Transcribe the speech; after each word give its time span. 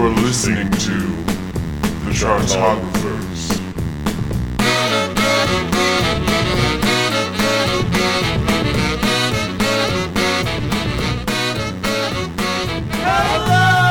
You're 0.00 0.08
listening 0.14 0.70
to 0.70 0.96
the 2.06 2.14
Chartographers. 2.14 3.60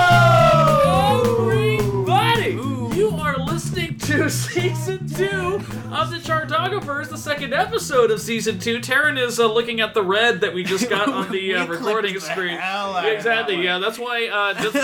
Hello, 0.10 1.50
Everybody, 1.50 2.54
you 2.98 3.10
are 3.22 3.38
listening 3.38 3.98
to 4.00 4.30
season 4.32 5.08
two 5.08 5.39
of 6.32 7.10
the 7.10 7.18
second 7.18 7.54
episode 7.54 8.12
of 8.12 8.22
season 8.22 8.60
two. 8.60 8.80
Taran 8.80 9.18
is 9.18 9.40
uh, 9.40 9.52
looking 9.52 9.82
at 9.82 9.96
the 9.96 10.04
red 10.04 10.42
that 10.42 10.54
we 10.54 10.64
just 10.64 10.88
got 10.90 11.10
on 11.12 11.32
the 11.32 11.56
uh, 11.56 11.66
recording 11.66 12.14
the 12.14 12.22
screen. 12.22 12.58
hell 12.58 12.96
out 12.96 13.06
of 13.06 13.12
exactly, 13.12 13.56
that 13.58 13.64
yeah. 13.64 13.80
That's 13.80 13.98
why. 13.98 14.28
Uh, 14.28 14.54
just, 14.62 14.76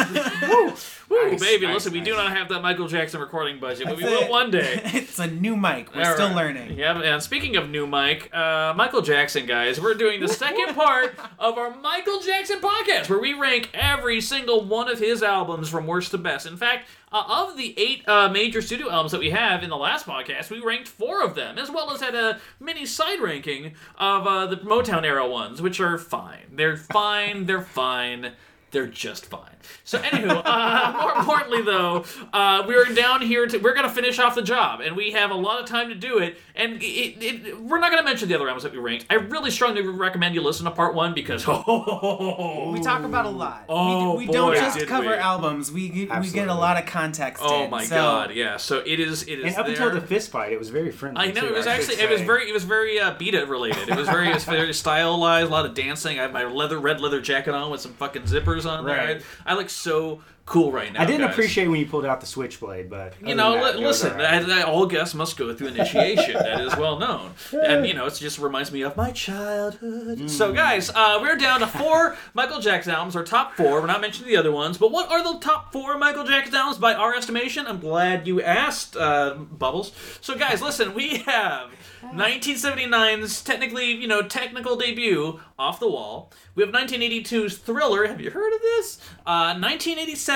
woo, 0.41 0.73
woo, 1.09 1.31
Nice, 1.31 1.39
baby. 1.39 1.67
nice, 1.67 1.75
listen, 1.75 1.93
we 1.93 2.01
do 2.01 2.15
not 2.15 2.35
have 2.35 2.49
that 2.49 2.61
Michael 2.61 2.87
Jackson 2.87 3.21
recording 3.21 3.59
budget, 3.59 3.85
but 3.87 3.97
we 3.97 4.03
will 4.03 4.23
it. 4.23 4.29
one 4.31 4.49
day. 4.49 4.81
it's 4.85 5.19
a 5.19 5.27
new 5.27 5.55
mic. 5.55 5.93
We're 5.95 6.07
All 6.07 6.13
still 6.13 6.27
right. 6.29 6.35
learning. 6.35 6.79
Yeah, 6.79 6.99
and 6.99 7.21
speaking 7.21 7.55
of 7.57 7.69
new 7.69 7.85
mic, 7.85 8.33
uh, 8.35 8.73
Michael 8.75 9.01
Jackson, 9.01 9.45
guys, 9.45 9.79
we're 9.79 9.93
doing 9.93 10.19
the 10.21 10.27
second 10.27 10.73
part 10.73 11.15
of 11.37 11.59
our 11.59 11.75
Michael 11.75 12.21
Jackson 12.21 12.59
podcast, 12.59 13.07
where 13.09 13.19
we 13.19 13.33
rank 13.33 13.69
every 13.75 14.19
single 14.19 14.65
one 14.65 14.89
of 14.89 14.97
his 14.97 15.21
albums 15.21 15.69
from 15.69 15.85
worst 15.85 16.09
to 16.11 16.17
best. 16.17 16.47
In 16.47 16.57
fact, 16.57 16.87
uh, 17.15 17.47
of 17.47 17.55
the 17.55 17.73
eight 17.77 18.07
uh, 18.09 18.27
major 18.27 18.61
studio 18.61 18.91
albums 18.91 19.13
that 19.13 19.21
we 19.21 19.29
have 19.29 19.63
in 19.63 19.69
the 19.69 19.77
last 19.77 20.05
podcast, 20.05 20.49
we 20.49 20.59
ranked 20.59 20.89
four 20.89 21.23
of 21.23 21.33
them, 21.33 21.57
as 21.57 21.71
well 21.71 21.89
as 21.91 22.01
had 22.01 22.13
a 22.13 22.41
mini 22.59 22.85
side 22.85 23.21
ranking 23.21 23.73
of 23.97 24.27
uh, 24.27 24.45
the 24.47 24.57
Motown 24.57 25.05
era 25.05 25.25
ones, 25.25 25.61
which 25.61 25.79
are 25.79 25.97
fine. 25.97 26.43
They're 26.51 26.75
fine. 26.75 27.45
They're 27.45 27.61
fine. 27.61 28.33
They're 28.71 28.87
just 28.87 29.27
fine. 29.27 29.54
So, 29.83 29.99
anywho, 29.99 30.41
uh, 30.45 30.97
more 31.01 31.13
importantly, 31.13 31.61
though, 31.61 32.05
uh, 32.33 32.63
we're 32.67 32.85
down 32.93 33.21
here 33.21 33.45
to 33.47 33.57
we're 33.57 33.73
gonna 33.75 33.89
finish 33.89 34.19
off 34.19 34.35
the 34.35 34.41
job, 34.41 34.81
and 34.81 34.95
we 34.95 35.11
have 35.11 35.31
a 35.31 35.35
lot 35.35 35.61
of 35.61 35.67
time 35.67 35.89
to 35.89 35.95
do 35.95 36.17
it. 36.19 36.37
And 36.55 36.81
it, 36.81 37.23
it, 37.23 37.61
we're 37.61 37.79
not 37.79 37.91
gonna 37.91 38.03
mention 38.03 38.29
the 38.29 38.35
other 38.35 38.47
albums 38.47 38.63
that 38.63 38.71
we 38.71 38.79
ranked. 38.79 39.05
I 39.09 39.15
really 39.15 39.51
strongly 39.51 39.81
recommend 39.81 40.35
you 40.35 40.41
listen 40.41 40.65
to 40.65 40.71
part 40.71 40.95
one 40.95 41.13
because 41.13 41.43
oh, 41.47 42.71
We 42.71 42.81
talk 42.81 43.03
about 43.03 43.25
a 43.25 43.29
lot. 43.29 43.65
Oh, 43.69 44.15
we, 44.17 44.27
we 44.27 44.33
don't 44.33 44.55
just 44.55 44.85
cover 44.87 45.09
we. 45.09 45.15
albums. 45.15 45.71
We 45.71 45.89
we 46.19 46.29
get 46.31 46.47
a 46.47 46.53
lot 46.53 46.77
of 46.77 46.85
context. 46.85 47.43
oh 47.45 47.65
in, 47.65 47.69
my 47.69 47.83
so- 47.83 47.95
god, 47.95 48.31
yeah. 48.33 48.57
So 48.57 48.79
it 48.85 48.99
is. 48.99 49.23
It 49.23 49.39
is 49.39 49.45
And 49.45 49.55
up 49.57 49.65
there. 49.65 49.75
until 49.75 49.91
the 49.99 50.05
fist 50.05 50.31
fight, 50.31 50.51
it 50.51 50.59
was 50.59 50.69
very 50.69 50.91
friendly. 50.91 51.21
I 51.21 51.31
know 51.31 51.41
too, 51.41 51.47
it 51.47 51.53
was 51.53 51.67
I 51.67 51.75
actually 51.75 51.95
it 51.95 52.09
was 52.09 52.21
very 52.21 52.49
it 52.49 52.53
was 52.53 52.63
very 52.63 52.99
uh, 52.99 53.13
Beat 53.15 53.33
It 53.33 53.47
related. 53.47 53.89
It 53.89 53.95
was 53.95 54.07
very 54.07 54.29
it 54.29 54.33
was 54.33 54.45
very 54.45 54.73
stylized, 54.85 55.49
a 55.49 55.51
lot 55.51 55.65
of 55.65 55.73
dancing. 55.73 56.19
I 56.19 56.23
have 56.23 56.31
my 56.33 56.45
leather 56.45 56.79
red 56.79 57.01
leather 57.01 57.21
jacket 57.21 57.53
on 57.53 57.71
with 57.71 57.81
some 57.81 57.93
fucking 57.93 58.23
zippers 58.23 58.65
on 58.69 58.85
there. 58.85 58.95
Right. 58.97 59.21
I, 59.45 59.54
I 59.55 59.57
look 59.57 59.69
so 59.69 60.21
cool 60.45 60.71
right 60.71 60.93
now. 60.93 61.01
I 61.01 61.05
didn't 61.05 61.21
guys. 61.21 61.33
appreciate 61.33 61.67
when 61.67 61.79
you 61.79 61.87
pulled 61.87 62.05
out 62.05 62.19
the 62.21 62.27
switchblade, 62.27 62.87
but 62.89 63.13
You 63.25 63.33
know, 63.33 63.53
that, 63.53 63.63
li- 63.77 63.81
it 63.81 63.85
was 63.87 64.03
listen, 64.03 64.11
alright. 64.19 64.47
I, 64.47 64.59
I, 64.59 64.63
all 64.63 64.85
guests 64.85 65.15
must 65.15 65.37
go 65.37 65.53
through 65.55 65.67
initiation. 65.69 66.33
that 66.35 66.61
is 66.61 66.75
well 66.77 66.99
known. 66.99 67.33
And, 67.51 67.87
you 67.87 67.93
know, 67.95 68.05
it 68.05 68.13
just 68.13 68.37
reminds 68.37 68.71
me 68.71 68.81
of 68.83 68.95
my 68.95 69.11
childhood. 69.11 70.29
So, 70.29 70.53
guys, 70.53 70.91
uh, 70.91 71.17
we're 71.19 71.35
down 71.35 71.61
to 71.61 71.67
four 71.67 72.15
Michael 72.35 72.59
Jackson 72.59 72.93
albums, 72.93 73.15
our 73.15 73.23
top 73.23 73.55
four. 73.55 73.81
We're 73.81 73.87
not 73.87 74.01
mentioning 74.01 74.29
the 74.29 74.37
other 74.37 74.51
ones, 74.51 74.77
but 74.77 74.91
what 74.91 75.09
are 75.09 75.23
the 75.23 75.39
top 75.39 75.71
four 75.73 75.97
Michael 75.97 76.25
Jackson 76.25 76.53
albums 76.55 76.77
by 76.77 76.93
our 76.93 77.15
estimation? 77.15 77.65
I'm 77.65 77.79
glad 77.79 78.27
you 78.27 78.41
asked, 78.41 78.95
uh, 78.95 79.33
Bubbles. 79.35 79.93
So, 80.21 80.35
guys, 80.35 80.61
listen, 80.61 80.93
we 80.93 81.17
have 81.19 81.71
1979's 82.03 83.41
technically, 83.41 83.91
you 83.91 84.07
know, 84.07 84.21
technical 84.21 84.75
debut, 84.75 85.39
Off 85.57 85.79
the 85.79 85.89
Wall. 85.89 86.31
We 86.53 86.63
have 86.63 86.71
1982's 86.73 87.57
Thriller. 87.57 88.07
Have 88.07 88.21
you 88.21 88.29
heard 88.31 88.53
of 88.53 88.61
this? 88.61 88.99
Uh, 89.25 89.53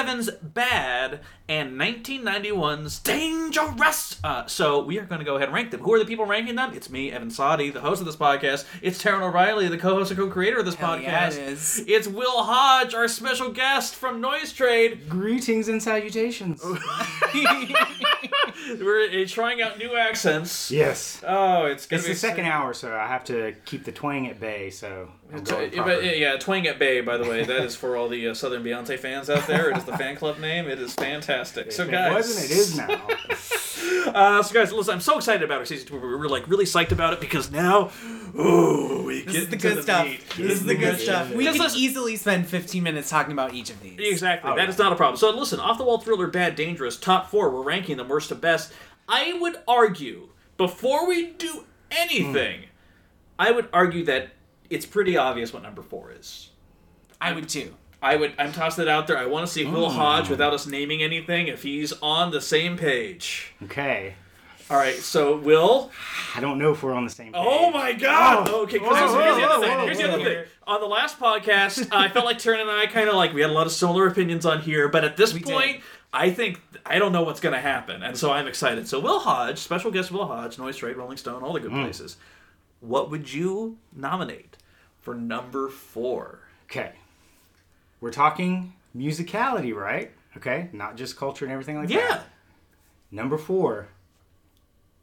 1987's 0.06 0.30
Bad 0.42 1.20
and 1.50 1.80
1991's 1.80 3.00
Dangerous. 3.00 4.20
Uh, 4.24 4.46
so 4.46 4.82
we 4.84 4.98
are 5.00 5.06
going 5.06 5.20
to 5.20 5.26
go 5.26 5.36
ahead 5.36 5.50
and 5.50 5.56
rank 5.56 5.72
them. 5.72 5.82
Who 5.82 5.94
are 5.94 6.00
the 6.00 6.06
people 6.06 6.26
ranking 6.26 6.56
them? 6.56 6.74
It's 6.74 6.90
me, 6.90 7.12
Evan 7.12 7.30
Sadi, 7.32 7.70
the 7.70 7.82
host 7.82 8.00
of 8.00 8.06
this 8.06 8.16
podcast. 8.16 8.66
It's 8.82 9.02
Taran 9.04 9.22
O'Reilly, 9.22 9.68
the 9.68 9.78
co-host 9.78 10.12
and 10.12 10.20
co-creator 10.20 10.60
of 10.60 10.66
this 10.66 10.76
Hell 10.76 10.98
podcast. 10.98 11.02
yeah, 11.04 11.28
it 11.28 11.38
is. 11.38 11.84
It's 11.88 12.08
Will 12.08 12.44
Hodge, 12.44 12.94
our 12.94 13.08
special 13.10 13.52
guest 13.52 13.96
from 13.96 14.22
NoiseTrade. 14.22 15.10
Greetings 15.10 15.68
and 15.68 15.82
salutations. 15.84 16.64
We're 18.80 19.10
uh, 19.10 19.26
trying 19.28 19.62
out 19.62 19.78
new 19.80 19.96
accents. 19.98 20.72
yes. 20.72 21.22
Oh, 21.28 21.66
it's 21.66 21.86
gonna 21.88 22.00
It's 22.00 22.08
be 22.08 22.14
the 22.14 22.20
second 22.20 22.46
hour, 22.46 22.74
so 22.74 22.96
I 22.96 23.08
have 23.08 23.24
to 23.26 23.54
keep 23.66 23.84
the 23.84 23.92
twang 23.92 24.28
at 24.28 24.40
bay. 24.40 24.70
So 24.70 25.10
I'm 25.32 25.44
going 25.44 25.72
but, 25.76 26.18
yeah, 26.18 26.38
Twang 26.38 26.66
at 26.68 26.80
Bay, 26.80 27.02
by 27.02 27.18
the 27.18 27.30
way. 27.30 27.44
That 27.44 27.62
is 27.62 27.76
for 27.76 27.96
all 27.96 28.08
the 28.10 28.30
uh, 28.30 28.34
Southern 28.34 28.64
Beyonce 28.64 28.98
fans 28.98 29.30
out 29.30 29.46
there. 29.46 29.70
It 29.70 29.78
is 29.78 29.84
the 29.86 29.96
fan 29.96 30.16
club 30.16 30.40
name. 30.40 30.68
It 30.68 30.80
is 30.80 30.94
fantastic. 30.96 31.72
So, 31.72 31.88
guys, 31.88 32.12
it 32.12 32.14
wasn't, 32.16 32.46
it 32.46 32.58
is 32.58 32.78
now. 32.78 33.08
Uh, 34.08 34.42
so, 34.42 34.54
guys, 34.54 34.72
listen, 34.72 34.94
I'm 34.94 35.02
so 35.02 35.18
excited 35.18 35.44
about 35.44 35.60
our 35.60 35.66
season 35.66 35.88
two. 35.88 36.00
We're, 36.00 36.18
we're 36.18 36.28
like 36.28 36.48
really 36.48 36.66
psyched 36.66 36.92
about 36.92 37.14
it 37.14 37.20
because 37.20 37.52
now, 37.52 37.92
ooh, 38.38 39.04
we 39.06 39.22
This 39.22 39.34
get 39.34 39.36
is 39.44 39.48
the 39.50 39.56
into 39.56 39.70
good 39.70 39.84
stuff. 39.84 40.06
meat. 40.06 40.24
This 40.38 40.52
is 40.54 40.66
the 40.66 40.76
good 40.76 41.00
stuff. 41.00 41.32
We 41.34 41.44
Just 41.44 41.58
can 41.58 41.66
listen- 41.66 41.80
easily 41.82 42.16
spend 42.16 42.48
15 42.48 42.82
minutes 42.84 43.10
talking 43.10 43.34
about 43.34 43.54
each 43.54 43.70
of 43.70 43.82
these. 43.82 44.00
Exactly. 44.00 44.50
Oh, 44.52 44.56
that 44.56 44.64
yeah. 44.64 44.70
is 44.70 44.78
not 44.78 44.94
a 44.94 44.96
problem. 44.96 45.18
So 45.18 45.30
listen, 45.32 45.60
off 45.60 45.78
the 45.78 45.84
wall 45.84 46.00
thriller, 46.00 46.28
bad, 46.28 46.56
dangerous, 46.56 46.98
top 46.98 47.30
four. 47.30 47.50
We're 47.52 47.62
ranking 47.64 47.98
them 47.98 48.10
worst 48.10 48.30
to 48.30 48.36
best. 48.36 48.72
I 49.08 49.34
would 49.40 49.58
argue 49.68 50.30
before 50.58 51.08
we 51.08 51.28
do 51.32 51.66
anything, 51.92 52.66
I 53.38 53.52
would 53.52 53.68
argue 53.74 54.06
that 54.06 54.30
it's 54.70 54.86
pretty 54.86 55.18
obvious 55.18 55.54
what 55.54 55.64
number 55.64 55.82
four 55.82 56.12
is. 56.12 56.50
I 57.22 57.34
would 57.34 57.50
too. 57.50 57.76
I 58.02 58.16
would. 58.16 58.34
I'm 58.38 58.54
tossing 58.54 58.84
it 58.84 58.88
out 58.88 59.08
there. 59.08 59.18
I 59.18 59.26
want 59.26 59.46
to 59.46 59.52
see 59.52 59.66
Will 59.66 59.90
mm. 59.90 59.94
Hodge 59.94 60.30
without 60.30 60.54
us 60.54 60.66
naming 60.66 61.04
anything. 61.04 61.48
If 61.48 61.64
he's 61.64 61.92
on 62.02 62.32
the 62.32 62.40
same 62.40 62.78
page. 62.78 63.54
Okay. 63.64 64.16
All 64.70 64.78
right. 64.78 64.96
So 64.96 65.38
Will. 65.38 65.92
I 66.36 66.40
don't 66.40 66.60
know 66.60 66.72
if 66.72 66.82
we're 66.82 66.94
on 66.94 67.04
the 67.04 67.10
same 67.10 67.34
oh 67.36 67.44
page. 67.44 67.52
Oh 67.52 67.72
my 67.72 67.94
God! 67.94 68.48
Oh. 68.48 68.52
Whoa. 68.52 68.62
Okay, 68.64 68.78
because 68.78 69.12
Whoa, 69.12 69.20
here's, 69.20 69.36
the 69.36 69.42
whoa, 69.42 69.48
other 69.48 69.66
thing. 69.66 69.78
whoa, 69.78 69.86
Here's 69.86 69.98
the 69.98 70.14
other 70.14 70.24
thing. 70.24 70.46
On 70.66 70.80
the 70.80 70.88
last 70.88 71.20
podcast, 71.20 71.90
I 71.92 72.08
felt 72.08 72.26
like 72.26 72.38
Taran 72.38 72.62
and 72.62 72.70
I 72.70 72.86
kind 72.86 73.10
of 73.10 73.16
like 73.16 73.34
we 73.34 73.42
had 73.42 73.50
a 73.50 73.54
lot 73.54 73.66
of 73.66 73.74
similar 73.74 74.08
opinions 74.08 74.46
on 74.46 74.62
here, 74.62 74.88
but 74.88 75.04
at 75.04 75.18
this 75.18 75.34
We 75.34 75.42
point, 75.42 75.78
did. 75.78 75.84
I 76.14 76.32
think 76.32 76.62
I 76.86 77.00
don't 77.00 77.12
know 77.12 77.24
what's 77.24 77.40
going 77.40 77.54
to 77.54 77.62
happen, 77.62 78.02
and 78.02 78.16
so 78.16 78.32
I'm 78.32 78.48
excited. 78.48 78.88
So 78.88 79.00
Will 79.00 79.20
Hodge, 79.20 79.58
special 79.58 79.92
guest 79.92 80.12
Will 80.12 80.26
Hodge, 80.26 80.58
NoiseTrade, 80.58 80.96
Rolling 80.96 81.18
Stone, 81.18 81.44
all 81.44 81.54
the 81.54 81.60
good 81.60 81.72
mm. 81.72 81.84
places. 81.84 82.18
What 82.80 83.12
would 83.12 83.34
you 83.34 83.78
nominate 83.94 84.49
for 85.02 85.16
number 85.16 85.70
four? 85.70 86.40
Okay. 86.66 86.92
We're 88.02 88.12
talking 88.12 88.74
musicality, 88.96 89.74
right? 89.76 90.12
Okay. 90.38 90.70
Not 90.74 90.96
just 90.96 91.18
culture 91.18 91.46
and 91.46 91.52
everything 91.52 91.78
like 91.78 91.90
Yeah. 91.90 92.00
that. 92.00 92.10
Yeah. 92.10 92.22
Number 93.12 93.38
four. 93.38 93.88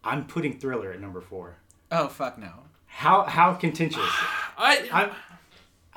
I'm 0.05 0.27
putting 0.27 0.59
Thriller 0.59 0.93
at 0.93 1.01
number 1.01 1.21
four. 1.21 1.57
Oh 1.91 2.09
fuck 2.09 2.39
no. 2.39 2.53
How 2.87 3.25
how 3.25 3.55
contentious? 3.55 3.99
I, 4.59 4.89
I, 4.93 5.11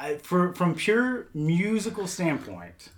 I 0.08 0.16
for 0.18 0.54
from 0.54 0.74
pure 0.76 1.28
musical 1.34 2.08
standpoint, 2.08 2.90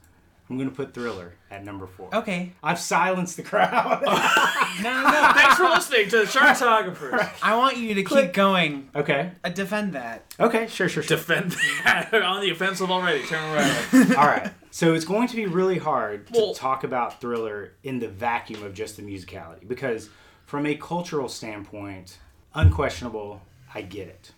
I'm 0.52 0.58
gonna 0.58 0.70
put 0.72 0.94
Thriller 0.94 1.34
at 1.50 1.64
number 1.64 1.88
four. 1.88 2.14
Okay. 2.14 2.52
I've 2.62 2.80
silenced 2.80 3.38
the 3.38 3.44
crowd. 3.44 4.04
No, 4.82 4.90
no, 5.04 5.12
no. 5.12 5.32
thanks 5.34 5.56
for 5.58 5.64
listening 5.66 6.10
to 6.10 6.20
the 6.20 6.26
Chartographers. 6.26 7.22
I 7.44 7.56
want 7.56 7.78
you 7.78 7.94
to 7.96 8.04
keep 8.04 8.34
going. 8.34 8.90
okay. 8.96 9.32
Uh, 9.44 9.50
defend 9.50 9.94
that. 9.94 10.34
Okay. 10.40 10.68
Sure. 10.68 10.90
Sure. 10.90 11.04
Sure. 11.04 11.18
Defend 11.18 11.56
that 11.84 12.14
on 12.14 12.42
the 12.42 12.50
offensive 12.50 12.90
already. 12.90 13.22
Turn 13.24 13.44
around. 13.56 14.16
All 14.16 14.26
right. 14.28 14.50
So 14.72 14.94
it's 14.94 15.06
going 15.06 15.28
to 15.28 15.36
be 15.36 15.46
really 15.46 15.78
hard 15.78 16.28
to 16.28 16.34
Well- 16.34 16.54
talk 16.54 16.84
about 16.84 17.22
Thriller 17.22 17.74
in 17.84 18.00
the 18.00 18.08
vacuum 18.08 18.64
of 18.64 18.74
just 18.74 18.96
the 18.98 19.04
musicality 19.04 19.68
because, 19.68 20.10
from 20.46 20.66
a 20.66 20.74
cultural 20.76 21.28
standpoint, 21.30 22.18
unquestionable, 22.56 23.42
I 23.76 23.82
get 23.82 24.08
it. 24.08 24.32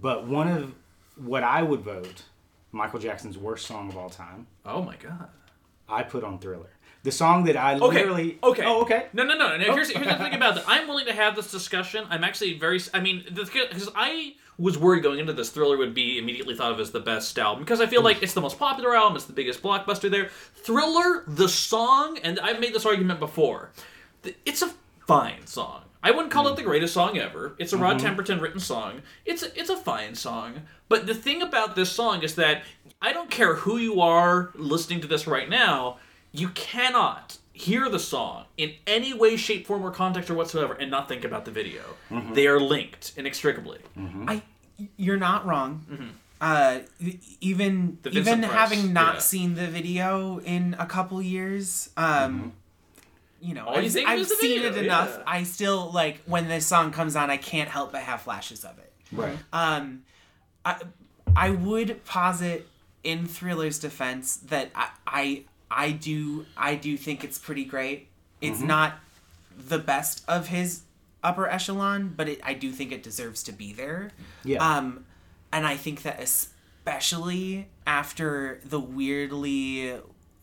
But 0.00 0.26
one 0.26 0.48
of 0.48 0.74
what 1.16 1.44
I 1.44 1.62
would 1.62 1.80
vote 1.80 2.22
Michael 2.72 2.98
Jackson's 2.98 3.38
worst 3.38 3.66
song 3.66 3.88
of 3.88 3.96
all 3.96 4.10
time, 4.10 4.46
oh 4.64 4.82
my 4.82 4.96
God. 4.96 5.28
I 5.88 6.02
put 6.02 6.24
on 6.24 6.38
Thriller. 6.38 6.70
The 7.02 7.12
song 7.12 7.44
that 7.44 7.56
I 7.56 7.76
Okay. 7.76 7.98
literally. 7.98 8.38
Okay. 8.42 8.64
Oh, 8.64 8.82
okay. 8.82 9.06
No, 9.12 9.22
no, 9.22 9.38
no. 9.38 9.56
no. 9.56 9.72
Here's, 9.72 9.90
here's 9.90 10.06
the 10.08 10.14
thing 10.14 10.34
about 10.34 10.56
that. 10.56 10.64
I'm 10.66 10.88
willing 10.88 11.06
to 11.06 11.12
have 11.12 11.36
this 11.36 11.50
discussion. 11.52 12.04
I'm 12.10 12.24
actually 12.24 12.58
very. 12.58 12.80
I 12.92 12.98
mean, 12.98 13.24
because 13.32 13.88
I 13.94 14.34
was 14.58 14.76
worried 14.76 15.04
going 15.04 15.20
into 15.20 15.32
this, 15.32 15.50
Thriller 15.50 15.76
would 15.76 15.94
be 15.94 16.18
immediately 16.18 16.56
thought 16.56 16.72
of 16.72 16.80
as 16.80 16.90
the 16.90 17.00
best 17.00 17.38
album 17.38 17.62
because 17.62 17.80
I 17.80 17.86
feel 17.86 18.02
like 18.02 18.22
it's 18.22 18.32
the 18.32 18.40
most 18.40 18.58
popular 18.58 18.96
album. 18.96 19.16
It's 19.16 19.26
the 19.26 19.32
biggest 19.32 19.62
blockbuster 19.62 20.10
there. 20.10 20.30
Thriller, 20.54 21.22
the 21.28 21.48
song, 21.48 22.18
and 22.24 22.40
I've 22.40 22.58
made 22.58 22.74
this 22.74 22.86
argument 22.86 23.20
before. 23.20 23.70
It's 24.44 24.62
a 24.62 24.72
fine 25.06 25.46
song. 25.46 25.82
I 26.02 26.10
wouldn't 26.12 26.30
call 26.30 26.46
it 26.46 26.54
the 26.54 26.62
mm-hmm. 26.62 26.70
greatest 26.70 26.94
song 26.94 27.18
ever. 27.18 27.56
It's 27.58 27.72
a 27.72 27.76
Rod 27.76 27.98
mm-hmm. 27.98 28.20
Temperton 28.20 28.40
written 28.40 28.60
song. 28.60 29.02
It's 29.24 29.42
a, 29.42 29.58
it's 29.58 29.70
a 29.70 29.76
fine 29.76 30.14
song. 30.14 30.62
But 30.88 31.06
the 31.06 31.14
thing 31.14 31.42
about 31.42 31.74
this 31.74 31.90
song 31.90 32.22
is 32.22 32.36
that 32.36 32.62
I 33.02 33.12
don't 33.12 33.30
care 33.30 33.54
who 33.54 33.76
you 33.78 34.00
are 34.00 34.50
listening 34.54 35.00
to 35.02 35.06
this 35.06 35.26
right 35.26 35.48
now, 35.48 35.98
you 36.32 36.48
cannot 36.50 37.38
hear 37.52 37.88
the 37.88 37.98
song 37.98 38.44
in 38.56 38.72
any 38.86 39.14
way, 39.14 39.36
shape, 39.36 39.66
form, 39.66 39.82
or 39.84 39.90
context 39.90 40.28
or 40.30 40.34
whatsoever 40.34 40.74
and 40.74 40.90
not 40.90 41.08
think 41.08 41.24
about 41.24 41.44
the 41.44 41.50
video. 41.50 41.82
They 42.32 42.46
are 42.46 42.60
linked 42.60 43.12
inextricably. 43.16 43.78
I 43.96 44.42
you're 44.98 45.16
not 45.16 45.46
wrong. 45.46 46.12
uh, 46.40 46.80
e- 47.00 47.18
even 47.40 47.98
even 48.10 48.40
Price, 48.42 48.52
having 48.52 48.92
not 48.92 49.14
yeah. 49.14 49.20
seen 49.20 49.54
the 49.54 49.66
video 49.68 50.38
in 50.40 50.76
a 50.78 50.84
couple 50.84 51.20
years, 51.22 51.88
um, 51.96 52.52
you 53.40 53.54
know, 53.54 53.64
All 53.66 53.76
I've, 53.78 53.90
think 53.92 54.06
of 54.06 54.12
I've 54.12 54.26
seen 54.26 54.60
video, 54.62 54.78
it 54.78 54.84
enough. 54.84 55.14
yeah. 55.16 55.22
I 55.26 55.44
still 55.44 55.90
like 55.92 56.20
when 56.26 56.48
this 56.48 56.66
song 56.66 56.90
comes 56.92 57.16
on, 57.16 57.30
I 57.30 57.36
can't 57.38 57.70
help 57.70 57.92
but 57.92 58.02
have 58.02 58.20
flashes 58.22 58.64
of 58.66 58.78
it. 58.78 58.92
Right. 59.12 59.38
Um, 59.52 60.02
I 60.64 60.82
I 61.34 61.50
would 61.50 62.04
posit 62.04 62.68
in 63.06 63.26
Thriller's 63.26 63.78
defense 63.78 64.36
that 64.36 64.70
I 64.74 64.88
I, 65.06 65.44
I 65.70 65.90
do 65.92 66.44
I 66.56 66.74
do 66.74 66.96
think 66.96 67.24
it's 67.24 67.38
pretty 67.38 67.64
great. 67.64 68.08
It's 68.40 68.58
Mm-hmm. 68.58 68.66
not 68.66 68.94
the 69.56 69.78
best 69.78 70.22
of 70.28 70.48
his 70.48 70.82
upper 71.24 71.48
echelon, 71.48 72.12
but 72.16 72.28
it, 72.28 72.40
I 72.44 72.52
do 72.54 72.70
think 72.72 72.92
it 72.92 73.02
deserves 73.02 73.42
to 73.44 73.52
be 73.52 73.72
there. 73.72 74.10
Yeah. 74.44 74.58
Um, 74.58 75.06
and 75.52 75.66
I 75.66 75.76
think 75.76 76.02
that 76.02 76.20
especially 76.20 77.68
after 77.86 78.60
the 78.64 78.80
weirdly 78.80 79.94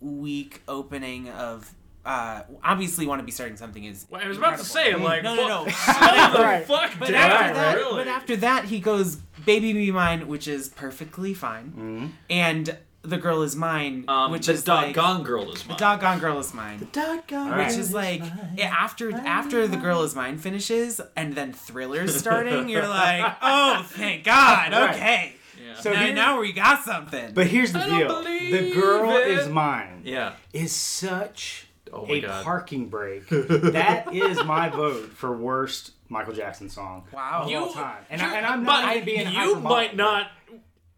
weak 0.01 0.61
opening 0.67 1.29
of. 1.29 1.71
Uh, 2.05 2.43
obviously, 2.65 3.07
want 3.07 3.19
to 3.19 3.23
be 3.23 3.31
starting 3.31 3.55
something 3.55 3.85
is. 3.85 4.05
Well, 4.09 4.19
I 4.21 4.27
was 4.27 4.37
about 4.37 4.57
to 4.59 4.61
incredible. 4.61 4.99
say, 4.99 5.05
like, 5.05 5.23
no, 5.23 5.35
no, 5.35 5.47
no. 5.47 5.71
fuck- 5.71 5.95
slow 5.95 6.33
the 6.33 6.39
Right. 6.43 6.65
fuck 6.65 6.91
But 6.99 7.13
after 7.13 7.53
that, 7.53 7.75
really. 7.77 7.95
but 8.03 8.07
after 8.09 8.35
that, 8.35 8.65
he 8.65 8.81
goes, 8.81 9.19
"Baby 9.45 9.73
Be 9.73 9.91
Mine," 9.91 10.27
which 10.27 10.47
is 10.47 10.69
perfectly 10.69 11.33
fine, 11.33 11.65
Mm-hmm. 11.77 12.05
and 12.29 12.77
"The 13.01 13.17
Girl 13.17 13.41
Is 13.41 13.55
Mine," 13.55 14.05
um, 14.07 14.31
which 14.31 14.45
the 14.47 14.53
is 14.53 14.67
like, 14.67 14.93
doggone 14.95 15.23
girl 15.23 15.51
is 15.51 15.65
mine. 15.65 15.75
"The 15.75 15.79
Doggone 15.83 16.19
Girl 16.19 16.39
Is 16.39 16.53
Mine," 16.53 16.87
doggone 16.91 17.51
Right. 17.51 17.67
which 17.67 17.77
is 17.77 17.93
like 17.93 18.21
after 18.61 19.11
after 19.13 19.67
"The 19.67 19.77
Girl 19.77 20.03
Is 20.03 20.15
Mine" 20.15 20.37
finishes, 20.37 21.01
and 21.15 21.35
then 21.35 21.53
Thriller's 21.53 22.15
starting. 22.15 22.69
You're 22.69 22.87
like, 22.87 23.35
"Oh, 23.41 23.83
thank 23.87 24.23
God, 24.23 24.71
Right. 24.73 24.95
okay." 24.95 25.35
yeah. 25.65 25.75
So 25.79 25.91
now, 25.93 26.05
here- 26.05 26.13
now 26.15 26.39
we 26.39 26.53
got 26.53 26.83
something. 26.83 27.33
But 27.33 27.47
here's 27.47 27.73
the 27.73 27.79
I 27.79 27.87
don't 27.87 28.23
deal: 28.23 28.51
the 28.51 28.71
girl 28.73 29.11
it. 29.17 29.27
is 29.27 29.49
mine. 29.49 30.01
yeah. 30.05 30.33
Is 30.53 30.71
such 30.73 31.67
Oh 31.95 32.07
a 32.09 32.21
God. 32.21 32.43
parking 32.43 32.89
brake. 32.89 33.27
that 33.29 34.13
is 34.13 34.43
my 34.45 34.69
vote 34.69 35.11
for 35.11 35.35
worst 35.35 35.91
Michael 36.13 36.33
Jackson 36.33 36.69
song 36.69 37.03
Wow. 37.11 37.41
of 37.43 37.49
You- 37.51 37.57
all 37.57 37.73
time. 37.73 38.05
And, 38.09 38.21
I, 38.21 38.37
and 38.37 38.45
I'm 38.45 38.63
but 38.63 38.89
even 38.95 39.05
being 39.05 39.27
you 39.31 39.55
might 39.55 39.95
not. 39.95 40.27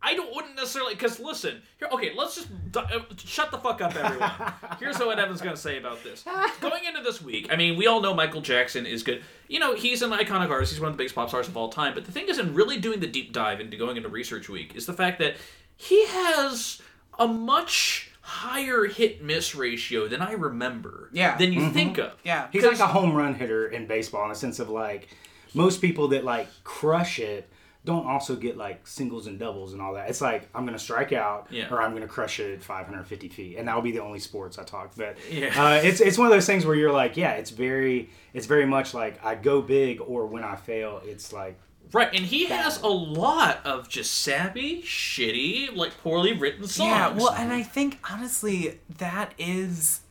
I 0.07 0.13
don't 0.13 0.35
wouldn't 0.35 0.55
necessarily 0.55 0.93
because 0.93 1.19
listen 1.19 1.63
here. 1.79 1.87
Okay, 1.91 2.11
let's 2.15 2.35
just 2.35 2.47
uh, 2.75 2.99
shut 3.17 3.49
the 3.49 3.57
fuck 3.57 3.81
up, 3.81 3.95
everyone. 3.95 4.29
Here's 4.79 4.99
what 4.99 5.17
Evan's 5.17 5.41
gonna 5.41 5.57
say 5.57 5.79
about 5.79 6.03
this. 6.03 6.23
Going 6.61 6.83
into 6.85 7.01
this 7.01 7.23
week, 7.23 7.47
I 7.51 7.55
mean, 7.55 7.75
we 7.75 7.87
all 7.87 8.01
know 8.01 8.13
Michael 8.13 8.41
Jackson 8.41 8.85
is 8.85 9.01
good. 9.01 9.23
You 9.47 9.59
know, 9.59 9.73
he's 9.73 10.03
an 10.03 10.11
iconic 10.11 10.51
artist. 10.51 10.73
He's 10.73 10.79
one 10.79 10.89
of 10.89 10.93
the 10.93 10.99
biggest 10.99 11.15
pop 11.15 11.29
stars 11.29 11.47
of 11.47 11.57
all 11.57 11.69
time. 11.69 11.95
But 11.95 12.05
the 12.05 12.11
thing 12.11 12.27
is, 12.29 12.37
in 12.37 12.53
really 12.53 12.79
doing 12.79 12.99
the 12.99 13.07
deep 13.07 13.33
dive 13.33 13.59
into 13.59 13.77
going 13.77 13.97
into 13.97 14.09
Research 14.09 14.47
Week, 14.47 14.75
is 14.75 14.85
the 14.85 14.93
fact 14.93 15.17
that 15.19 15.37
he 15.75 16.05
has 16.05 16.83
a 17.17 17.27
much 17.27 18.11
higher 18.25 18.85
hit 18.85 19.23
miss 19.23 19.53
ratio 19.53 20.07
than 20.07 20.19
I 20.19 20.31
remember. 20.31 21.09
Yeah. 21.13 21.37
Than 21.37 21.53
you 21.53 21.69
think 21.69 21.99
of. 21.99 22.13
Yeah. 22.23 22.47
He's 22.51 22.63
like 22.63 22.79
a 22.79 22.87
home 22.87 23.13
run 23.13 23.35
hitter 23.35 23.67
in 23.67 23.85
baseball 23.85 24.23
in 24.23 24.29
the 24.29 24.35
sense 24.35 24.57
of 24.59 24.67
like 24.69 25.09
most 25.53 25.79
people 25.79 26.07
that 26.07 26.23
like 26.25 26.47
crush 26.63 27.19
it 27.19 27.47
don't 27.85 28.07
also 28.07 28.35
get 28.35 28.57
like 28.57 28.87
singles 28.87 29.27
and 29.27 29.37
doubles 29.37 29.73
and 29.73 29.79
all 29.81 29.93
that. 29.93 30.09
It's 30.09 30.21
like 30.21 30.49
I'm 30.55 30.65
gonna 30.65 30.79
strike 30.79 31.13
out 31.13 31.49
Yeah. 31.51 31.67
or 31.71 31.83
I'm 31.83 31.93
gonna 31.93 32.07
crush 32.07 32.39
it 32.39 32.51
at 32.51 32.63
550 32.63 33.29
feet, 33.29 33.57
and 33.57 33.67
that 33.67 33.75
will 33.75 33.83
be 33.83 33.91
the 33.91 34.01
only 34.01 34.17
sports 34.17 34.57
I 34.57 34.63
talk. 34.63 34.93
But 34.97 35.17
Yeah. 35.31 35.53
uh, 35.63 35.75
it's 35.83 36.01
it's 36.01 36.17
one 36.17 36.25
of 36.25 36.33
those 36.33 36.47
things 36.47 36.65
where 36.65 36.75
you're 36.75 36.91
like, 36.91 37.15
yeah, 37.15 37.33
it's 37.33 37.51
very 37.51 38.09
it's 38.33 38.47
very 38.47 38.65
much 38.65 38.95
like 38.95 39.23
I 39.23 39.35
go 39.35 39.61
big 39.61 40.01
or 40.01 40.25
when 40.25 40.43
I 40.43 40.55
fail, 40.55 40.99
it's 41.05 41.31
like 41.31 41.59
Right, 41.91 42.09
and 42.13 42.25
he 42.25 42.45
has 42.45 42.81
a 42.81 42.87
lot 42.87 43.59
of 43.65 43.87
just 43.89 44.13
sappy, 44.13 44.81
shitty, 44.81 45.75
like 45.75 45.97
poorly 46.01 46.33
written 46.33 46.67
songs. 46.67 46.89
Yeah, 46.89 47.09
well, 47.09 47.31
and 47.31 47.51
I 47.53 47.63
think 47.63 47.99
honestly 48.09 48.79
that 48.97 49.33
is 49.37 50.01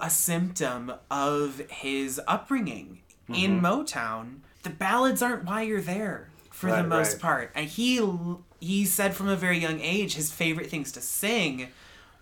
a 0.00 0.10
symptom 0.10 0.92
of 1.10 1.60
his 1.70 2.20
upbringing 2.28 3.00
in 3.28 3.60
Mm-hmm. 3.60 3.66
Motown. 3.66 4.36
The 4.62 4.70
ballads 4.70 5.22
aren't 5.22 5.44
why 5.44 5.62
you're 5.62 5.80
there 5.80 6.28
for 6.50 6.70
the 6.70 6.84
most 6.84 7.14
right. 7.14 7.22
part, 7.22 7.52
and 7.54 7.66
he 7.66 8.06
he 8.60 8.84
said 8.84 9.14
from 9.14 9.28
a 9.28 9.34
very 9.36 9.58
young 9.58 9.80
age 9.80 10.14
his 10.14 10.30
favorite 10.30 10.70
things 10.70 10.92
to 10.92 11.00
sing 11.00 11.68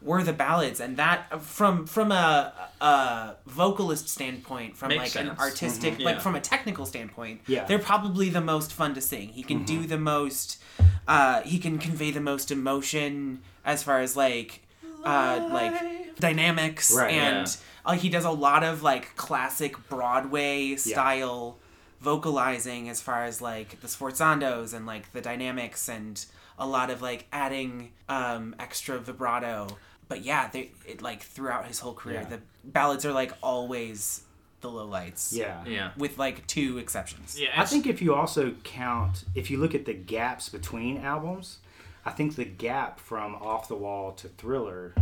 were 0.03 0.23
the 0.23 0.33
ballads, 0.33 0.81
and 0.81 0.97
that 0.97 1.43
from 1.43 1.87
from 1.87 2.11
a, 2.13 2.53
a 2.81 3.35
vocalist 3.47 4.09
standpoint, 4.09 4.77
from 4.77 4.89
Makes 4.89 5.15
like 5.15 5.25
an 5.25 5.29
sense. 5.31 5.41
artistic, 5.41 5.99
Mhm. 5.99 6.05
like 6.05 6.21
from 6.21 6.35
a 6.37 6.41
technical 6.41 6.87
standpoint, 6.87 7.41
Yeah. 7.47 7.65
they're 7.65 7.79
probably 7.79 8.31
the 8.31 8.41
most 8.41 8.73
fun 8.73 8.95
to 8.95 9.01
sing. 9.01 9.29
He 9.31 9.43
can 9.43 9.65
do 9.65 9.87
the 9.87 9.99
most. 9.99 10.59
Uh, 11.07 11.43
he 11.43 11.59
can 11.59 11.79
convey 11.79 12.11
the 12.11 12.21
most 12.21 12.51
emotion 12.51 13.43
as 13.65 13.83
far 13.83 14.01
as 14.01 14.17
like 14.17 14.63
uh, 15.05 15.49
like 15.51 16.17
dynamics 16.17 16.93
Right. 16.95 17.15
and 17.15 17.47
Yeah. 17.49 17.91
uh, 17.93 17.93
he 17.93 18.09
does 18.11 18.25
a 18.27 18.31
lot 18.31 18.63
of 18.63 18.83
like 18.83 19.17
classic 19.17 19.89
Broadway 19.89 20.77
style 20.77 21.59
vocalizing 22.01 22.89
as 22.89 23.01
far 23.01 23.25
as 23.25 23.41
like 23.43 23.81
the 23.81 23.87
sforzandos 23.87 24.73
and 24.75 24.87
like 24.87 25.13
the 25.13 25.21
dynamics 25.21 25.89
and 25.89 26.25
a 26.59 26.67
lot 26.67 26.91
of 26.91 27.01
like 27.03 27.27
adding 27.33 27.93
um, 28.09 28.55
extra 28.59 28.99
vibrato. 28.99 29.69
But 30.11 30.23
yeah, 30.25 30.49
they 30.51 30.73
it, 30.87 31.01
like 31.01 31.23
throughout 31.23 31.67
his 31.67 31.79
whole 31.79 31.95
career, 31.95 32.21
Yeah. 32.23 32.29
the 32.37 32.41
ballads 32.65 33.07
are 33.07 33.13
like 33.13 33.33
always 33.43 34.23
the 34.61 34.69
lowlights. 34.69 35.33
yeah. 35.33 35.65
yeah, 35.65 35.93
With 35.97 36.19
like 36.19 36.47
two 36.47 36.77
exceptions. 36.79 37.39
yeah. 37.41 37.49
I 37.57 37.65
think 37.65 37.87
if 37.87 38.03
you 38.03 38.13
also 38.15 38.51
count, 38.65 39.25
if 39.35 39.51
you 39.51 39.57
look 39.57 39.75
at 39.75 39.85
the 39.87 39.95
gaps 39.95 40.49
between 40.51 40.99
albums, 40.99 41.59
I 42.05 42.11
think 42.11 42.35
the 42.37 42.45
gap 42.45 42.99
from 43.01 43.37
Off 43.37 43.69
the 43.69 43.77
Wall 43.77 44.13
to 44.15 44.29
Thriller 44.29 44.95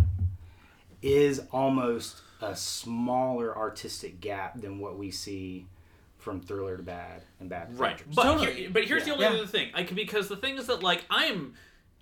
is 1.02 1.40
almost 1.52 2.20
a 2.42 2.54
smaller 2.54 3.56
artistic 3.56 4.20
gap 4.20 4.60
than 4.60 4.78
what 4.78 4.98
we 4.98 5.10
see 5.10 5.66
from 6.18 6.40
Thriller 6.40 6.76
to 6.76 6.82
Bad 6.82 7.22
and 7.40 7.48
Bad 7.48 7.70
to 7.70 7.74
right. 7.82 7.96
Dangerous. 7.96 8.14
But 8.16 8.22
Totally. 8.24 8.52
here, 8.54 8.70
but 8.70 8.84
here's 8.84 9.00
Yeah. 9.00 9.04
the 9.06 9.12
only 9.12 9.24
Yeah. 9.36 9.42
other 9.42 9.46
thing, 9.46 9.70
I, 9.74 9.82
because 9.84 10.28
the 10.28 10.36
thing 10.36 10.58
is 10.58 10.66
that 10.66 10.82
like 10.82 11.04
I'm, 11.08 11.54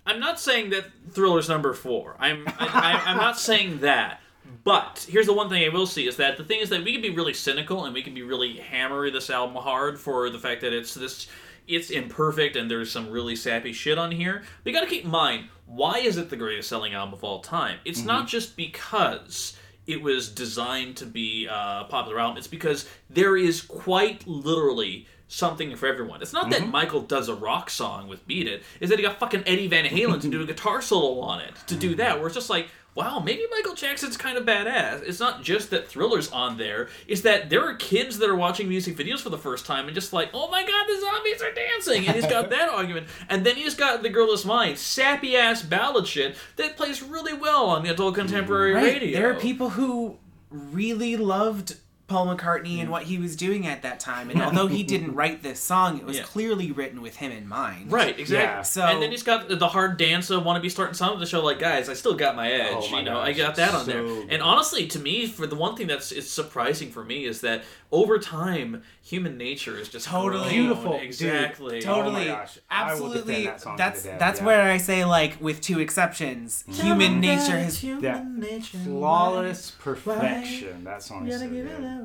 I'm 0.07 0.19
not 0.19 0.39
saying 0.39 0.71
that 0.71 0.85
Thriller's 1.11 1.49
number 1.49 1.73
four. 1.73 2.15
I'm, 2.19 2.47
I, 2.47 3.01
I, 3.05 3.11
I'm 3.11 3.17
not 3.17 3.37
saying 3.39 3.79
that. 3.79 4.21
But 4.63 5.05
here's 5.09 5.27
the 5.27 5.33
one 5.33 5.49
thing 5.49 5.63
I 5.63 5.69
will 5.69 5.85
see 5.85 6.07
is 6.07 6.17
that 6.17 6.37
the 6.37 6.43
thing 6.43 6.59
is 6.59 6.69
that 6.69 6.83
we 6.83 6.91
can 6.91 7.01
be 7.01 7.09
really 7.09 7.33
cynical 7.33 7.85
and 7.85 7.93
we 7.93 8.01
can 8.01 8.13
be 8.13 8.23
really 8.23 8.57
hammer 8.57 9.09
this 9.09 9.29
album 9.29 9.55
hard 9.55 9.99
for 9.99 10.29
the 10.29 10.39
fact 10.39 10.61
that 10.61 10.73
it's 10.73 10.93
this 10.93 11.27
it's 11.67 11.89
imperfect 11.89 12.55
and 12.55 12.71
there's 12.71 12.91
some 12.91 13.09
really 13.09 13.35
sappy 13.35 13.73
shit 13.73 13.97
on 13.97 14.11
here. 14.11 14.43
But 14.63 14.69
you 14.69 14.77
gotta 14.77 14.89
keep 14.89 15.03
in 15.03 15.11
mind, 15.11 15.49
why 15.65 15.99
is 15.99 16.17
it 16.17 16.29
the 16.29 16.37
greatest 16.37 16.69
selling 16.69 16.93
album 16.93 17.13
of 17.13 17.23
all 17.23 17.39
time? 17.41 17.79
It's 17.83 18.03
not 18.03 18.19
mm-hmm. 18.19 18.27
just 18.27 18.55
because 18.55 19.57
it 19.85 20.01
was 20.01 20.29
designed 20.29 20.97
to 20.97 21.05
be 21.05 21.45
a 21.45 21.85
popular 21.89 22.19
album, 22.19 22.37
it's 22.37 22.47
because 22.47 22.89
there 23.09 23.37
is 23.37 23.61
quite 23.61 24.27
literally 24.27 25.07
something 25.27 25.75
for 25.75 25.87
everyone. 25.87 26.21
It's 26.21 26.33
not 26.33 26.49
that 26.51 26.61
mm-hmm. 26.61 26.71
Michael 26.71 27.01
does 27.01 27.27
a 27.29 27.35
rock 27.35 27.69
song 27.69 28.07
with 28.07 28.25
Beat 28.27 28.47
It, 28.47 28.63
is 28.79 28.89
that 28.89 28.99
he 28.99 29.03
got 29.05 29.19
fucking 29.19 29.43
Eddie 29.45 29.67
Van 29.67 29.85
Halen 29.85 30.21
to 30.21 30.29
do 30.29 30.41
a 30.41 30.45
guitar 30.47 30.81
solo 30.81 31.19
on 31.21 31.41
it 31.41 31.53
to 31.67 31.75
do 31.75 31.95
that, 31.95 32.11
mm-hmm. 32.11 32.19
where 32.19 32.27
it's 32.27 32.35
just 32.35 32.49
like, 32.49 32.69
wow, 32.95 33.19
maybe 33.19 33.43
Michael 33.51 33.75
Jackson's 33.75 34.17
kind 34.17 34.39
of 34.39 34.45
badass. 34.45 35.03
It's 35.03 35.19
not 35.19 35.43
just 35.43 35.69
that 35.69 35.87
Thriller's 35.87 36.31
on 36.31 36.57
there, 36.57 36.89
it's 37.07 37.21
that 37.21 37.49
there 37.49 37.63
are 37.63 37.75
kids 37.75 38.17
that 38.17 38.29
are 38.29 38.35
watching 38.35 38.67
music 38.67 38.97
videos 38.97 39.19
for 39.19 39.29
the 39.29 39.37
first 39.37 39.67
time 39.67 39.85
and 39.85 39.93
just 39.93 40.13
like, 40.13 40.29
oh 40.33 40.49
my 40.49 40.63
god, 40.63 40.85
the 40.87 40.99
zombies 40.99 41.41
are 41.43 41.53
dancing! 41.53 42.07
And 42.07 42.15
he's 42.15 42.25
got 42.25 42.49
that 42.51 42.69
argument. 42.69 43.07
And 43.29 43.45
then 43.45 43.55
he's 43.55 43.75
got 43.75 44.01
The 44.01 44.09
Girl 44.09 44.31
Is 44.31 44.45
Mine, 44.45 44.75
sappy 44.77 45.35
ass 45.35 45.61
ballad 45.61 46.07
shit 46.07 46.37
that 46.55 46.75
plays 46.75 47.03
really 47.03 47.33
well 47.33 47.65
on 47.67 47.83
the 47.83 47.91
adult 47.91 48.15
contemporary 48.15 48.73
Right. 48.73 48.83
radio. 49.01 49.19
There 49.19 49.29
are 49.29 49.39
people 49.39 49.69
who 49.71 50.17
really 50.49 51.17
loved 51.17 51.75
Paul 52.07 52.27
McCartney 52.27 52.79
and 52.79 52.87
mm. 52.87 52.91
what 52.91 53.03
he 53.03 53.17
was 53.17 53.35
doing 53.35 53.67
at 53.67 53.81
that 53.81 53.99
time. 53.99 54.29
And 54.29 54.41
although 54.41 54.67
he 54.67 54.81
didn't 54.81 55.13
write 55.15 55.43
this 55.43 55.59
song, 55.59 55.97
it 55.97 56.05
was 56.05 56.17
Yeah. 56.17 56.23
clearly 56.23 56.71
written 56.71 57.01
with 57.01 57.17
him 57.17 57.33
in 57.33 57.47
mind. 57.47 57.91
Right, 57.91 58.17
exactly. 58.17 58.37
Yeah. 58.37 58.61
So- 58.61 58.83
and 58.83 59.01
then 59.01 59.11
he's 59.11 59.23
got 59.23 59.49
the 59.49 59.67
hard 59.67 59.97
dance 59.97 60.29
of 60.29 60.45
want 60.45 60.55
to 60.55 60.61
be 60.61 60.69
starting 60.69 60.93
some 60.93 61.11
of 61.11 61.19
the 61.19 61.25
show 61.25 61.43
like 61.43 61.59
guys, 61.59 61.89
I 61.89 61.93
still 61.93 62.15
got 62.15 62.35
my 62.35 62.49
edge. 62.49 62.71
Oh 62.71 62.89
my 62.91 62.99
you 62.99 63.05
know, 63.05 63.19
I 63.19 63.33
got 63.33 63.55
that 63.55 63.73
on 63.73 63.85
so 63.85 63.91
there. 63.91 64.03
good. 64.03 64.27
And 64.29 64.41
honestly, 64.41 64.87
to 64.87 64.99
me, 64.99 65.27
for 65.27 65.45
the 65.47 65.55
one 65.55 65.75
thing 65.75 65.87
that's 65.87 66.13
it's 66.13 66.29
surprising 66.29 66.91
for 66.91 67.03
me 67.03 67.25
is 67.25 67.41
that 67.41 67.63
over 67.91 68.19
time, 68.19 68.83
human 69.01 69.37
nature 69.37 69.77
is 69.77 69.89
just 69.89 70.07
Totally. 70.07 70.43
grown. 70.43 70.49
Beautiful, 70.49 70.93
dude. 70.93 71.03
Exactly. 71.03 71.77
Oh 71.77 71.81
totally. 71.81 72.29
Oh 72.29 72.33
my 72.33 72.39
gosh. 72.39 72.59
I 72.69 72.85
will 72.85 72.91
Absolutely. 72.91 73.45
that 73.45 73.61
song 73.61 73.77
to 73.77 73.83
that's 73.83 74.03
the 74.03 74.09
death, 74.09 74.19
that's 74.19 74.39
yeah. 74.39 74.45
where 74.45 74.71
I 74.71 74.77
say 74.77 75.05
like 75.05 75.41
with 75.41 75.61
two 75.61 75.79
exceptions, 75.79 76.63
mm-hmm. 76.63 76.85
human 76.85 77.19
nature 77.19 77.57
has 77.57 77.81
That 77.81 78.25
flawless 78.83 79.71
perfection. 79.71 80.83
That 80.83 81.03
song 81.03 81.27
is 81.27 81.39
so 81.39 81.49
good. 81.49 81.96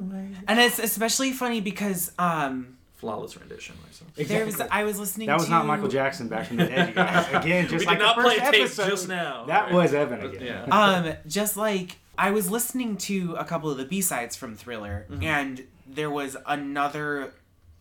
And 0.48 0.58
it's 0.60 0.78
especially 0.78 1.32
funny 1.32 1.60
because 1.60 2.12
um 2.18 2.76
Flawless 2.96 3.36
rendition. 3.36 3.74
Myself. 3.84 4.14
there 4.28 4.46
was 4.46 4.60
I 4.60 4.84
was 4.84 4.96
listening 4.98 5.26
That 5.26 5.34
was 5.38 5.46
to 5.46 5.50
not 5.50 5.66
Michael 5.66 5.88
Jackson 5.88 6.28
back 6.28 6.52
in 6.52 6.56
the 6.56 6.66
day, 6.66 6.86
you 6.88 6.94
guys. 6.94 7.26
Again, 7.44 7.66
just 7.68 7.80
We 7.80 7.86
like 7.86 7.98
did 7.98 8.04
not 8.04 8.14
the 8.16 8.22
first 8.22 8.36
play 8.38 8.46
episode, 8.60 8.88
just 8.90 9.08
now. 9.08 9.44
That 9.46 9.64
Right. 9.64 9.72
was 9.74 9.92
Evan 9.92 10.20
again. 10.24 10.40
Yeah. 10.44 10.64
um 11.06 11.14
just 11.26 11.56
like 11.56 11.96
I 12.16 12.30
was 12.30 12.48
listening 12.50 12.96
to 12.98 13.34
a 13.38 13.44
couple 13.44 13.70
of 13.70 13.76
the 13.76 13.84
B-sides 13.84 14.36
from 14.36 14.54
Thriller 14.54 15.06
Mm-hmm. 15.10 15.24
and 15.24 15.62
there 15.88 16.10
was 16.10 16.36
another 16.46 17.32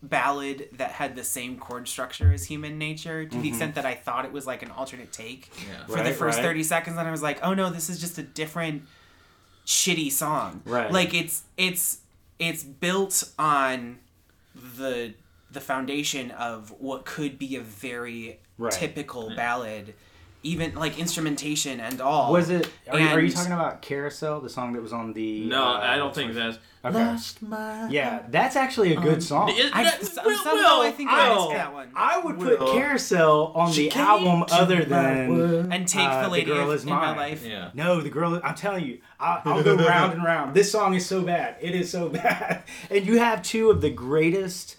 ballad 0.02 0.68
that 0.72 0.90
had 0.90 1.14
the 1.14 1.22
same 1.22 1.56
chord 1.56 1.86
structure 1.86 2.32
as 2.32 2.46
Human 2.46 2.76
Nature 2.76 3.24
to 3.24 3.38
the 3.38 3.48
extent 3.50 3.76
that 3.76 3.86
I 3.86 3.94
thought 3.94 4.24
it 4.24 4.32
was 4.32 4.44
like 4.44 4.64
an 4.64 4.72
alternate 4.72 5.12
take 5.12 5.50
Yeah. 5.68 5.86
for 5.86 6.02
the 6.02 6.10
first 6.10 6.38
right. 6.38 6.44
30 6.46 6.62
seconds 6.64 6.96
and 6.98 7.06
I 7.06 7.12
was 7.12 7.22
like, 7.22 7.38
"Oh 7.44 7.54
no, 7.54 7.70
this 7.70 7.88
is 7.88 8.00
just 8.00 8.18
a 8.18 8.24
different 8.24 8.82
shitty 9.66 10.10
song." 10.10 10.62
Right. 10.64 10.90
Like 10.90 11.14
it's 11.14 11.44
it's 11.56 11.98
it's 12.48 12.64
built 12.64 13.24
on 13.38 13.98
the 14.54 15.14
the 15.50 15.60
foundation 15.60 16.30
of 16.32 16.70
what 16.80 17.04
could 17.04 17.38
be 17.38 17.56
a 17.56 17.60
very 17.60 18.38
Right. 18.58 18.72
typical 18.72 19.34
ballad 19.34 19.94
even 20.42 20.74
like 20.74 20.98
instrumentation 20.98 21.80
and 21.80 22.00
all 22.00 22.32
Was 22.32 22.50
it? 22.50 22.68
Are, 22.90 22.98
you, 22.98 23.06
are 23.08 23.20
you 23.20 23.30
talking 23.30 23.52
about 23.52 23.80
Carousel, 23.82 24.40
the 24.40 24.48
song 24.50 24.72
that 24.72 24.82
was 24.82 24.92
on 24.92 25.12
the? 25.12 25.44
No, 25.46 25.62
uh, 25.62 25.78
I 25.80 25.96
don't 25.96 26.14
think 26.14 26.34
that's. 26.34 26.58
Okay. 26.84 26.98
Lost 26.98 27.40
my. 27.42 27.88
Yeah, 27.90 28.24
that's 28.28 28.56
actually 28.56 28.92
a 28.92 29.00
good 29.00 29.22
song. 29.22 29.50
Is 29.50 29.70
I, 29.72 29.84
that- 29.84 30.00
Will- 30.02 30.36
somehow 30.36 30.52
Will, 30.78 30.82
I 30.82 30.90
think 30.90 31.10
I 31.10 31.26
I 31.26 31.28
know. 31.28 31.50
that 31.52 31.72
one. 31.72 31.90
I 31.94 32.18
would 32.18 32.40
put 32.40 32.58
Carousel 32.58 33.52
on 33.54 33.72
She 33.72 33.88
the 33.88 33.98
album 33.98 34.44
other 34.50 34.84
than 34.84 35.72
and 35.72 35.86
take 35.86 36.08
uh, 36.08 36.22
the 36.24 36.28
lady 36.28 36.46
girl 36.46 36.70
in, 36.70 36.76
is 36.76 36.82
in 36.82 36.90
my 36.90 37.16
life. 37.16 37.46
Yeah. 37.46 37.70
No, 37.74 38.00
the 38.00 38.10
girl. 38.10 38.40
I'm 38.42 38.56
telling 38.56 38.84
you, 38.84 38.98
I'll, 39.20 39.40
I'll 39.44 39.62
go 39.62 39.76
round 39.76 40.14
and 40.14 40.24
round. 40.24 40.54
This 40.54 40.72
song 40.72 40.94
is 40.94 41.06
so 41.06 41.22
bad. 41.22 41.56
It 41.60 41.76
is 41.76 41.88
so 41.88 42.08
bad. 42.08 42.64
And 42.90 43.06
you 43.06 43.20
have 43.20 43.42
two 43.42 43.70
of 43.70 43.80
the 43.80 43.90
greatest 43.90 44.76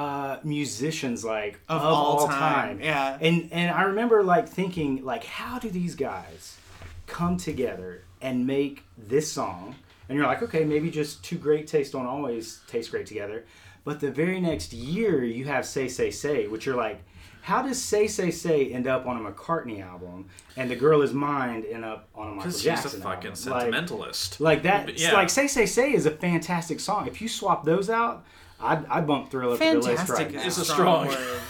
uh, 0.00 0.38
musicians 0.44 1.24
like 1.24 1.60
Of 1.68 1.80
of, 1.82 1.86
all 1.86 2.18
all, 2.20 2.26
time, 2.28 2.38
time. 2.78 2.80
yeah. 2.80 3.18
And 3.20 3.48
and 3.52 3.70
I 3.70 3.82
remember 3.82 4.22
like 4.22 4.48
thinking 4.48 5.04
like, 5.04 5.24
how 5.24 5.58
do 5.58 5.68
these 5.68 5.94
guys 5.94 6.58
come 7.06 7.36
together 7.36 8.02
and 8.22 8.46
make 8.46 8.84
this 8.96 9.30
song? 9.30 9.74
And 10.08 10.16
you're 10.16 10.26
like, 10.26 10.42
okay, 10.42 10.64
maybe 10.64 10.90
just 10.90 11.22
two 11.22 11.36
great 11.38 11.66
tastes 11.66 11.92
don't 11.92 12.06
always 12.06 12.60
taste 12.66 12.90
great 12.90 13.06
together. 13.06 13.44
But 13.84 14.00
the 14.00 14.10
very 14.10 14.40
next 14.40 14.72
year, 14.72 15.22
you 15.24 15.44
have 15.46 15.64
Say 15.66 15.88
Say 15.88 16.10
Say, 16.10 16.46
which 16.48 16.66
you're 16.66 16.76
like, 16.76 17.02
how 17.42 17.62
does 17.62 17.80
Say 17.80 18.06
Say 18.08 18.30
Say 18.30 18.72
end 18.72 18.86
up 18.86 19.06
on 19.06 19.24
a 19.24 19.30
McCartney 19.30 19.82
album 19.82 20.26
and 20.56 20.70
The 20.70 20.76
Girl 20.76 21.00
Is 21.02 21.12
Mine 21.14 21.64
end 21.70 21.84
up 21.84 22.08
on 22.14 22.26
a 22.28 22.30
Michael 22.32 22.50
Because 22.50 22.62
he's 22.62 22.84
a 22.94 22.98
fucking 23.00 23.30
album? 23.32 23.52
Like- 23.52 23.62
sentimentalist. 23.62 24.40
Like, 24.40 24.62
that, 24.64 24.98
Yeah. 24.98 25.12
like 25.12 25.30
Say 25.30 25.46
Say 25.46 25.64
Say 25.66 25.92
is 25.94 26.04
a 26.06 26.10
fantastic 26.10 26.80
song. 26.80 27.06
If 27.06 27.22
you 27.22 27.28
swap 27.28 27.64
those 27.64 27.88
out, 27.88 28.24
I'd, 28.62 28.84
I'd 28.86 29.06
bump 29.06 29.30
Thriller 29.30 29.56
to 29.56 29.64
the 29.64 29.74
list 29.76 29.86
Fantastic 29.88 30.16
right 30.26 30.34
now. 30.34 30.42
It's 30.46 30.58
a 30.58 30.64
strong- 30.64 31.06
word. 31.08 31.18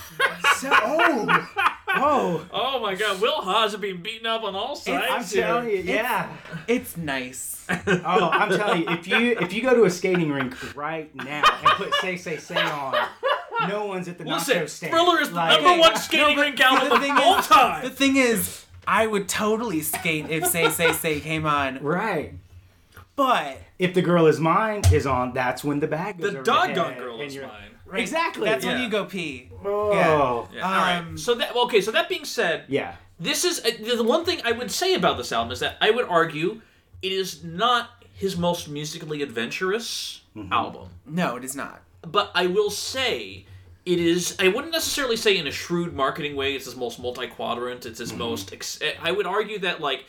So- 0.56 0.68
oh, 0.70 1.48
oh, 1.88 2.46
Oh 2.52 2.80
my 2.80 2.94
god, 2.94 3.20
Will 3.22 3.40
Haas 3.40 3.72
is 3.72 3.80
being 3.80 4.02
beaten 4.02 4.26
up 4.26 4.42
on 4.42 4.54
all 4.54 4.76
sides. 4.76 5.06
I'm 5.10 5.24
telling 5.24 5.70
you, 5.70 5.76
yeah. 5.78 6.28
It's 6.68 6.96
nice. 6.96 7.64
Oh, 7.86 8.30
I'm 8.30 8.50
telling 8.50 8.82
you, 8.82 8.88
if 8.90 9.06
you 9.08 9.38
if 9.40 9.52
you 9.52 9.62
go 9.62 9.74
to 9.74 9.84
a 9.84 9.90
skating 9.90 10.30
rink 10.30 10.76
right 10.76 11.14
now 11.14 11.42
and 11.62 11.70
put 11.76 11.94
Say 12.02 12.16
Say 12.16 12.36
Say 12.36 12.56
on, 12.60 12.94
no 13.68 13.86
one's 13.86 14.08
at 14.08 14.18
the 14.18 14.24
Listen, 14.24 14.58
nacho 14.64 14.68
stand. 14.68 14.92
Thriller 14.92 15.20
is 15.20 15.30
the 15.30 15.36
Like- 15.36 15.62
number 15.62 15.80
one 15.80 15.96
skating 15.96 16.26
No, 16.28 16.34
but 16.34 16.40
rink 16.42 16.60
album 16.60 16.88
the 16.90 16.94
of 16.96 17.00
thing 17.00 17.12
all 17.12 17.38
is- 17.38 17.46
time. 17.46 17.84
The 17.84 17.90
thing 17.90 18.16
is, 18.16 18.66
I 18.86 19.06
would 19.06 19.28
totally 19.28 19.80
skate 19.82 20.28
if 20.28 20.46
Say 20.48 20.68
Say 20.70 20.92
Say 20.92 21.20
came 21.20 21.46
on, 21.46 21.82
Right. 21.82 22.34
but 23.16 23.58
If 23.80 23.94
the 23.94 24.02
girl 24.02 24.26
is 24.26 24.38
mine 24.38 24.82
is 24.92 25.06
on, 25.06 25.32
that's 25.32 25.64
when 25.64 25.80
the 25.80 25.86
bag 25.86 26.18
goes 26.18 26.32
the 26.32 26.38
over 26.38 26.44
doggone 26.44 26.92
head, 26.92 26.98
girl 27.02 27.20
is 27.20 27.34
you're- 27.34 27.46
mine. 27.46 27.66
Exactly. 27.94 28.48
that's 28.48 28.64
Yeah. 28.64 28.74
when 28.74 28.82
you 28.82 28.88
go 28.88 29.04
pee. 29.06 29.50
Oh. 29.64 29.92
Yeah. 29.92 30.06
Yeah, 30.54 30.64
all 30.64 30.70
right. 30.72 30.96
Um, 30.98 31.18
So 31.18 31.34
that 31.34 31.56
okay. 31.56 31.80
So 31.80 31.90
that 31.90 32.08
being 32.08 32.24
said, 32.24 32.64
Yeah. 32.68 32.94
this 33.18 33.44
is 33.44 33.58
uh, 33.64 33.96
the 33.96 34.04
one 34.04 34.24
thing 34.24 34.40
I 34.44 34.52
would 34.52 34.70
say 34.70 34.94
about 34.94 35.16
this 35.16 35.32
album 35.32 35.50
is 35.52 35.58
that 35.60 35.76
I 35.80 35.90
would 35.90 36.06
argue 36.08 36.60
it 37.02 37.10
is 37.12 37.42
not 37.42 37.88
his 38.14 38.36
most 38.36 38.68
musically 38.68 39.22
adventurous 39.22 40.20
Mm-hmm. 40.36 40.52
album. 40.52 40.90
No, 41.04 41.34
it 41.36 41.42
is 41.44 41.56
not. 41.56 41.80
but 42.02 42.30
I 42.34 42.46
will 42.46 42.70
say 42.70 43.44
it 43.84 43.98
is. 43.98 44.36
I 44.38 44.46
wouldn't 44.48 44.72
necessarily 44.72 45.16
say 45.16 45.36
in 45.36 45.46
a 45.48 45.50
shrewd 45.50 45.92
marketing 45.94 46.36
way. 46.36 46.54
It's 46.54 46.66
his 46.66 46.76
most 46.76 47.00
multi-quadrant. 47.00 47.84
It's 47.86 47.98
his 47.98 48.12
most. 48.12 48.52
Ex- 48.52 48.78
I 49.02 49.10
would 49.10 49.26
argue 49.26 49.58
that 49.60 49.80
like 49.80 50.04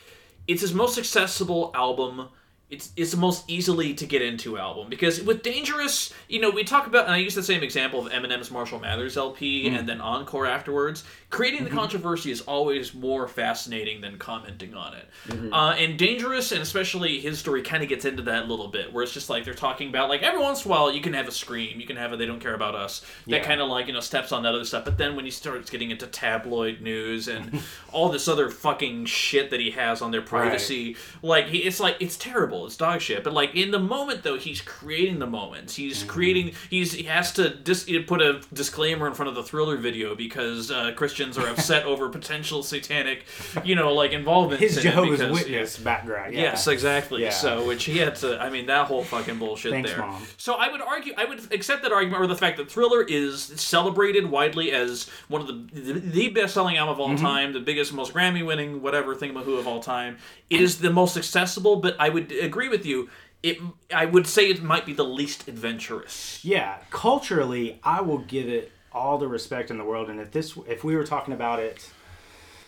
it's 0.46 0.60
his 0.60 0.72
most 0.72 0.96
accessible 0.98 1.72
album. 1.74 2.28
It's, 2.72 2.90
it's 2.96 3.10
the 3.10 3.18
most 3.18 3.44
easily 3.50 3.92
to 3.92 4.06
get 4.06 4.22
into 4.22 4.56
album 4.56 4.88
because 4.88 5.20
with 5.20 5.42
Dangerous, 5.42 6.10
you 6.26 6.40
know, 6.40 6.48
we 6.48 6.64
talk 6.64 6.86
about, 6.86 7.04
and 7.04 7.14
I 7.14 7.18
use 7.18 7.34
the 7.34 7.42
same 7.42 7.62
example 7.62 8.06
of 8.06 8.10
Eminem's 8.10 8.50
Marshall 8.50 8.80
Mathers 8.80 9.18
LP 9.18 9.68
hmm. 9.68 9.76
and 9.76 9.86
then 9.86 10.00
Encore 10.00 10.46
afterwards. 10.46 11.04
Creating 11.32 11.64
the 11.64 11.70
controversy 11.70 12.30
is 12.30 12.42
always 12.42 12.92
more 12.92 13.26
fascinating 13.26 14.02
than 14.02 14.18
commenting 14.18 14.74
on 14.74 14.92
it. 14.92 15.08
Uh, 15.50 15.74
and 15.78 15.98
Dangerous, 15.98 16.52
and 16.52 16.60
especially 16.60 17.20
his 17.20 17.38
story, 17.38 17.62
kind 17.62 17.82
of 17.82 17.88
gets 17.88 18.04
into 18.04 18.22
that 18.24 18.42
a 18.44 18.46
little 18.46 18.68
bit, 18.68 18.92
where 18.92 19.02
it's 19.02 19.14
just 19.14 19.30
like 19.30 19.42
they're 19.42 19.54
talking 19.54 19.88
about, 19.88 20.10
like, 20.10 20.22
every 20.22 20.40
once 20.42 20.62
in 20.66 20.70
a 20.70 20.74
while 20.74 20.92
you 20.92 21.00
can 21.00 21.14
have 21.14 21.26
a 21.26 21.30
scream, 21.32 21.80
you 21.80 21.86
can 21.86 21.96
have 21.96 22.12
a 22.12 22.18
they 22.18 22.26
don't 22.26 22.38
care 22.38 22.52
about 22.54 22.74
us. 22.74 23.00
That 23.26 23.30
Yeah. 23.38 23.44
kind 23.44 23.62
of 23.62 23.70
like, 23.70 23.86
you 23.86 23.94
know, 23.94 24.00
steps 24.00 24.30
on 24.30 24.42
that 24.42 24.54
other 24.54 24.66
stuff. 24.66 24.84
But 24.84 24.98
then 24.98 25.16
when 25.16 25.24
he 25.24 25.30
starts 25.30 25.70
getting 25.70 25.90
into 25.90 26.06
tabloid 26.06 26.82
news 26.82 27.28
and 27.28 27.62
all 27.92 28.10
this 28.10 28.28
other 28.28 28.50
fucking 28.50 29.06
shit 29.06 29.48
that 29.52 29.58
he 29.60 29.70
has 29.70 30.02
on 30.02 30.10
their 30.10 30.20
privacy, 30.20 30.96
like, 31.22 31.46
he, 31.46 31.60
it's 31.60 31.80
like, 31.80 31.96
it's 31.98 32.18
terrible. 32.18 32.66
It's 32.66 32.76
dog 32.76 33.00
shit. 33.00 33.24
But 33.24 33.32
like, 33.32 33.54
in 33.54 33.70
the 33.70 33.78
moment, 33.80 34.22
though, 34.22 34.36
he's 34.36 34.60
creating 34.60 35.18
the 35.18 35.26
moments. 35.26 35.74
He's 35.76 36.04
creating, 36.04 36.52
he's, 36.68 36.92
he 36.92 37.04
has 37.04 37.32
to 37.32 37.48
dis- 37.48 37.88
put 38.06 38.20
a 38.20 38.42
disclaimer 38.52 39.06
in 39.06 39.14
front 39.14 39.30
of 39.30 39.34
the 39.34 39.42
thriller 39.42 39.78
video 39.78 40.14
because 40.14 40.70
uh, 40.70 40.92
Christians 41.24 41.38
are 41.38 41.50
upset 41.50 41.84
over 41.86 42.08
potential 42.08 42.62
satanic, 42.62 43.24
you 43.64 43.74
know, 43.74 43.92
like 43.94 44.12
involvement. 44.12 44.60
His 44.60 44.76
in 44.76 44.82
Jehovah's 44.84 45.20
because- 45.20 45.32
Witness 45.32 45.76
background. 45.78 46.34
Yeah. 46.34 46.40
Yes, 46.42 46.66
exactly. 46.66 47.22
Yeah. 47.22 47.30
So, 47.30 47.66
which 47.66 47.84
he 47.84 47.98
had 47.98 48.16
to. 48.16 48.40
I 48.40 48.50
mean, 48.50 48.66
that 48.66 48.86
whole 48.86 49.02
fucking 49.04 49.38
bullshit 49.38 49.72
Thanks, 49.72 49.90
there. 49.90 50.00
Mom. 50.00 50.22
So, 50.36 50.54
I 50.54 50.70
would 50.70 50.80
argue, 50.82 51.12
I 51.16 51.24
would 51.24 51.52
accept 51.52 51.82
that 51.82 51.92
argument, 51.92 52.22
or 52.22 52.26
the 52.26 52.36
fact 52.36 52.56
that 52.58 52.70
Thriller 52.70 53.02
is 53.02 53.42
celebrated 53.56 54.30
widely 54.30 54.72
as 54.72 55.08
one 55.28 55.40
of 55.40 55.46
the 55.46 55.52
the, 55.80 55.92
the 56.00 56.28
best-selling 56.28 56.76
album 56.76 56.92
of 56.94 57.00
all 57.00 57.08
Mm-hmm. 57.12 57.24
time, 57.24 57.52
the 57.52 57.60
biggest, 57.60 57.92
most 57.92 58.14
Grammy-winning, 58.14 58.80
whatever 58.82 59.14
thingamahoo 59.14 59.38
of 59.40 59.44
who 59.44 59.56
of 59.56 59.66
all 59.66 59.80
time. 59.80 60.16
It 60.50 60.60
is 60.60 60.78
the 60.78 60.90
most 60.90 61.16
accessible, 61.16 61.76
but 61.76 61.94
I 61.98 62.08
would 62.08 62.32
agree 62.32 62.68
with 62.68 62.86
you. 62.86 63.08
It, 63.42 63.58
I 63.94 64.06
would 64.06 64.26
say 64.26 64.48
it 64.50 64.62
might 64.62 64.86
be 64.86 64.92
the 64.92 65.04
least 65.04 65.48
adventurous. 65.48 66.42
Yeah, 66.44 66.78
culturally, 66.90 67.80
I 67.82 68.00
will 68.00 68.18
give 68.18 68.48
it 68.48 68.70
all 68.94 69.18
the 69.18 69.28
respect 69.28 69.70
in 69.70 69.78
the 69.78 69.84
world. 69.84 70.08
And 70.10 70.20
if 70.20 70.30
this, 70.32 70.56
if 70.66 70.84
we 70.84 70.96
were 70.96 71.04
talking 71.04 71.34
about 71.34 71.58
it 71.58 71.90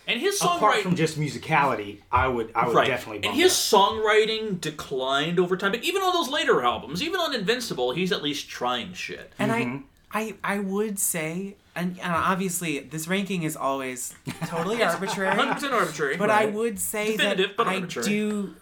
And 0.07 0.19
his 0.19 0.41
apart 0.41 0.75
songwriting, 0.77 0.81
from 0.83 0.95
just 0.95 1.19
musicality, 1.19 1.99
I 2.11 2.27
would, 2.27 2.51
I 2.55 2.67
would 2.67 2.75
right. 2.75 2.87
definitely. 2.87 3.27
and 3.27 3.35
his 3.35 3.51
it. 3.51 3.75
songwriting 3.75 4.59
declined 4.61 5.39
over 5.39 5.57
time. 5.57 5.71
But 5.71 5.83
even 5.83 6.01
on 6.01 6.13
those 6.13 6.29
later 6.29 6.61
albums, 6.63 7.01
even 7.01 7.19
on 7.19 7.33
Invincible, 7.33 7.91
he's 7.93 8.11
at 8.11 8.21
least 8.23 8.49
trying 8.49 8.93
shit. 8.93 9.31
And 9.39 9.51
Mm-hmm. 9.51 9.77
I, 9.77 9.83
I, 10.11 10.35
I 10.43 10.59
would 10.59 10.97
say, 10.97 11.55
and, 11.75 11.99
and 11.99 12.13
obviously 12.13 12.79
this 12.79 13.07
ranking 13.07 13.43
is 13.43 13.55
always 13.57 14.15
totally 14.45 14.81
arbitrary. 14.83 15.35
100% 15.35 15.71
arbitrary. 15.71 16.17
But 16.17 16.29
I 16.29 16.45
would 16.45 16.79
say 16.79 17.11
Definitive, 17.11 17.49
that 17.49 17.57
but 17.57 17.67
I 17.67 17.79
do, 17.81 18.55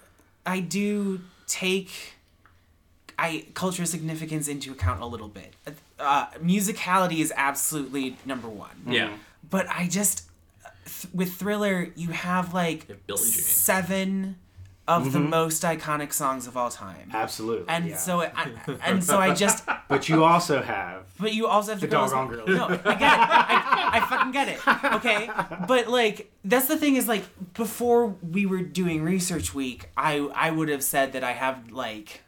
I 0.46 0.60
do 0.62 1.22
take, 1.46 1.92
I 3.20 3.46
cultural 3.54 3.86
significance 3.88 4.48
into 4.48 4.72
account 4.72 5.02
a 5.02 5.06
little 5.06 5.28
bit. 5.28 5.54
Uh, 6.04 6.28
musicality 6.44 7.20
is 7.20 7.34
absolutely 7.36 8.18
number 8.26 8.48
one. 8.50 8.84
Yeah. 8.88 9.14
But 9.50 9.68
I 9.70 9.88
just, 9.88 10.28
th- 10.86 11.14
with 11.14 11.34
Thriller, 11.34 11.90
you 11.96 12.10
have 12.10 12.54
like 12.54 12.88
have 12.88 13.08
Billie 13.08 13.20
Jean. 13.22 13.32
seven 13.32 14.38
of 14.86 15.14
the 15.14 15.20
most 15.20 15.64
iconic 15.64 16.12
songs 16.12 16.46
of 16.46 16.58
all 16.58 16.70
time. 16.70 17.10
Absolutely. 17.14 17.66
And 17.70 17.90
yeah. 17.90 17.96
so, 17.98 18.22
I, 18.22 18.52
and 18.84 19.02
so 19.02 19.18
I 19.18 19.34
just, 19.34 19.64
but 19.88 20.10
you 20.10 20.26
also 20.26 20.62
have 20.62 21.06
but 21.20 21.34
you 21.34 21.48
also 21.48 21.72
have 21.72 21.80
the 21.80 21.88
to 21.88 21.92
go. 21.92 22.02
doggone 22.02 22.28
girl. 22.28 22.48
No, 22.48 22.66
I 22.68 22.96
get 22.96 23.14
it. 23.14 23.20
I, 23.20 23.90
I 23.94 24.00
fucking 24.10 24.32
get 24.34 24.48
it. 24.50 24.68
Okay, 24.96 25.30
but 25.68 25.88
like 25.88 26.32
that's 26.44 26.68
the 26.68 26.76
thing 26.78 26.96
is 26.98 27.08
like 27.08 27.24
before 27.54 28.08
we 28.08 28.46
were 28.46 28.62
doing 28.62 29.04
research 29.04 29.54
week, 29.54 29.90
I 29.96 30.18
I 30.36 30.52
would 30.52 30.68
have 30.68 30.84
said 30.84 31.14
that 31.14 31.24
I 31.24 31.32
have 31.32 31.72
like 31.72 32.22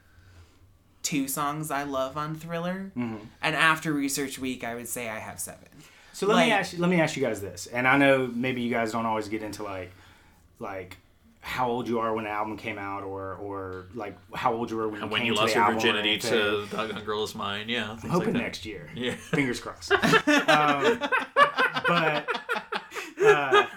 two 1.06 1.28
songs 1.30 1.72
I 1.72 1.84
love 1.84 2.18
on 2.18 2.36
Thriller, 2.36 2.92
Mm-hmm. 2.98 3.18
and 3.42 3.56
after 3.56 3.94
research 3.94 4.38
week, 4.40 4.64
I 4.66 4.76
would 4.76 4.88
say 4.90 5.08
I 5.10 5.20
have 5.20 5.40
seven. 5.40 5.68
So 6.12 6.28
let 6.28 6.46
me 6.46 6.52
ask 6.52 6.74
you, 6.74 6.80
let 6.80 6.90
me 6.90 7.00
ask 7.00 7.16
you 7.16 7.24
guys 7.24 7.40
this, 7.42 7.68
and 7.68 7.88
I 7.88 7.98
know 7.98 8.28
maybe 8.34 8.62
you 8.62 8.70
guys 8.72 8.92
don't 8.92 9.06
always 9.06 9.28
get 9.30 9.42
into 9.44 9.64
like 9.64 9.92
like 10.60 10.98
how 11.42 11.70
old 11.70 11.88
you 11.88 12.00
are 12.00 12.14
when 12.16 12.24
the 12.24 12.30
album 12.32 12.58
came 12.58 12.78
out, 12.80 13.04
or 13.04 13.36
or 13.36 13.86
like 13.94 14.18
how 14.34 14.54
old 14.54 14.72
you 14.72 14.78
were 14.78 14.88
when 14.88 15.02
you 15.02 15.08
when 15.08 15.22
came 15.22 15.28
you 15.28 15.36
to 15.36 15.40
lost 15.42 15.54
the 15.54 15.60
your 15.60 15.64
album 15.66 15.80
virginity 15.80 16.18
to 16.18 16.66
Doggone 16.72 17.04
Girl 17.04 17.24
is 17.24 17.36
Mine. 17.36 17.70
Yeah. 17.70 17.98
I'm 18.02 18.10
hoping 18.10 18.34
like 18.34 18.44
next 18.44 18.66
year. 18.66 18.90
Yeah. 18.96 19.14
Fingers 19.16 19.60
crossed. 19.60 19.92
um, 19.92 21.00
but 21.88 22.28
uh, 23.22 23.22
I 23.22 23.68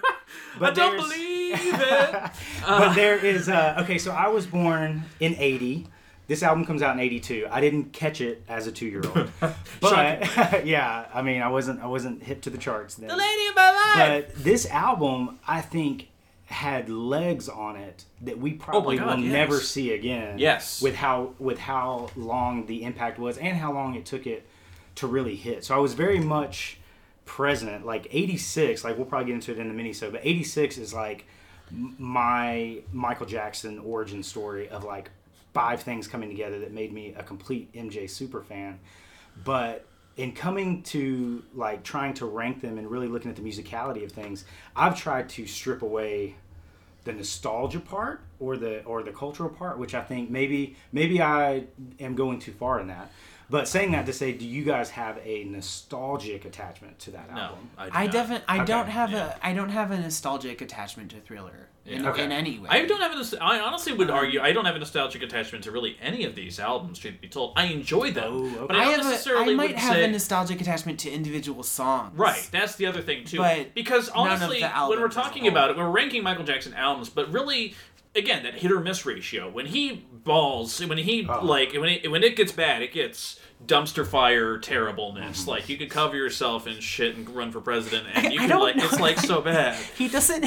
but 0.59 0.75
don't 0.75 0.97
believe 0.97 1.57
it. 1.61 2.31
but 2.67 2.95
there 2.95 3.17
is 3.19 3.49
uh, 3.49 3.81
okay. 3.83 3.99
So 3.99 4.13
I 4.13 4.29
was 4.29 4.47
born 4.47 5.03
in 5.21 5.35
'80. 5.37 5.87
This 6.29 6.43
album 6.43 6.65
comes 6.67 6.83
out 6.83 6.95
in 6.95 7.01
'82. 7.01 7.49
I 7.51 7.61
didn't 7.61 7.93
catch 7.93 8.21
it 8.21 8.43
as 8.49 8.67
a 8.67 8.73
two-year-old, 8.73 9.31
but 9.81 10.65
yeah, 10.67 11.07
I 11.13 11.23
mean, 11.23 11.43
I 11.43 11.49
wasn't 11.49 11.81
I 11.81 11.87
wasn't 11.87 12.23
hip 12.23 12.43
to 12.43 12.51
the 12.51 12.59
charts 12.59 12.95
then. 12.97 13.09
the 13.09 13.17
lady 13.17 13.47
of 13.49 13.57
my 13.57 13.71
life. 13.97 14.27
But 14.27 14.45
this 14.45 14.67
album, 14.67 15.41
I 15.49 15.63
think, 15.63 16.09
had 16.45 16.89
legs 16.91 17.49
on 17.49 17.77
it 17.77 18.05
that 18.23 18.39
we 18.39 18.55
oh 18.55 18.57
probably 18.59 18.97
Oh 18.99 19.05
God, 19.05 19.17
will 19.19 19.25
yes. 19.25 19.33
never 19.33 19.59
see 19.59 19.93
again. 19.93 20.39
Yes. 20.39 20.83
With 20.83 20.97
how 20.97 21.35
with 21.39 21.59
how 21.59 22.11
long 22.15 22.67
the 22.67 22.85
impact 22.85 23.19
was 23.19 23.39
and 23.39 23.57
how 23.57 23.73
long 23.73 23.95
it 23.95 24.05
took 24.05 24.27
it 24.27 24.47
to 24.97 25.07
really 25.07 25.35
hit. 25.37 25.65
So 25.65 25.75
I 25.75 25.79
was 25.79 25.95
very 25.95 26.21
much 26.21 26.79
present. 27.25 27.87
Like 27.87 28.07
'86, 28.11 28.85
like 28.85 28.97
we'll 28.97 29.07
probably 29.07 29.27
get 29.29 29.35
into 29.35 29.53
it 29.53 29.59
in 29.59 29.69
the 29.69 29.75
mini 29.75 29.95
so, 29.95 30.11
but 30.11 30.21
'86 30.25 30.77
is 30.77 30.93
like 30.93 31.25
my 31.71 32.81
Michael 32.93 33.27
Jackson 33.27 33.79
origin 33.79 34.23
story 34.23 34.69
of 34.69 34.85
like 34.85 35.11
five 35.59 35.83
things 35.83 36.07
coming 36.07 36.29
together 36.29 36.61
that 36.61 36.73
made 36.73 36.93
me 36.93 37.13
a 37.19 37.23
complete 37.25 37.73
MJ 37.73 38.09
super 38.09 38.41
fan. 38.41 38.79
But 39.45 39.85
in 40.17 40.31
coming 40.31 40.85
to 40.85 41.43
like 41.53 41.83
trying 41.83 42.15
to 42.15 42.27
rank 42.27 42.61
them 42.61 42.79
and 42.79 42.89
really 42.89 43.09
looking 43.09 43.29
at 43.29 43.37
the 43.37 43.43
musicality 43.43 44.05
of 44.05 44.13
things, 44.13 44.45
I've 44.77 44.97
tried 44.97 45.29
to 45.31 45.49
strip 45.49 45.83
away 45.83 46.37
the 47.03 47.13
nostalgia 47.13 47.81
part 47.81 48.21
or 48.39 48.57
the 48.57 48.85
or 48.85 49.03
the 49.03 49.11
cultural 49.11 49.51
part, 49.51 49.81
which 49.81 49.97
I 49.97 50.03
think 50.03 50.31
maybe 50.31 50.77
maybe 50.93 51.21
I 51.21 51.65
am 51.99 52.15
going 52.15 52.39
too 52.39 52.53
far 52.53 52.79
in 52.79 52.87
that. 52.87 53.11
But 53.51 53.67
saying 53.67 53.91
that 53.93 54.07
to 54.07 54.13
say, 54.13 54.31
do 54.33 54.47
you 54.47 54.63
guys 54.63 54.91
have 54.91 55.19
a 55.25 55.43
nostalgic 55.43 56.45
attachment 56.45 57.01
to 57.01 57.11
that 57.13 57.31
No, 57.31 57.41
album? 57.41 57.71
I, 57.79 57.87
do 57.87 57.91
I 57.97 58.07
definitely 58.07 58.45
I 58.47 58.59
Okay. 58.59 58.65
don't 58.65 58.89
have 58.89 59.11
Yeah. 59.11 59.35
a 59.43 59.47
I 59.47 59.55
don't 59.55 59.71
have 59.71 59.91
a 59.91 59.99
nostalgic 59.99 60.61
attachment 60.61 61.11
to 61.13 61.21
Thriller 61.21 61.67
in, 61.89 62.07
Okay. 62.07 62.25
in 62.25 62.33
any 62.33 62.59
way. 62.59 62.69
I 62.71 62.85
don't 62.87 63.01
have 63.01 63.13
a. 63.13 63.17
nost- 63.17 63.39
I 63.41 63.59
honestly 63.61 63.93
would 63.93 64.11
argue 64.11 64.41
I 64.41 64.53
don't 64.53 64.65
have 64.65 64.77
a 64.77 64.79
nostalgic 64.79 65.23
attachment 65.23 65.65
to 65.65 65.71
really 65.71 65.97
any 66.01 66.25
of 66.25 66.35
these 66.35 66.61
albums. 66.61 66.99
Truth 66.99 67.21
be 67.21 67.29
told, 67.29 67.55
I 67.57 67.65
enjoy 67.67 68.11
them, 68.13 68.33
Oh, 68.33 68.45
okay. 68.47 68.67
but 68.69 68.77
I 68.77 68.83
I 68.83 68.97
don't 68.97 69.05
necessarily 69.11 69.53
I 69.53 69.57
might 69.57 69.71
would 69.71 69.77
have 69.79 69.95
say. 69.95 70.05
a 70.05 70.09
nostalgic 70.09 70.61
attachment 70.61 71.01
to 71.01 71.11
individual 71.11 71.63
songs. 71.63 72.13
Right, 72.17 72.49
that's 72.53 72.77
the 72.77 72.87
other 72.87 73.01
thing 73.03 73.25
too. 73.25 73.39
But 73.39 73.75
because 73.75 74.09
honestly, 74.11 74.61
when 74.61 74.71
we're 74.71 74.77
albums 74.77 75.01
as 75.05 75.17
a 75.17 75.21
talking 75.23 75.49
about 75.49 75.71
it, 75.71 75.77
we're 75.77 75.89
ranking 75.91 76.23
Michael 76.23 76.45
Jackson 76.45 76.75
albums, 76.75 77.09
but 77.09 77.33
really, 77.33 77.75
again, 78.15 78.43
that 78.43 78.55
hit 78.55 78.71
or 78.73 78.81
miss 78.81 79.05
ratio. 79.07 79.49
When 79.51 79.67
he 79.67 80.05
balls, 80.13 80.85
when 80.85 80.99
he 80.99 81.27
Oh. 81.29 81.45
like 81.45 81.73
when 81.73 81.89
it 81.89 82.11
when 82.11 82.23
it 82.23 82.37
gets 82.37 82.53
bad, 82.53 82.83
it 82.83 82.93
gets 82.93 83.39
dumpster 83.67 84.07
fire 84.07 84.59
terribleness. 84.59 85.43
Mm-hmm. 85.43 85.51
Like 85.51 85.69
you 85.69 85.77
could 85.77 85.91
cover 85.91 86.17
yourself 86.17 86.67
in 86.67 86.81
shit 86.81 87.17
and 87.17 87.29
run 87.31 87.51
for 87.53 87.61
president, 87.61 88.07
and 88.15 88.33
you 88.33 88.41
I 88.41 88.43
can 88.43 88.49
don't 88.51 88.63
like 88.63 88.77
know. 88.77 88.85
it's 88.85 89.01
like 89.01 89.19
so 89.19 89.41
bad. 89.41 89.77
He 89.97 90.09
doesn't. 90.09 90.47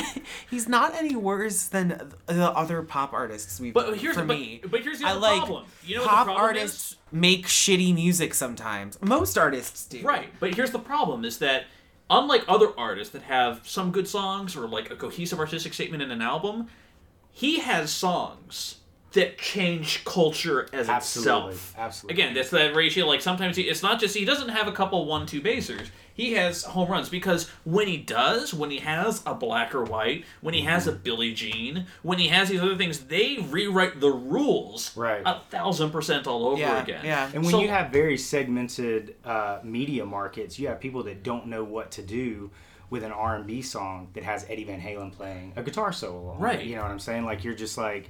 He's 0.50 0.68
not 0.68 0.96
any 0.96 1.16
worse 1.16 1.68
than 1.68 2.12
the 2.26 2.52
other 2.52 2.82
pop 2.84 3.14
artists 3.14 3.60
we've. 3.60 3.74
But 3.74 3.88
done, 3.88 3.98
here's 3.98 4.16
for 4.16 4.24
but, 4.24 4.38
me. 4.40 4.62
but 4.70 4.82
here's 4.82 5.00
the 5.00 5.08
I 5.08 5.14
like 5.14 5.40
problem. 5.40 5.66
You 5.84 5.96
know 5.96 6.02
what 6.02 6.10
pop 6.10 6.26
the 6.28 6.34
problem 6.34 6.46
artists 6.46 6.92
is? 6.92 6.98
make 7.12 7.46
shitty 7.48 7.94
music 7.94 8.34
sometimes. 8.34 8.98
Most 9.02 9.38
artists 9.38 9.86
do. 9.86 10.02
Right, 10.02 10.30
but 10.40 10.54
here's 10.54 10.72
the 10.72 10.80
problem: 10.80 11.26
is 11.26 11.40
that 11.40 11.66
unlike 12.10 12.44
other 12.48 12.68
artists 12.78 13.12
that 13.14 13.24
have 13.24 13.68
some 13.68 13.92
good 13.92 14.08
songs 14.08 14.56
or 14.56 14.68
like 14.68 14.90
a 14.90 14.96
cohesive 14.96 15.40
artistic 15.40 15.74
statement 15.74 16.02
in 16.02 16.12
an 16.12 16.22
album, 16.22 16.68
he 17.32 17.60
has 17.60 17.92
songs 17.92 18.78
that 19.14 19.38
change 19.38 20.06
culture 20.06 20.68
as 20.74 20.88
Absolutely, 20.88 21.50
itself. 21.52 21.76
absolutely. 21.78 22.22
Again, 22.22 22.34
that's 22.34 22.50
that 22.52 22.76
ratio. 22.76 23.06
Like 23.06 23.22
sometimes 23.22 23.58
he, 23.58 23.64
it's 23.64 23.84
not 23.84 24.00
just 24.00 24.16
he 24.16 24.24
doesn't 24.26 24.50
have 24.50 24.68
a 24.68 24.72
couple 24.72 25.06
one-two 25.06 25.42
basers. 25.42 25.90
He 26.14 26.34
has 26.34 26.64
home 26.64 26.90
runs 26.92 27.10
because 27.10 27.50
when 27.64 27.88
he 27.88 27.98
does, 27.98 28.54
when 28.54 28.70
he 28.70 28.80
has 28.80 29.22
a 29.26 29.34
black 29.34 29.74
or 29.74 29.84
white, 29.84 30.26
when 30.42 30.54
he 30.54 30.62
has 30.62 30.86
a 30.86 30.92
Billie 30.92 31.34
Jean, 31.34 31.88
when 32.04 32.20
he 32.20 32.28
has 32.28 32.50
these 32.50 32.62
other 32.62 32.76
things, 32.78 33.00
they 33.06 33.38
rewrite 33.50 34.00
the 34.02 34.12
rules 34.12 34.96
Right. 34.96 35.22
a 35.26 35.40
thousand 35.50 35.92
percent 35.92 36.28
all 36.28 36.48
over 36.48 36.60
Yeah. 36.62 36.84
again. 36.84 37.02
Yeah. 37.06 37.26
And 37.34 37.44
when 37.44 37.52
So- 37.52 37.62
you 37.62 37.70
have 37.70 37.92
very 37.92 38.18
segmented 38.18 39.16
uh, 39.26 39.60
media 39.64 40.06
markets, 40.06 40.60
you 40.60 40.68
have 40.68 40.80
people 40.80 41.04
that 41.04 41.24
don't 41.24 41.48
know 41.48 41.64
what 41.64 41.92
to 41.92 42.02
do 42.02 42.52
with 42.90 43.04
an 43.04 43.12
R 43.12 43.38
and 43.38 43.48
B 43.48 43.62
song 43.62 44.10
that 44.14 44.24
has 44.24 44.46
Eddie 44.50 44.66
Van 44.66 44.82
Halen 44.82 45.14
playing 45.14 45.54
a 45.56 45.64
guitar 45.64 45.94
solo. 45.94 46.36
Right. 46.38 46.64
You 46.66 46.76
know 46.76 46.82
what 46.82 46.92
I'm 46.92 47.00
saying? 47.00 47.24
Like 47.26 47.44
you're 47.46 47.54
just 47.54 47.78
like, 47.78 48.10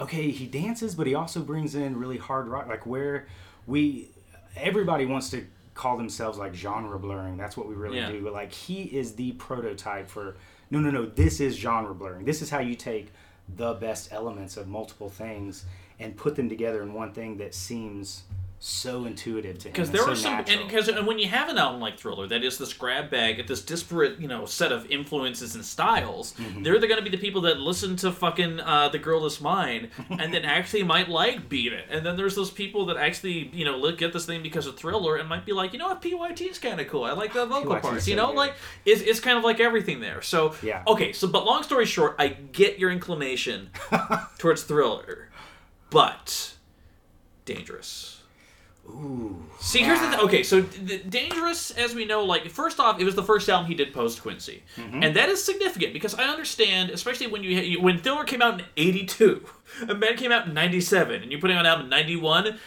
okay, 0.00 0.30
he 0.30 0.46
dances, 0.46 0.94
but 0.94 1.06
he 1.06 1.14
also 1.14 1.40
brings 1.40 1.74
in 1.74 1.96
really 1.98 2.18
hard 2.18 2.48
rock. 2.48 2.66
Like 2.68 2.86
where 2.86 3.26
we, 3.66 4.08
everybody 4.56 5.06
wants 5.06 5.30
to 5.30 5.46
call 5.74 5.96
themselves 5.96 6.38
like 6.38 6.54
genre 6.54 6.98
blurring. 6.98 7.36
That's 7.36 7.56
what 7.56 7.68
we 7.68 7.74
really 7.74 7.98
Yeah. 7.98 8.10
do. 8.10 8.22
But 8.22 8.32
like 8.32 8.52
he 8.52 8.82
is 8.84 9.14
the 9.14 9.32
prototype 9.32 10.08
for. 10.08 10.36
No, 10.70 10.80
no, 10.80 10.90
no. 10.90 11.06
This 11.06 11.40
is 11.40 11.56
genre 11.56 11.94
blurring. 11.94 12.24
This 12.26 12.42
is 12.42 12.50
how 12.50 12.58
you 12.58 12.74
take 12.74 13.12
the 13.56 13.72
best 13.74 14.12
elements 14.12 14.56
of 14.58 14.68
multiple 14.68 15.08
things 15.08 15.64
and 15.98 16.14
put 16.16 16.36
them 16.36 16.48
together 16.48 16.82
in 16.82 16.92
one 16.92 17.12
thing 17.12 17.38
that 17.38 17.54
seems 17.54 18.24
so 18.60 19.04
intuitive 19.04 19.56
to 19.58 19.68
him. 19.68 19.72
because 19.72 19.92
there 19.92 20.02
so 20.02 20.10
are 20.10 20.16
some 20.16 20.44
and 20.48 20.66
because 20.66 20.88
and 20.88 21.06
when 21.06 21.18
you 21.20 21.28
have 21.28 21.48
an 21.48 21.58
album 21.58 21.80
like 21.80 21.96
Thriller 21.96 22.26
that 22.26 22.42
is 22.42 22.58
this 22.58 22.72
grab 22.72 23.08
bag, 23.08 23.46
this 23.46 23.62
disparate 23.64 24.18
you 24.18 24.26
know 24.26 24.46
set 24.46 24.72
of 24.72 24.90
influences 24.90 25.54
and 25.54 25.64
styles, 25.64 26.34
Mm-hmm. 26.34 26.64
they're 26.64 26.78
going 26.80 26.96
to 26.96 27.02
be 27.02 27.08
the 27.10 27.18
people 27.18 27.42
that 27.42 27.60
listen 27.60 27.94
to 27.96 28.10
fucking 28.10 28.58
uh, 28.58 28.88
the 28.88 28.98
Girl 28.98 29.24
Is 29.26 29.40
Mine 29.40 29.90
and 30.10 30.34
then 30.34 30.44
actually 30.44 30.82
might 30.82 31.08
like 31.08 31.48
Beat 31.48 31.72
It, 31.72 31.84
and 31.88 32.04
then 32.04 32.16
there's 32.16 32.34
those 32.34 32.50
people 32.50 32.86
that 32.86 32.96
actually 32.96 33.48
you 33.52 33.64
know 33.64 33.76
look 33.76 33.98
get 33.98 34.12
this 34.12 34.26
thing 34.26 34.42
because 34.42 34.66
of 34.66 34.76
Thriller 34.76 35.14
and 35.16 35.28
might 35.28 35.46
be 35.46 35.52
like 35.52 35.72
you 35.72 35.78
know 35.78 35.88
what 35.88 36.02
PYT 36.02 36.40
is 36.50 36.58
kind 36.58 36.80
of 36.80 36.88
cool. 36.88 37.04
I 37.04 37.12
like 37.12 37.32
the 37.32 37.46
vocal 37.46 37.70
PYT 37.74 37.78
's 37.78 37.82
parts. 37.88 38.04
so 38.06 38.10
You 38.10 38.16
know 38.16 38.26
good. 38.28 38.36
like 38.36 38.54
it's 38.84 39.02
it's 39.02 39.20
kind 39.20 39.38
of 39.38 39.44
like 39.44 39.60
everything 39.60 40.00
there. 40.00 40.20
So 40.20 40.54
Yeah. 40.62 40.82
okay, 40.86 41.12
so 41.12 41.28
but 41.28 41.46
long 41.46 41.62
story 41.62 41.86
short, 41.86 42.16
I 42.18 42.26
get 42.28 42.80
your 42.80 42.90
inclination 42.90 43.70
towards 44.38 44.64
Thriller, 44.64 45.28
but 45.90 46.54
dangerous. 47.44 48.17
Ooh. 48.88 49.36
See, 49.60 49.80
here's 49.80 50.00
the 50.00 50.10
thing. 50.10 50.20
Okay, 50.20 50.42
so 50.42 50.62
D- 50.62 51.02
Dangerous, 51.08 51.70
as 51.72 51.94
we 51.94 52.04
know, 52.04 52.24
like 52.24 52.48
first 52.48 52.78
off, 52.78 53.00
it 53.00 53.04
was 53.04 53.14
the 53.14 53.22
first 53.22 53.48
album 53.48 53.66
he 53.66 53.74
did 53.74 53.92
post 53.92 54.22
Quincy, 54.22 54.62
mm-hmm. 54.76 55.02
and 55.02 55.16
that 55.16 55.28
is 55.28 55.44
significant 55.44 55.92
because 55.92 56.14
I 56.14 56.24
understand, 56.24 56.90
especially 56.90 57.26
when 57.26 57.42
you, 57.42 57.50
you 57.60 57.80
when 57.80 57.98
Thriller 57.98 58.24
came 58.24 58.40
out 58.40 58.60
in 58.60 58.66
'82, 58.76 59.44
and 59.88 60.00
Man 60.00 60.16
came 60.16 60.32
out 60.32 60.46
in 60.46 60.54
'97, 60.54 61.22
and 61.22 61.30
you're 61.30 61.40
putting 61.40 61.56
out 61.56 61.60
an 61.60 61.66
album 61.66 61.86
in 61.86 61.90
'91. 61.90 62.58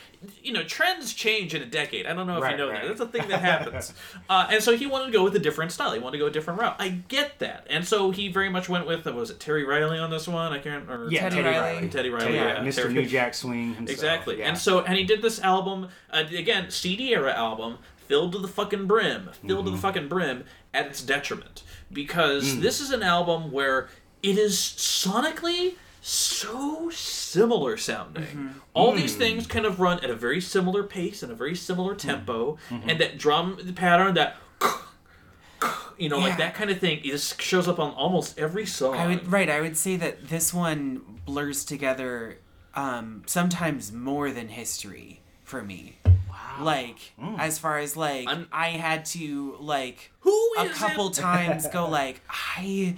You 0.44 0.54
know, 0.54 0.64
trends 0.64 1.14
change 1.14 1.56
in 1.56 1.64
a 1.64 1.66
decade. 1.66 2.06
I 2.06 2.14
don't 2.14 2.28
know 2.28 2.38
if 2.38 2.44
Right, 2.44 2.52
you 2.52 2.58
know 2.58 2.70
right. 2.70 2.82
that. 2.84 2.88
That's 2.90 3.02
a 3.02 3.08
thing 3.08 3.28
that 3.30 3.42
happens. 3.52 3.94
uh, 4.30 4.48
and 4.52 4.64
so 4.64 4.78
he 4.78 4.86
wanted 4.86 5.08
to 5.08 5.12
go 5.12 5.24
with 5.24 5.36
a 5.36 5.40
different 5.40 5.72
style. 5.72 5.94
He 5.94 6.00
wanted 6.00 6.18
to 6.18 6.24
go 6.24 6.28
a 6.28 6.32
different 6.32 6.60
route. 6.60 6.76
I 6.78 6.90
get 6.90 7.40
that. 7.40 7.66
And 7.70 7.88
so 7.88 8.12
he 8.12 8.28
very 8.32 8.50
much 8.50 8.70
went 8.70 8.86
with, 8.86 9.08
uh, 9.08 9.14
was 9.14 9.32
it 9.32 9.40
Terry 9.40 9.64
Riley 9.66 9.98
on 9.98 10.12
this 10.12 10.28
one? 10.28 10.54
I 10.54 10.60
can't 10.60 10.88
remember. 10.88 11.12
Yeah, 11.12 11.22
Teddy 11.30 11.38
Teddy, 11.38 11.48
Riley. 11.50 11.76
Riley. 11.76 11.90
Teddy 11.90 12.10
Riley, 12.10 12.26
Teddy 12.26 12.36
yeah, 12.38 12.54
Riley. 12.54 12.70
Mr. 12.70 12.76
Terry- 12.84 12.94
New 12.94 13.06
Jack 13.08 13.34
Swing 13.34 13.74
himself. 13.74 13.90
Exactly. 13.90 14.40
Yeah. 14.40 14.50
And 14.50 14.58
so, 14.58 14.82
and 14.82 14.96
he 14.98 15.04
did 15.06 15.22
this 15.24 15.40
album 15.42 15.88
uh, 16.12 16.24
again, 16.32 16.70
CD 16.70 17.14
era 17.16 17.34
album, 17.34 17.80
filled 18.08 18.34
to 18.34 18.38
the 18.40 18.48
fucking 18.48 18.86
brim, 18.86 19.30
filled 19.48 19.66
to 19.66 19.72
the 19.72 19.78
fucking 19.78 20.08
brim 20.08 20.44
at 20.74 20.86
its 20.86 21.02
detriment, 21.02 21.64
because 21.92 22.60
this 22.60 22.80
is 22.80 22.92
an 22.92 23.02
album 23.02 23.52
where 23.52 23.90
it 24.22 24.38
is 24.38 24.56
sonically 24.58 25.76
so 26.02 26.90
similar 26.90 27.78
sounding. 27.78 28.56
All 28.74 28.92
these 28.92 29.12
mm-hmm. 29.12 29.20
things 29.22 29.48
kind 29.48 29.66
of 29.66 29.80
run 29.80 30.04
at 30.04 30.10
a 30.10 30.16
very 30.16 30.42
similar 30.42 30.84
pace 30.84 31.22
and 31.24 31.32
a 31.32 31.36
very 31.36 31.56
similar 31.56 31.96
mm-hmm. 31.96 32.08
tempo, 32.10 32.58
mm-hmm. 32.70 32.90
and 32.90 33.00
that 33.00 33.18
drum 33.18 33.58
pattern 33.76 34.16
that. 34.16 34.38
You 35.98 36.10
know, 36.10 36.18
like 36.18 36.40
that 36.40 36.56
kind 36.56 36.72
of 36.72 36.80
thing 36.80 37.02
is 37.04 37.36
shows 37.38 37.68
up 37.68 37.78
on 37.78 37.92
almost 37.92 38.40
every 38.40 38.66
song. 38.66 38.96
I 38.96 39.06
would 39.06 39.32
right. 39.32 39.48
I 39.48 39.62
would 39.62 39.78
say 39.78 39.96
that 39.98 40.30
this 40.30 40.52
one 40.52 41.20
blurs 41.28 41.64
together 41.64 42.40
um, 42.74 43.22
sometimes 43.28 43.92
more 43.92 44.32
than 44.32 44.48
history 44.50 45.22
for 45.44 45.62
me. 45.62 45.98
Wow. 46.06 46.64
Like 46.64 46.98
mm. 47.22 47.38
as 47.38 47.60
far 47.60 47.78
as 47.78 47.96
like 47.96 48.28
I'm- 48.28 48.48
I 48.52 48.70
had 48.70 49.06
to 49.08 49.58
like 49.60 50.12
Who 50.22 50.54
a 50.58 50.70
couple 50.70 51.10
it? 51.10 51.14
times 51.14 51.68
go 51.74 51.88
like 51.88 52.22
I 52.30 52.96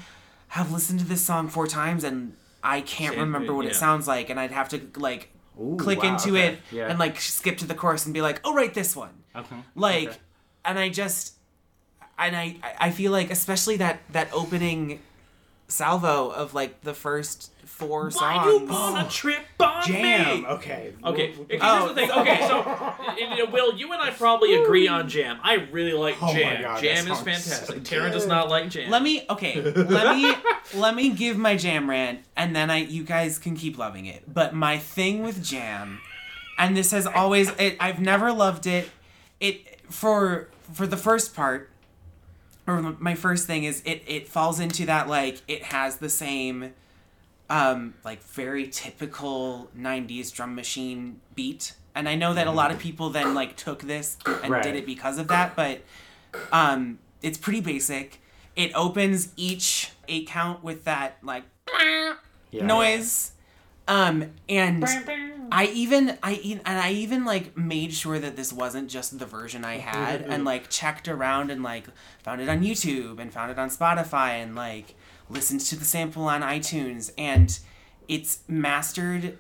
have 0.50 0.72
listened 0.72 1.00
to 1.00 1.06
this 1.06 1.22
song 1.22 1.50
four 1.50 1.68
times 1.68 2.04
and 2.04 2.38
I 2.64 2.82
can't 2.82 3.18
remember 3.18 3.54
what 3.54 3.66
yeah. 3.66 3.72
it 3.72 3.76
sounds 3.76 4.08
like 4.08 4.30
and 4.30 4.40
I'd 4.40 4.52
have 4.52 4.70
to 4.70 4.80
like 4.96 5.30
Ooh, 5.62 5.76
click 5.80 6.02
wow, 6.02 6.14
into 6.16 6.30
okay. 6.38 6.48
it 6.54 6.60
Yeah. 6.72 6.88
and 6.88 6.98
like 6.98 7.20
skip 7.20 7.58
to 7.60 7.66
the 7.68 7.76
chorus 7.76 8.06
and 8.06 8.14
be 8.14 8.22
like 8.22 8.40
oh 8.44 8.54
right 8.56 8.74
this 8.74 8.96
one 8.96 9.12
Okay. 9.36 9.56
like 9.76 10.08
Okay. 10.10 10.18
and 10.66 10.80
i 10.80 10.90
just 10.90 11.34
and 12.18 12.36
i 12.36 12.56
i 12.80 12.90
feel 12.92 13.12
like 13.12 13.30
especially 13.32 13.78
that 13.78 14.00
that 14.12 14.30
opening 14.34 15.00
salvo 15.68 16.30
of 16.30 16.54
like 16.54 16.82
the 16.82 16.94
first 16.94 17.52
four 17.66 18.10
Why 18.12 18.46
you 18.46 18.60
songs 18.60 18.70
wanna 18.70 19.10
trip 19.10 19.42
on 19.60 19.84
Jam. 19.88 20.42
me? 20.42 20.48
Okay. 20.48 20.94
Okay, 21.04 21.34
okay, 21.40 21.58
Oh. 21.62 21.86
here's 21.86 21.90
the 21.90 21.96
thing. 21.96 22.10
Oh. 22.14 22.22
Okay, 22.22 22.48
so 22.48 23.48
Will, 23.52 23.74
you 23.76 23.92
and 23.92 24.02
I 24.02 24.12
probably 24.12 24.54
agree 24.56 24.88
on 24.88 25.10
Jam. 25.10 25.40
I 25.44 25.56
really 25.72 25.94
like 25.94 26.22
Oh 26.22 26.28
my 26.28 26.34
Jam. 26.34 26.62
God, 26.62 26.76
that 26.78 26.82
Jam 26.84 26.98
is 26.98 27.06
song's 27.06 27.20
fantastic. 27.22 27.88
so 27.88 27.96
Taran 27.98 28.12
does 28.12 28.24
good. 28.24 28.30
not 28.30 28.50
like 28.50 28.70
Jam. 28.70 28.92
let 28.92 29.02
me 29.02 29.26
okay 29.30 29.60
let 29.62 30.16
me 30.16 30.34
let 30.80 30.96
me 30.96 31.10
give 31.10 31.38
my 31.38 31.56
jam 31.58 31.90
rant 31.90 32.20
and 32.38 32.56
then 32.56 32.70
i 32.70 32.78
you 32.78 33.04
guys 33.04 33.40
can 33.40 33.56
keep 33.56 33.78
loving 33.78 34.06
it 34.06 34.24
but 34.32 34.54
my 34.54 34.78
thing 34.78 35.24
with 35.24 35.44
jam 35.44 36.00
and 36.58 36.76
this 36.78 36.92
has 36.92 37.06
always 37.08 37.50
it, 37.60 37.76
i've 37.80 38.00
never 38.00 38.32
loved 38.32 38.66
it 38.68 38.90
it 39.40 39.80
for 39.90 40.48
for 40.74 40.88
the 40.88 40.98
first 40.98 41.36
part 41.36 41.70
or 42.68 42.82
my 43.00 43.16
first 43.16 43.48
thing 43.48 43.64
is 43.64 43.82
it 43.86 44.04
it 44.08 44.28
falls 44.28 44.60
into 44.60 44.86
that 44.86 45.08
like 45.08 45.42
it 45.48 45.64
has 45.64 45.98
the 45.98 46.10
same 46.10 46.74
um 47.50 47.94
like 48.06 48.22
very 48.24 48.68
typical 48.68 49.70
90s 49.78 50.32
drum 50.34 50.56
machine 50.56 51.20
beat 51.36 51.76
and 51.94 52.08
i 52.08 52.16
know 52.16 52.34
that 52.34 52.48
a 52.48 52.52
lot 52.52 52.72
of 52.72 52.80
people 52.80 53.10
then 53.10 53.34
like 53.34 53.56
took 53.58 53.82
this 53.82 54.18
and 54.44 54.50
Right. 54.52 54.64
did 54.64 54.76
it 54.76 54.86
because 54.86 55.18
of 55.18 55.28
that 55.28 55.56
but 55.56 55.82
um 56.52 57.00
it's 57.22 57.38
pretty 57.38 57.62
basic 57.62 58.22
it 58.56 58.72
opens 58.76 59.34
each 59.36 59.92
eight 60.08 60.28
count 60.28 60.64
with 60.64 60.86
that 60.86 61.18
like 61.24 61.44
Yeah. 62.52 62.66
noise 62.66 63.32
um 63.88 64.32
and 64.48 64.84
I 65.52 65.66
even 65.68 66.18
I 66.24 66.60
and 66.66 66.80
I 66.80 66.92
even 66.94 67.26
like 67.26 67.56
made 67.56 67.94
sure 67.94 68.18
that 68.18 68.36
this 68.36 68.52
wasn't 68.52 68.90
just 68.90 69.20
the 69.20 69.26
version 69.26 69.64
I 69.64 69.78
had 69.78 70.22
and 70.22 70.44
like 70.44 70.70
checked 70.70 71.08
around 71.08 71.52
and 71.52 71.62
like 71.62 71.86
found 72.24 72.42
it 72.42 72.50
on 72.50 72.64
YouTube 72.64 73.20
and 73.20 73.32
found 73.32 73.52
it 73.52 73.60
on 73.60 73.70
Spotify 73.70 74.42
and 74.42 74.56
like 74.56 74.96
listened 75.30 75.62
to 75.62 75.76
the 75.76 75.86
sample 75.86 76.24
on 76.24 76.42
iTunes. 76.42 77.12
And 77.18 77.58
it's 78.08 78.40
mastered 78.48 79.38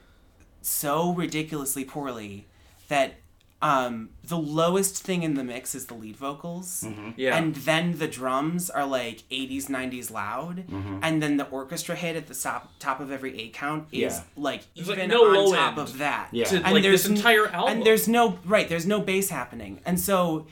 so 0.61 1.13
ridiculously 1.13 1.83
poorly 1.83 2.47
that 2.89 3.15
um 3.63 4.09
the 4.23 4.37
lowest 4.37 5.01
thing 5.03 5.23
in 5.23 5.33
the 5.35 5.43
mix 5.43 5.73
is 5.73 5.85
the 5.87 5.93
lead 5.93 6.17
vocals 6.17 6.85
Yeah. 7.15 7.35
and 7.37 7.55
then 7.55 7.97
the 7.97 8.07
drums 8.07 8.69
are 8.69 8.85
like 8.85 9.23
80s 9.31 9.65
90s 9.67 10.11
loud 10.11 10.57
Mm-hmm. 10.67 10.99
and 11.01 11.23
then 11.23 11.37
the 11.37 11.45
orchestra 11.49 11.95
hit 11.95 12.15
at 12.15 12.27
the 12.27 12.35
top 12.35 12.71
top 12.79 12.99
of 12.99 13.09
every 13.11 13.39
eight 13.39 13.53
count 13.53 13.87
is 13.91 13.99
Yeah. 14.15 14.23
like 14.35 14.61
There's, 14.75 14.89
like, 14.89 14.97
even 14.97 15.09
no 15.09 15.23
on 15.47 15.53
top 15.55 15.77
of 15.77 15.97
that 15.99 16.27
Yeah. 16.31 16.45
to, 16.45 16.55
and 16.57 16.73
like 16.73 16.83
there's 16.83 17.03
this 17.03 17.11
n- 17.11 17.17
entire 17.17 17.47
album. 17.47 17.71
and 17.77 17.85
there's 17.85 18.07
no 18.07 18.37
right 18.45 18.67
there's 18.69 18.85
no 18.85 18.99
bass 18.99 19.29
happening 19.29 19.79
and 19.85 19.97
so 19.99 20.45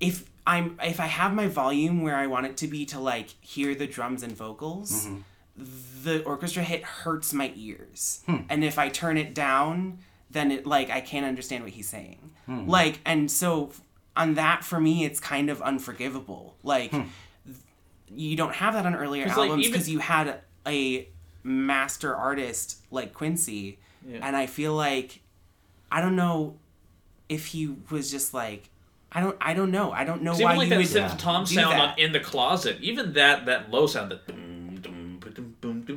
if 0.00 0.28
i'm 0.46 0.78
if 0.82 0.98
i 1.00 1.06
have 1.06 1.34
my 1.34 1.46
volume 1.48 2.00
where 2.02 2.16
i 2.16 2.26
want 2.26 2.46
it 2.46 2.56
to 2.56 2.66
be 2.66 2.86
to 2.86 2.98
like 2.98 3.28
hear 3.42 3.74
the 3.74 3.86
drums 3.86 4.22
and 4.22 4.34
vocals 4.34 5.06
the 6.04 6.22
orchestra 6.24 6.62
hit 6.62 6.82
hurts 6.84 7.32
my 7.34 7.52
ears 7.56 8.20
and 8.48 8.64
if 8.64 8.78
i 8.78 8.88
turn 8.88 9.16
it 9.18 9.34
down 9.34 9.98
then 10.30 10.50
it 10.50 10.66
like 10.66 10.88
i 10.90 11.00
can't 11.00 11.26
understand 11.26 11.64
what 11.64 11.72
he's 11.72 11.88
saying 11.88 12.30
Hmm. 12.48 12.66
like 12.66 13.00
and 13.04 13.30
so 13.30 13.70
on 14.16 14.34
that 14.34 14.64
for 14.64 14.80
me 14.80 15.04
it's 15.04 15.20
kind 15.20 15.50
of 15.50 15.60
unforgivable 15.60 16.56
like 16.62 16.90
th- 16.92 17.04
you 18.10 18.36
don't 18.36 18.54
have 18.54 18.72
that 18.74 18.86
on 18.86 18.94
earlier 18.94 19.26
'Cause, 19.26 19.36
like, 19.36 19.48
albums 19.50 19.66
even- 19.66 19.72
because 19.72 19.88
you 19.90 19.98
had 19.98 20.40
a 20.66 21.06
master 21.44 22.16
artist 22.16 22.78
like 22.90 23.12
quincy 23.12 23.78
Yeah. 24.08 24.20
and 24.22 24.34
i 24.36 24.46
feel 24.46 24.74
like 24.74 25.20
i 25.92 26.00
don't 26.00 26.16
know 26.16 26.56
if 27.28 27.46
he 27.46 27.74
was 27.90 28.10
just 28.10 28.32
like 28.32 28.70
i 29.12 29.20
don't 29.20 29.36
i 29.40 29.52
don't 29.54 29.70
know 29.70 29.92
i 29.92 30.04
don't 30.04 30.22
know 30.22 30.32
why 30.32 30.56
even 30.56 30.78
like 30.78 30.88
you 30.88 30.94
that 30.94 31.10
would 31.10 31.18
tom 31.18 31.44
sound 31.46 31.72
that. 31.78 31.90
on 31.92 31.98
in 31.98 32.12
the 32.12 32.20
closet. 32.20 32.78
Even 32.80 33.12
that 33.14 33.44
that 33.46 33.70
low 33.70 33.86
sound 33.86 34.10
that 34.10 34.26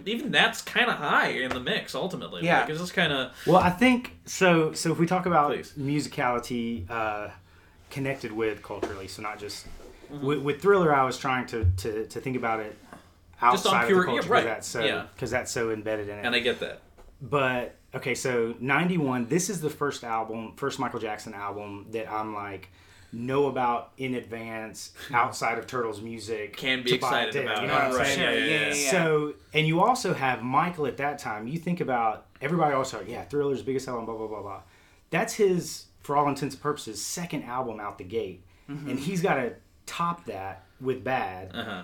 even 0.05 0.31
that's 0.31 0.61
kind 0.61 0.89
of 0.89 0.97
high 0.97 1.29
in 1.29 1.49
the 1.49 1.59
mix 1.59 1.95
ultimately. 1.95 2.43
Yeah. 2.43 2.61
like, 2.61 2.69
it's 2.69 2.79
just 2.79 2.93
kind 2.93 3.11
of 3.13 3.31
Well, 3.47 3.57
I 3.57 3.69
think 3.69 4.17
so. 4.25 4.73
So 4.73 4.91
if 4.91 4.99
we 4.99 5.05
talk 5.05 5.25
about 5.25 5.51
Please. 5.53 5.73
musicality 5.77 6.89
uh, 6.89 7.29
connected 7.89 8.31
with 8.31 8.61
culturally, 8.63 9.07
so 9.07 9.21
not 9.21 9.39
just 9.39 9.67
Mm-hmm. 10.11 10.25
with, 10.25 10.39
with 10.39 10.61
Thriller, 10.61 10.93
I 10.93 11.05
was 11.05 11.17
trying 11.17 11.45
to, 11.47 11.63
to, 11.77 12.05
to 12.05 12.19
think 12.19 12.35
about 12.35 12.59
it 12.59 12.77
outside 13.41 13.87
pure- 13.87 14.01
of 14.01 14.05
the 14.07 14.11
yeah, 14.11 14.17
culture 14.19 14.29
right, 14.29 14.43
because 14.43 14.55
that's 14.55 14.67
so 14.67 14.83
yeah. 14.83 15.05
because 15.15 15.31
that's 15.31 15.51
so 15.53 15.71
embedded 15.71 16.09
in 16.09 16.17
it. 16.19 16.25
and 16.25 16.35
I 16.35 16.39
get 16.39 16.59
that. 16.59 16.81
but 17.21 17.75
okay, 17.95 18.13
so 18.13 18.53
'91. 18.59 19.27
This 19.27 19.49
is 19.49 19.61
the 19.61 19.69
first 19.69 20.03
album, 20.03 20.51
first 20.57 20.79
Michael 20.79 20.99
Jackson 20.99 21.33
album 21.33 21.85
that 21.91 22.11
I'm 22.11 22.33
like 22.35 22.67
know 23.13 23.47
about 23.47 23.91
in 23.97 24.15
advance 24.15 24.91
outside 25.13 25.57
of 25.57 25.67
Turtles 25.67 26.01
music. 26.01 26.55
Can 26.57 26.83
be 26.83 26.91
to 26.91 26.97
buy 26.99 27.23
excited 27.23 27.35
it. 27.35 27.43
about 27.45 27.57
You 27.57 27.63
it. 27.63 27.67
know 27.67 27.73
what 27.75 27.83
I'm 27.83 27.95
Right, 27.95 28.07
saying? 28.07 28.49
yeah, 28.49 28.67
yeah, 28.69 28.73
yeah. 28.73 28.91
So, 28.91 29.33
and 29.53 29.67
you 29.67 29.81
also 29.81 30.13
have 30.13 30.41
Michael 30.43 30.87
at 30.87 30.97
that 30.97 31.19
time. 31.19 31.47
You 31.47 31.59
think 31.59 31.81
about 31.81 32.25
everybody 32.41 32.73
always 32.73 32.93
like, 32.93 33.07
yeah, 33.09 33.23
Thriller's 33.25 33.61
biggest 33.61 33.87
album, 33.87 34.05
blah 34.05 34.15
blah 34.15 34.27
blah 34.27 34.41
blah. 34.41 34.61
That's 35.09 35.33
his, 35.33 35.85
for 35.99 36.15
all 36.15 36.27
intents 36.29 36.55
and 36.55 36.61
purposes, 36.63 37.01
second 37.01 37.43
album 37.43 37.79
out 37.79 37.97
the 37.97 38.03
gate, 38.05 38.43
and 38.67 38.97
he's 38.97 39.21
got 39.21 39.35
to 39.35 39.53
top 39.85 40.23
that 40.25 40.63
with 40.79 41.03
Bad. 41.03 41.51
Uh-huh. 41.53 41.83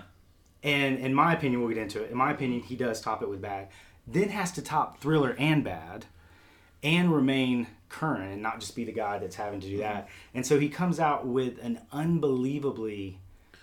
And 0.62 0.98
in 0.98 1.12
my 1.14 1.34
opinion, 1.34 1.60
we'll 1.60 1.68
get 1.68 1.78
into 1.78 2.02
it. 2.02 2.10
In 2.10 2.16
my 2.16 2.30
opinion, 2.32 2.62
he 2.62 2.74
does 2.74 3.00
top 3.02 3.22
it 3.22 3.28
with 3.28 3.42
Bad. 3.42 3.68
Then 4.06 4.30
has 4.30 4.50
to 4.52 4.62
top 4.62 4.98
Thriller 5.00 5.36
and 5.38 5.62
Bad, 5.62 6.06
and 6.82 7.12
remain 7.12 7.66
current 7.88 8.32
and 8.32 8.42
not 8.42 8.60
just 8.60 8.76
be 8.76 8.84
the 8.84 8.92
guy 8.92 9.18
that's 9.18 9.36
having 9.36 9.60
to 9.60 9.68
do 9.68 9.78
that. 9.78 10.08
And 10.34 10.46
so 10.46 10.58
he 10.58 10.68
comes 10.68 11.00
out 11.00 11.26
with 11.26 11.58
an 11.62 11.80
unbelievably 11.92 13.18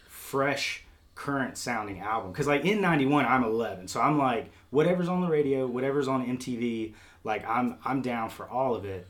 fresh 0.07 0.83
current 1.15 1.57
sounding 1.57 1.99
album 1.99 2.31
because 2.31 2.45
like 2.45 2.65
in 2.65 2.81
91 2.81 3.25
i'm 3.25 3.43
11 3.43 3.87
so 3.87 4.01
i'm 4.01 4.17
like 4.17 4.51
whatever's 4.69 5.07
on 5.07 5.21
the 5.21 5.27
radio 5.29 5.65
whatever's 5.65 6.09
on 6.09 6.25
mtv 6.37 6.93
like 7.23 7.47
i'm 7.47 7.77
i'm 7.85 8.01
down 8.01 8.29
for 8.29 8.45
all 8.49 8.75
of 8.75 8.83
it 8.83 9.07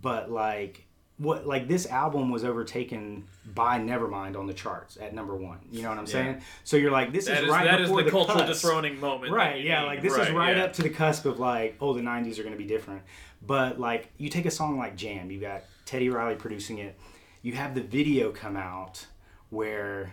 but 0.00 0.30
like 0.30 0.86
what 1.18 1.46
like 1.48 1.66
this 1.66 1.84
album 1.86 2.30
was 2.30 2.44
overtaken 2.44 3.24
by 3.54 3.76
nevermind 3.76 4.38
on 4.38 4.46
the 4.46 4.54
charts 4.54 4.96
at 5.00 5.12
number 5.12 5.34
one 5.34 5.58
you 5.72 5.82
know 5.82 5.88
what 5.88 5.98
i'm 5.98 6.06
saying 6.06 6.40
so 6.62 6.76
you're 6.76 6.92
like 6.92 7.12
this 7.12 7.26
is 7.26 7.40
is 7.40 7.48
right 7.48 7.64
that 7.64 7.80
is 7.80 7.88
before 7.88 8.04
the, 8.04 8.10
cultural 8.10 8.38
cusp. 8.38 8.62
dethroning 8.62 9.00
moment. 9.00 9.32
Right, 9.32 9.64
yeah, 9.64 9.80
need. 9.80 9.86
like 9.86 10.02
this 10.02 10.16
is 10.16 10.30
right 10.30 10.56
yeah. 10.56 10.64
up 10.64 10.72
to 10.74 10.82
the 10.82 10.90
cusp 10.90 11.26
of 11.26 11.38
like, 11.38 11.76
oh, 11.80 11.92
the 11.92 12.00
'90s 12.00 12.38
are 12.38 12.42
going 12.42 12.54
to 12.54 12.58
be 12.58 12.66
different. 12.66 13.02
But 13.46 13.80
like, 13.80 14.10
you 14.18 14.28
take 14.28 14.46
a 14.46 14.50
song 14.50 14.78
like 14.78 14.96
Jam, 14.96 15.30
you 15.30 15.40
got 15.40 15.62
Teddy 15.84 16.08
Riley 16.10 16.36
producing 16.36 16.78
it. 16.78 16.98
You 17.42 17.52
have 17.52 17.74
the 17.74 17.82
video 17.82 18.30
come 18.30 18.56
out 18.56 19.06
where 19.50 20.12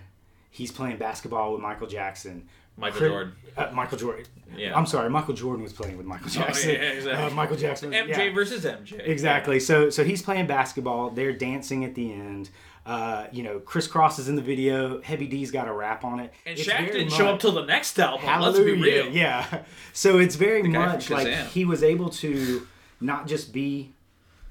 he's 0.52 0.72
playing 0.72 0.98
basketball 0.98 1.54
with 1.54 1.62
Michael 1.62 1.88
Jackson. 1.88 2.48
Michael 2.78 3.00
Cri- 3.00 3.10
Jordan. 3.10 3.34
Uh, 3.58 3.70
Michael 3.74 3.98
Jordan. 3.98 4.26
Yeah. 4.56 4.78
I'm 4.78 4.86
sorry, 4.86 5.10
Michael 5.10 5.34
Jordan 5.34 5.64
was 5.64 5.74
playing 5.74 5.98
with 5.98 6.06
Michael 6.06 6.30
Jackson. 6.30 6.70
Oh, 6.70 6.74
yeah, 6.74 6.80
exactly. 6.80 7.26
Uh, 7.26 7.30
Michael 7.32 7.58
Jackson. 7.58 7.92
MJ 7.92 8.08
yeah. 8.08 8.34
versus 8.34 8.66
MJ. 8.66 9.08
Exactly. 9.08 9.60
So 9.60 9.90
so 9.90 10.04
he's 10.04 10.22
playing 10.22 10.48
basketball. 10.48 11.10
They're 11.10 11.34
dancing 11.34 11.86
at 11.86 11.96
the 11.96 12.12
end. 12.12 12.50
Uh, 12.86 13.26
you 13.32 13.42
know, 13.42 13.60
Kris 13.60 13.88
Kross 13.88 14.20
is 14.20 14.30
in 14.30 14.36
the 14.36 14.42
video. 14.42 15.02
Heavy 15.02 15.26
D's 15.26 15.50
got 15.50 15.68
a 15.68 15.74
rap 15.74 16.04
on 16.04 16.20
it. 16.20 16.32
And 16.46 16.60
It's 16.60 16.68
Shaq 16.68 16.92
didn't 16.92 17.10
show 17.10 17.28
up 17.28 17.40
till 17.40 17.54
the 17.54 17.66
next 17.66 17.98
album. 17.98 18.28
Hallelujah. 18.28 18.76
Let's 18.76 18.76
be 18.76 18.82
real. 18.82 19.08
Yeah. 19.08 19.64
So 19.94 20.20
it's 20.20 20.36
very 20.36 20.62
much 20.62 21.10
like 21.10 21.28
he 21.48 21.64
was 21.64 21.82
able 21.82 22.10
to 22.10 22.68
not 23.00 23.28
just 23.28 23.54
be 23.54 23.92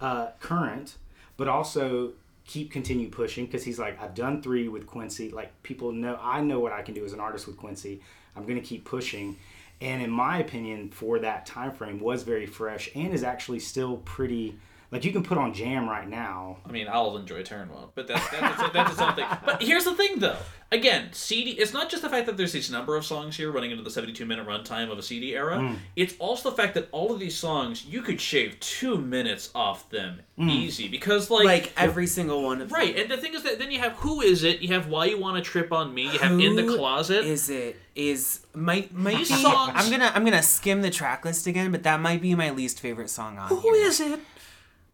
uh, 0.01 0.29
current, 0.41 0.97
but 1.37 1.49
also 1.49 2.13
keep 2.47 2.71
continue 2.71 3.09
pushing 3.09 3.47
because 3.47 3.65
he's 3.65 3.79
like, 3.79 4.01
I've 4.03 4.15
done 4.15 4.43
three 4.43 4.69
with 4.69 4.87
Quincy. 4.87 5.31
Like 5.31 5.63
people 5.63 5.93
know, 5.93 6.19
I 6.21 6.41
know 6.41 6.61
what 6.61 6.73
I 6.73 6.83
can 6.83 6.95
do 6.95 7.05
as 7.05 7.13
an 7.13 7.21
artist 7.21 7.47
with 7.47 7.57
Quincy. 7.57 8.01
I'm 8.37 8.45
going 8.45 8.61
to 8.61 8.67
keep 8.67 8.85
pushing. 8.85 9.37
And 9.81 10.03
in 10.03 10.11
my 10.11 10.39
opinion, 10.39 10.91
for 10.91 11.19
that 11.21 11.47
time 11.47 11.73
frame, 11.73 12.01
was 12.01 12.23
very 12.23 12.47
fresh 12.47 12.91
and 12.95 13.13
is 13.13 13.23
actually 13.23 13.61
still 13.61 13.99
pretty. 13.99 14.59
Like 14.95 15.05
you 15.05 15.11
can 15.11 15.25
put 15.25 15.39
on 15.39 15.53
Jam 15.53 15.89
right 15.89 16.09
now. 16.09 16.59
I 16.65 16.71
mean, 16.71 16.87
I'll 16.89 17.17
enjoy 17.17 17.43
Turnwell, 17.43 17.91
but 17.97 18.07
that's 18.07 18.31
that's 18.31 18.63
a, 18.63 18.71
that's 18.73 18.93
its 18.93 19.01
own 19.01 19.17
thing. 19.17 19.27
But 19.45 19.61
here's 19.61 19.83
the 19.85 19.95
thing, 19.97 20.21
though. 20.21 20.37
Again, 20.71 21.09
CD. 21.13 21.51
It's 21.51 21.73
not 21.73 21.91
just 21.91 22.03
the 22.03 22.09
fact 22.09 22.27
that 22.27 22.37
there's 22.37 22.53
this 22.53 22.71
number 22.71 22.97
of 22.97 23.05
songs 23.05 23.37
here 23.37 23.51
running 23.51 23.73
into 23.73 23.83
the 23.83 23.91
72 23.91 24.25
minute 24.25 24.47
runtime 24.47 24.93
of 24.93 24.99
a 24.99 25.03
CD 25.03 25.35
era. 25.35 25.59
Mm. 25.59 25.79
It's 25.97 26.15
also 26.21 26.51
the 26.51 26.57
fact 26.57 26.75
that 26.75 26.89
all 26.93 27.13
of 27.13 27.19
these 27.19 27.37
songs 27.37 27.85
you 27.85 28.03
could 28.03 28.21
shave 28.21 28.59
two 28.61 28.97
minutes 28.97 29.51
off 29.53 29.91
them 29.91 30.21
easy 30.39 30.87
because, 30.89 31.29
like, 31.29 31.45
like 31.45 31.73
every 31.77 32.07
single 32.07 32.43
one 32.45 32.61
of 32.63 32.69
them. 32.69 32.79
right. 32.79 32.97
And 32.97 33.11
the 33.11 33.17
thing 33.17 33.35
is 33.35 33.43
that 33.43 33.59
then 33.59 33.73
you 33.73 33.81
have 33.81 33.93
who 33.95 34.21
is 34.21 34.45
it? 34.45 34.61
You 34.63 34.75
have 34.75 34.87
why 34.87 35.07
you 35.07 35.19
want 35.19 35.43
to 35.43 35.49
trip 35.49 35.73
on 35.73 35.93
me. 35.93 36.05
You 36.05 36.19
have 36.21 36.39
in 36.39 36.55
the 36.55 36.77
closet. 36.77 37.25
Is 37.25 37.51
it 37.51 37.77
is 37.97 38.45
might 38.55 38.93
my 38.93 39.15
These 39.15 39.29
songs- 39.41 39.73
I'm 39.75 39.91
gonna 39.91 40.11
I'm 40.15 40.25
gonna 40.25 40.43
skim 40.43 40.83
the 40.83 40.91
track 40.91 41.25
list 41.25 41.47
again, 41.47 41.71
but 41.73 41.83
that 41.85 42.01
might 42.01 42.21
be 42.21 42.35
my 42.35 42.51
least 42.51 42.81
favorite 42.81 43.11
song 43.11 43.39
on 43.39 43.49
who 43.49 43.61
here. 43.61 43.87
is 43.87 44.01
it? 44.01 44.21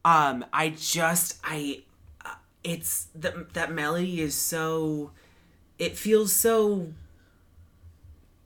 Um, 0.04 0.44
I 0.52 0.70
just 0.70 1.38
I, 1.44 1.82
uh, 2.24 2.34
it's 2.64 3.08
that 3.14 3.54
that 3.54 3.72
melody 3.72 4.20
is 4.20 4.34
so, 4.34 5.10
it 5.78 5.96
feels 5.96 6.32
so. 6.32 6.88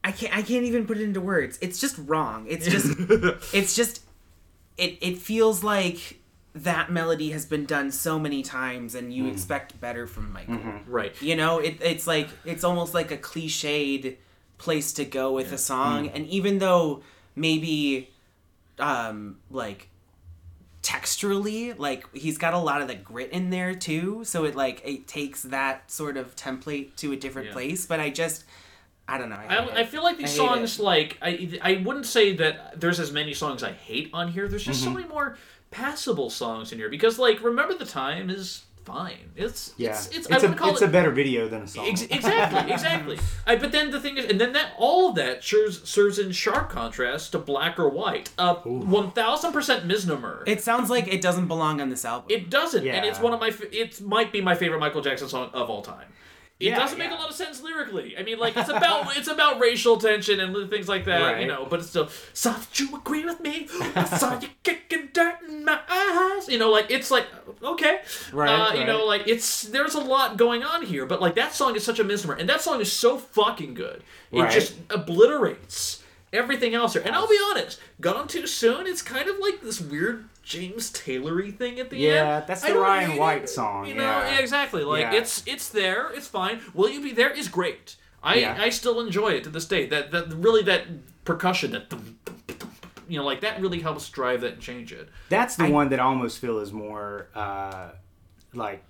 I 0.02 0.12
can't 0.12 0.36
I 0.36 0.42
can't 0.42 0.64
even 0.64 0.86
put 0.86 0.98
it 0.98 1.04
into 1.04 1.20
words. 1.20 1.58
It's 1.62 1.80
just 1.80 1.96
wrong. 1.98 2.46
It's 2.48 2.66
just 2.66 2.94
it's 3.54 3.74
just, 3.74 4.02
it 4.76 4.98
it 5.00 5.18
feels 5.18 5.62
like 5.64 6.18
that 6.54 6.90
melody 6.90 7.30
has 7.30 7.44
been 7.46 7.64
done 7.66 7.90
so 7.90 8.18
many 8.18 8.42
times, 8.42 8.94
and 8.94 9.12
you 9.12 9.26
expect 9.26 9.80
better 9.80 10.06
from 10.06 10.32
Michael. 10.32 10.60
Right. 10.86 11.20
You 11.20 11.36
know, 11.36 11.58
it, 11.58 11.78
it's 11.80 12.06
like 12.06 12.28
it's 12.44 12.64
almost 12.64 12.94
like 12.94 13.10
a 13.10 13.16
cliched 13.16 14.16
place 14.58 14.92
to 14.94 15.04
go 15.04 15.32
with 15.32 15.52
a 15.52 15.58
song, 15.58 16.08
and 16.08 16.26
even 16.28 16.58
though 16.58 17.02
maybe, 17.34 18.10
um, 18.78 19.38
like 19.50 19.88
texturally, 20.84 21.76
like 21.78 22.04
he's 22.14 22.38
got 22.38 22.54
a 22.54 22.58
lot 22.58 22.80
of 22.82 22.88
the 22.88 22.94
grit 22.94 23.30
in 23.30 23.50
there 23.50 23.74
too, 23.74 24.22
so 24.24 24.44
it 24.44 24.54
like 24.54 24.82
it 24.84 25.08
takes 25.08 25.42
that 25.42 25.90
sort 25.90 26.16
of 26.16 26.36
template 26.36 26.94
to 26.96 27.12
a 27.12 27.16
different 27.16 27.48
Yeah. 27.48 27.54
place. 27.54 27.86
But 27.86 27.98
I 28.00 28.10
just, 28.10 28.44
I 29.08 29.18
don't 29.18 29.30
know. 29.30 29.36
I, 29.36 29.56
I, 29.56 29.80
I 29.80 29.84
feel 29.86 30.02
like 30.04 30.18
these 30.18 30.30
songs, 30.36 30.78
it. 30.78 30.82
like 30.82 31.18
I, 31.22 31.58
I 31.62 31.82
wouldn't 31.84 32.06
say 32.06 32.36
that 32.36 32.80
there's 32.80 33.00
as 33.00 33.10
many 33.10 33.34
songs 33.34 33.62
I 33.62 33.72
hate 33.72 34.10
on 34.12 34.28
here. 34.30 34.46
There's 34.46 34.64
just 34.64 34.80
so 34.80 34.86
Mm-hmm. 34.90 34.96
many 34.98 35.08
more 35.08 35.36
passable 35.70 36.30
songs 36.30 36.70
in 36.70 36.78
here 36.78 36.88
because, 36.88 37.18
like, 37.18 37.42
remember 37.42 37.74
the 37.74 37.86
time 37.86 38.30
is 38.30 38.62
fine. 38.84 39.30
It's 39.36 39.72
Yeah, 39.76 39.90
it's, 39.90 40.06
it's, 40.08 40.16
it's, 40.28 40.44
I 40.44 40.46
a 40.46 40.54
call 40.54 40.70
it's 40.70 40.82
it 40.82 40.88
a 40.88 40.90
better 40.90 41.10
video 41.10 41.48
than 41.48 41.62
a 41.62 41.66
song. 41.66 41.86
Ex- 41.86 42.02
exactly, 42.02 42.72
exactly. 42.72 43.18
I, 43.46 43.56
but 43.56 43.72
then 43.72 43.90
the 43.90 44.00
thing 44.00 44.16
is, 44.16 44.26
and 44.26 44.40
then 44.40 44.52
that 44.52 44.72
all 44.78 45.08
of 45.10 45.14
that 45.16 45.42
serves, 45.42 45.88
serves 45.88 46.18
in 46.18 46.32
sharp 46.32 46.70
contrast 46.70 47.32
to 47.32 47.38
Black 47.38 47.78
or 47.78 47.88
White. 47.88 48.30
Uh, 48.38 48.56
one 48.56 49.10
thousand 49.10 49.52
percent 49.52 49.86
misnomer. 49.86 50.44
It 50.46 50.62
sounds 50.62 50.90
like 50.90 51.08
it 51.08 51.20
doesn't 51.20 51.48
belong 51.48 51.80
on 51.80 51.88
this 51.88 52.04
album. 52.04 52.26
It 52.30 52.50
doesn't, 52.50 52.86
and 52.86 53.04
it's 53.04 53.20
one 53.20 53.32
of 53.32 53.40
my. 53.40 53.52
It 53.72 54.00
might 54.00 54.32
be 54.32 54.40
my 54.40 54.54
favorite 54.54 54.80
Michael 54.80 55.00
Jackson 55.00 55.28
song 55.28 55.50
of 55.52 55.70
all 55.70 55.82
time. 55.82 56.06
It 56.64 56.68
Yeah, 56.68 56.78
doesn't 56.78 56.98
make 56.98 57.10
a 57.10 57.14
lot 57.14 57.28
of 57.28 57.34
sense 57.34 57.62
lyrically. 57.62 58.16
I 58.16 58.22
mean, 58.22 58.38
like 58.38 58.56
it's 58.56 58.68
about 58.70 59.16
it's 59.18 59.28
about 59.28 59.60
racial 59.60 59.98
tension 59.98 60.40
and 60.40 60.70
things 60.70 60.88
like 60.88 61.04
that, 61.04 61.40
you 61.40 61.46
know. 61.46 61.66
But 61.68 61.80
it's 61.80 61.90
still. 61.90 62.08
Saw 62.32 62.52
that 62.52 62.80
you 62.80 62.94
agree 62.96 63.24
with 63.24 63.40
me. 63.40 63.68
I 63.94 64.04
saw 64.04 64.40
you 64.40 64.48
kicking 64.62 65.10
dirt 65.12 65.36
in 65.48 65.64
my 65.64 65.78
eyes. 65.88 66.48
You 66.48 66.58
know, 66.58 66.70
like 66.70 66.90
it's 66.90 67.10
like 67.10 67.26
okay, 67.62 68.00
Right, 68.32 68.48
Uh, 68.50 68.74
You 68.74 68.84
know, 68.86 69.04
like 69.04 69.24
it's 69.26 69.62
there's 69.62 69.94
a 69.94 70.00
lot 70.00 70.36
going 70.36 70.62
on 70.62 70.82
here, 70.86 71.04
but 71.06 71.20
like 71.20 71.34
that 71.34 71.52
song 71.54 71.76
is 71.76 71.84
such 71.84 71.98
a 71.98 72.04
misnomer, 72.04 72.34
and 72.34 72.48
that 72.48 72.60
song 72.62 72.80
is 72.80 72.90
so 72.92 73.18
fucking 73.18 73.74
good. 73.74 74.02
It 74.32 74.40
Right. 74.40 74.50
just 74.52 74.74
obliterates 74.90 76.02
everything 76.34 76.74
else 76.74 76.92
here. 76.94 77.02
And 77.04 77.14
I'll 77.14 77.28
be 77.28 77.38
honest, 77.50 77.80
Gone 78.00 78.28
Too 78.28 78.46
Soon, 78.46 78.86
it's 78.86 79.02
kind 79.02 79.28
of 79.28 79.38
like 79.38 79.62
this 79.62 79.80
weird 79.80 80.24
James 80.42 80.90
Taylory 80.92 81.56
thing 81.56 81.80
at 81.80 81.88
the 81.90 81.96
end. 81.96 82.04
Yeah, 82.16 82.40
that's 82.40 82.62
the 82.62 82.74
Ryan 82.78 83.16
White 83.16 83.44
it. 83.44 83.48
song, 83.48 83.86
You 83.86 83.94
know, 83.94 84.02
yeah. 84.02 84.32
yeah, 84.32 84.38
exactly. 84.40 84.84
Like 84.84 85.00
Yeah. 85.02 85.14
it's 85.14 85.42
it's 85.46 85.68
there, 85.68 86.10
it's 86.12 86.28
fine. 86.28 86.60
Will 86.74 86.90
you 86.90 87.00
be 87.02 87.12
there 87.12 87.30
is 87.30 87.48
great. 87.48 87.96
I 88.22 88.36
Yeah. 88.36 88.56
I 88.60 88.68
still 88.70 89.00
enjoy 89.00 89.30
it 89.32 89.44
to 89.44 89.50
this 89.50 89.64
day. 89.66 89.86
That 89.86 90.10
that 90.10 90.28
really 90.34 90.62
that 90.64 90.86
percussion 91.24 91.70
that 91.72 91.92
you 93.08 93.18
know 93.18 93.24
like 93.24 93.40
that 93.42 93.60
really 93.60 93.80
helps 93.80 94.08
drive 94.10 94.40
that 94.42 94.54
and 94.54 94.62
change 94.62 94.92
it. 94.92 95.08
That's 95.30 95.56
the 95.56 95.64
I- 95.64 95.70
one 95.70 95.88
that 95.90 96.00
I 96.00 96.04
almost 96.04 96.38
feel 96.40 96.58
is 96.58 96.72
more 96.72 97.28
uh, 97.34 97.90
like 98.54 98.82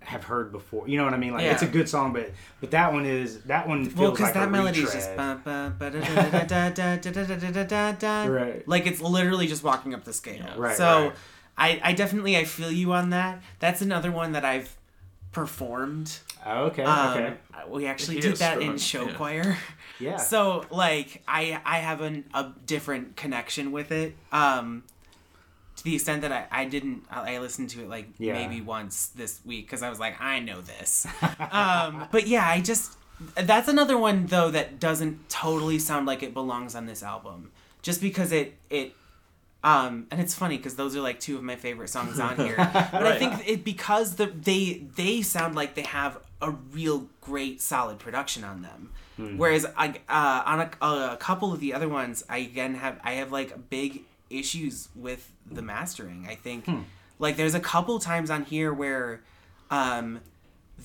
have 0.00 0.24
heard 0.24 0.50
before. 0.52 0.88
You 0.88 0.96
know 0.98 1.04
what 1.04 1.14
I 1.14 1.18
mean? 1.18 1.32
Like 1.32 1.44
yeah. 1.44 1.52
it's 1.52 1.62
a 1.62 1.66
good 1.66 1.88
song, 1.88 2.12
but 2.12 2.30
but 2.60 2.70
that 2.72 2.92
one 2.92 3.06
is 3.06 3.40
that 3.42 3.68
one. 3.68 3.84
Feels 3.84 3.96
well, 3.96 4.10
because 4.10 4.26
like 4.26 4.34
that 4.34 4.50
melody 4.50 4.80
is 4.80 4.92
just 4.92 5.10
right. 8.30 8.66
Like 8.66 8.86
it's 8.86 9.00
literally 9.00 9.46
just 9.46 9.62
walking 9.62 9.94
up 9.94 10.04
the 10.04 10.12
scale. 10.12 10.36
Yeah, 10.36 10.54
right. 10.56 10.76
So, 10.76 11.02
right. 11.04 11.12
I 11.56 11.80
I 11.84 11.92
definitely 11.92 12.36
I 12.36 12.44
feel 12.44 12.70
you 12.70 12.92
on 12.92 13.10
that. 13.10 13.42
That's 13.58 13.82
another 13.82 14.10
one 14.10 14.32
that 14.32 14.44
I've 14.44 14.76
performed. 15.32 16.18
Oh, 16.44 16.64
okay. 16.66 16.82
Um, 16.82 17.18
okay. 17.18 17.36
We 17.68 17.86
actually 17.86 18.20
did 18.20 18.36
that 18.36 18.56
strong. 18.56 18.72
in 18.72 18.78
show 18.78 19.06
yeah. 19.06 19.14
choir. 19.14 19.58
Yeah. 19.98 20.16
So 20.16 20.64
like 20.70 21.22
I 21.28 21.60
I 21.64 21.78
have 21.78 22.00
an, 22.00 22.24
a 22.32 22.52
different 22.64 23.16
connection 23.16 23.70
with 23.70 23.92
it. 23.92 24.16
Um 24.32 24.84
to 25.80 25.84
the 25.84 25.94
extent 25.94 26.20
that 26.22 26.30
I, 26.30 26.46
I 26.50 26.64
didn't 26.66 27.04
I 27.10 27.34
I 27.36 27.38
listened 27.38 27.70
to 27.70 27.80
it 27.82 27.88
like 27.88 28.08
Yeah. 28.18 28.34
maybe 28.34 28.60
once 28.60 29.06
this 29.08 29.40
week 29.46 29.66
because 29.66 29.82
I 29.82 29.88
was 29.88 29.98
like 29.98 30.20
I 30.20 30.38
know 30.38 30.60
this. 30.60 31.06
um, 31.50 32.06
but 32.12 32.26
yeah, 32.26 32.46
I 32.46 32.60
just 32.60 32.98
that's 33.34 33.68
another 33.68 33.96
one 33.96 34.26
though 34.26 34.50
that 34.50 34.78
doesn't 34.78 35.28
totally 35.30 35.78
sound 35.78 36.04
like 36.06 36.22
it 36.22 36.34
belongs 36.34 36.74
on 36.74 36.84
this 36.84 37.02
album. 37.02 37.50
Just 37.80 38.02
because 38.02 38.30
it 38.30 38.56
it 38.68 38.92
um, 39.64 40.06
and 40.10 40.20
it's 40.20 40.34
funny 40.34 40.58
because 40.58 40.76
those 40.76 40.94
are 40.96 41.00
like 41.00 41.18
two 41.18 41.36
of 41.36 41.42
my 41.42 41.56
favorite 41.56 41.88
songs 41.88 42.20
on 42.20 42.36
here. 42.36 42.56
But 42.92 43.06
I 43.06 43.18
think 43.18 43.48
it 43.48 43.64
because 43.64 44.16
the 44.16 44.26
they 44.26 44.82
they 44.96 45.22
sound 45.22 45.54
like 45.54 45.74
they 45.74 45.82
have 45.82 46.18
a 46.42 46.50
real 46.50 47.08
great 47.22 47.60
solid 47.62 47.98
production 47.98 48.44
on 48.44 48.60
them. 48.62 48.90
Whereas 49.36 49.66
I 49.76 49.96
uh, 50.08 50.42
on 50.46 50.60
a, 50.60 51.12
a 51.12 51.16
couple 51.18 51.52
of 51.52 51.60
the 51.60 51.74
other 51.74 51.90
ones, 51.90 52.24
I 52.28 52.38
again 52.38 52.74
have 52.76 52.98
I 53.04 53.12
have 53.20 53.30
like 53.32 53.54
a 53.54 53.58
big 53.58 54.04
issues 54.30 54.88
with 54.94 55.30
the 55.50 55.62
mastering. 55.62 56.26
I 56.28 56.34
think 56.36 56.64
like 57.18 57.36
there's 57.36 57.54
a 57.54 57.60
couple 57.60 57.98
times 57.98 58.30
on 58.30 58.44
here 58.44 58.72
where 58.72 59.20
um, 59.70 60.20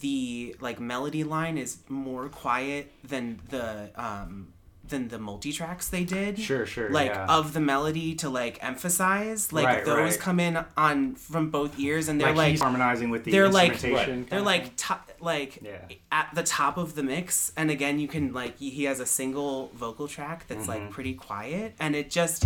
the 0.02 0.56
like 0.60 0.80
melody 0.80 1.24
line 1.24 1.58
is 1.58 1.78
more 1.90 2.28
quiet 2.30 2.92
than 3.04 3.40
the 3.50 3.90
um, 3.96 4.52
than 4.88 5.08
the 5.08 5.18
multi 5.18 5.52
tracks 5.52 5.90
they 5.90 6.04
did 6.04 6.38
Sure, 6.38 6.64
sure, 6.66 6.92
like 6.92 7.08
yeah. 7.10 7.26
of 7.28 7.54
the 7.54 7.60
melody 7.60 8.14
to 8.16 8.30
like 8.30 8.64
emphasize 8.64 9.52
like 9.52 9.66
Right, 9.66 9.86
those 9.86 10.12
right. 10.12 10.20
come 10.20 10.40
in 10.40 10.64
on 10.78 11.16
from 11.16 11.50
both 11.50 11.80
ears 11.80 12.08
and 12.08 12.22
they're 12.22 12.28
like, 12.34 12.52
like, 12.54 12.60
harmonizing 12.60 13.10
with 13.10 13.24
the 13.24 13.32
they're 13.32 13.50
like 13.50 13.80
they're 13.80 14.42
like 14.42 14.72
like 15.20 15.58
Yeah. 15.64 15.78
at 16.12 16.30
the 16.36 16.44
top 16.44 16.78
of 16.78 16.94
the 16.94 17.02
mix 17.02 17.52
and 17.58 17.72
again 17.72 17.98
you 17.98 18.08
can 18.08 18.32
like 18.32 18.60
he 18.60 18.70
he 18.70 18.84
has 18.84 19.00
a 19.00 19.08
single 19.08 19.72
vocal 19.74 20.08
track 20.08 20.46
that's 20.48 20.68
Mm-hmm. 20.68 20.84
like 20.84 20.92
pretty 20.92 21.16
quiet 21.16 21.74
and 21.80 21.96
it 21.96 22.12
just 22.12 22.46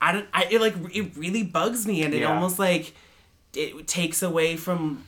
i 0.00 0.12
don't 0.12 0.26
i 0.32 0.44
it 0.50 0.60
like 0.60 0.74
it 0.94 1.16
really 1.16 1.42
bugs 1.42 1.86
me 1.86 2.02
and 2.02 2.14
it 2.14 2.20
Yeah. 2.20 2.32
almost 2.34 2.58
like 2.58 2.94
it 3.54 3.86
takes 3.88 4.22
away 4.22 4.56
from 4.56 5.04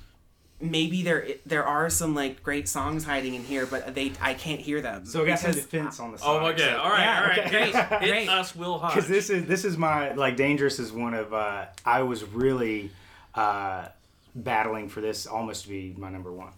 maybe 0.61 1.03
there 1.03 1.27
there 1.45 1.65
are 1.65 1.91
some 1.91 2.15
like 2.15 2.43
great 2.43 2.69
songs 2.69 3.05
hiding 3.05 3.35
in 3.35 3.43
here 3.45 3.67
but 3.67 3.95
they 3.97 4.13
i 4.21 4.33
can't 4.35 4.61
hear 4.61 4.81
them 4.81 5.05
So 5.05 5.23
I 5.23 5.27
got 5.27 5.41
some 5.41 5.53
defense 5.53 5.99
on 5.99 6.13
the 6.13 6.19
side. 6.19 6.27
Oh, 6.29 6.39
song. 6.39 6.47
okay. 6.51 6.59
so- 6.71 6.79
All 6.79 6.91
right. 6.91 7.01
Yeah, 7.01 7.21
all 7.21 7.27
right. 7.29 7.39
okay. 7.41 7.51
Great. 7.51 7.75
Hit 7.75 8.09
Great. 8.11 8.29
us, 8.29 8.55
Will 8.55 8.79
Hodge. 8.79 8.95
because 8.95 9.09
this 9.09 9.29
is 9.31 9.47
this 9.47 9.65
is 9.65 9.77
my 9.77 10.13
like 10.13 10.37
dangerous 10.37 10.79
is 10.79 10.93
one 10.93 11.15
of 11.15 11.35
uh 11.35 11.67
i 11.85 12.03
was 12.03 12.23
really 12.25 12.91
uh 13.35 13.89
battling 14.37 14.89
for 14.89 15.01
this 15.01 15.27
almost 15.27 15.65
to 15.65 15.69
be 15.69 15.95
my 15.99 16.11
number 16.11 16.33
one 16.33 16.53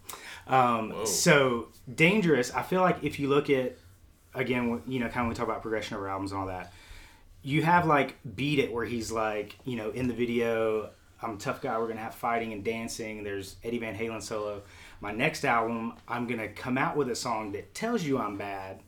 um 0.47 0.93
so 1.05 1.67
dangerous 1.93 2.53
i 2.53 2.61
feel 2.61 2.81
like 2.81 3.03
if 3.03 3.19
you 3.19 3.27
look 3.27 3.49
at 3.49 3.75
again 4.35 4.81
you 4.87 4.99
know 4.99 5.07
kind 5.07 5.17
of 5.17 5.23
when 5.23 5.29
we 5.29 5.35
talk 5.35 5.47
about 5.47 5.61
progression 5.61 5.97
over 5.97 6.07
albums 6.07 6.31
and 6.31 6.39
all 6.39 6.47
that 6.47 6.71
you 7.45 7.61
have 7.61 7.85
like 7.85 8.15
beat 8.35 8.59
it 8.59 8.73
where 8.73 8.85
he's 8.85 9.11
like 9.11 9.55
you 9.63 9.77
know 9.77 9.91
in 9.91 10.07
the 10.07 10.13
video 10.13 10.89
i'm 11.21 11.35
a 11.35 11.37
tough 11.37 11.61
guy 11.61 11.77
we're 11.77 11.87
gonna 11.87 11.99
have 11.99 12.15
fighting 12.15 12.51
and 12.53 12.63
dancing 12.63 13.23
there's 13.23 13.55
eddie 13.63 13.79
van 13.79 13.95
halen 13.95 14.21
solo 14.21 14.61
my 14.99 15.11
next 15.11 15.45
album 15.45 15.93
i'm 16.07 16.27
gonna 16.27 16.49
come 16.49 16.77
out 16.77 16.97
with 16.97 17.09
a 17.09 17.15
song 17.15 17.51
that 17.51 17.73
tells 17.73 18.03
you 18.03 18.17
i'm 18.17 18.37
bad 18.37 18.79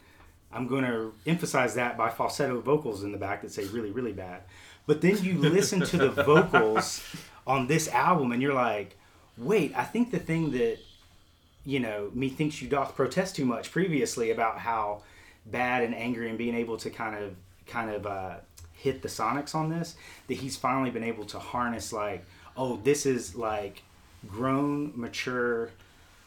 I'm 0.51 0.67
to 0.67 1.13
emphasize 1.25 1.75
that 1.75 1.97
by 1.97 2.09
falsetto 2.09 2.59
vocals 2.61 3.03
in 3.03 3.11
the 3.11 3.17
back 3.17 3.41
that 3.41 3.51
say 3.51 3.65
really, 3.65 3.91
really 3.91 4.13
bad. 4.13 4.43
But 4.85 5.01
then 5.01 5.17
you 5.23 5.37
listen 5.37 5.81
to 5.81 5.97
the 5.97 6.09
vocals 6.23 7.03
on 7.45 7.67
this 7.67 7.87
album 7.89 8.31
and 8.31 8.41
you're 8.41 8.53
like, 8.53 8.97
wait, 9.37 9.77
I 9.77 9.83
think 9.83 10.11
the 10.11 10.19
thing 10.19 10.51
that, 10.51 10.77
you 11.65 11.79
know, 11.79 12.09
methinks 12.13 12.61
you 12.61 12.69
doth 12.69 12.95
protest 12.95 13.35
too 13.35 13.45
much 13.45 13.71
previously 13.71 14.31
about 14.31 14.59
how 14.59 15.03
bad 15.45 15.83
and 15.83 15.93
angry 15.93 16.29
and 16.29 16.37
being 16.37 16.55
able 16.55 16.77
to 16.77 16.89
kind 16.89 17.21
of, 17.21 17.35
kind 17.67 17.89
of, 17.91 18.05
uh, 18.05 18.35
hit 18.77 19.01
the 19.01 19.07
sonics 19.07 19.53
on 19.55 19.69
this, 19.69 19.95
that 20.27 20.35
he's 20.35 20.55
finally 20.55 20.91
been 20.91 21.03
able 21.03 21.25
to 21.25 21.39
harness 21.39 21.91
like, 21.91 22.25
oh, 22.55 22.79
this 22.83 23.05
is 23.05 23.35
like 23.35 23.83
grown, 24.27 24.93
mature, 24.95 25.71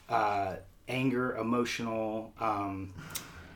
uh, 0.08 0.56
anger, 0.88 1.36
emotional, 1.36 2.32
um, 2.40 2.92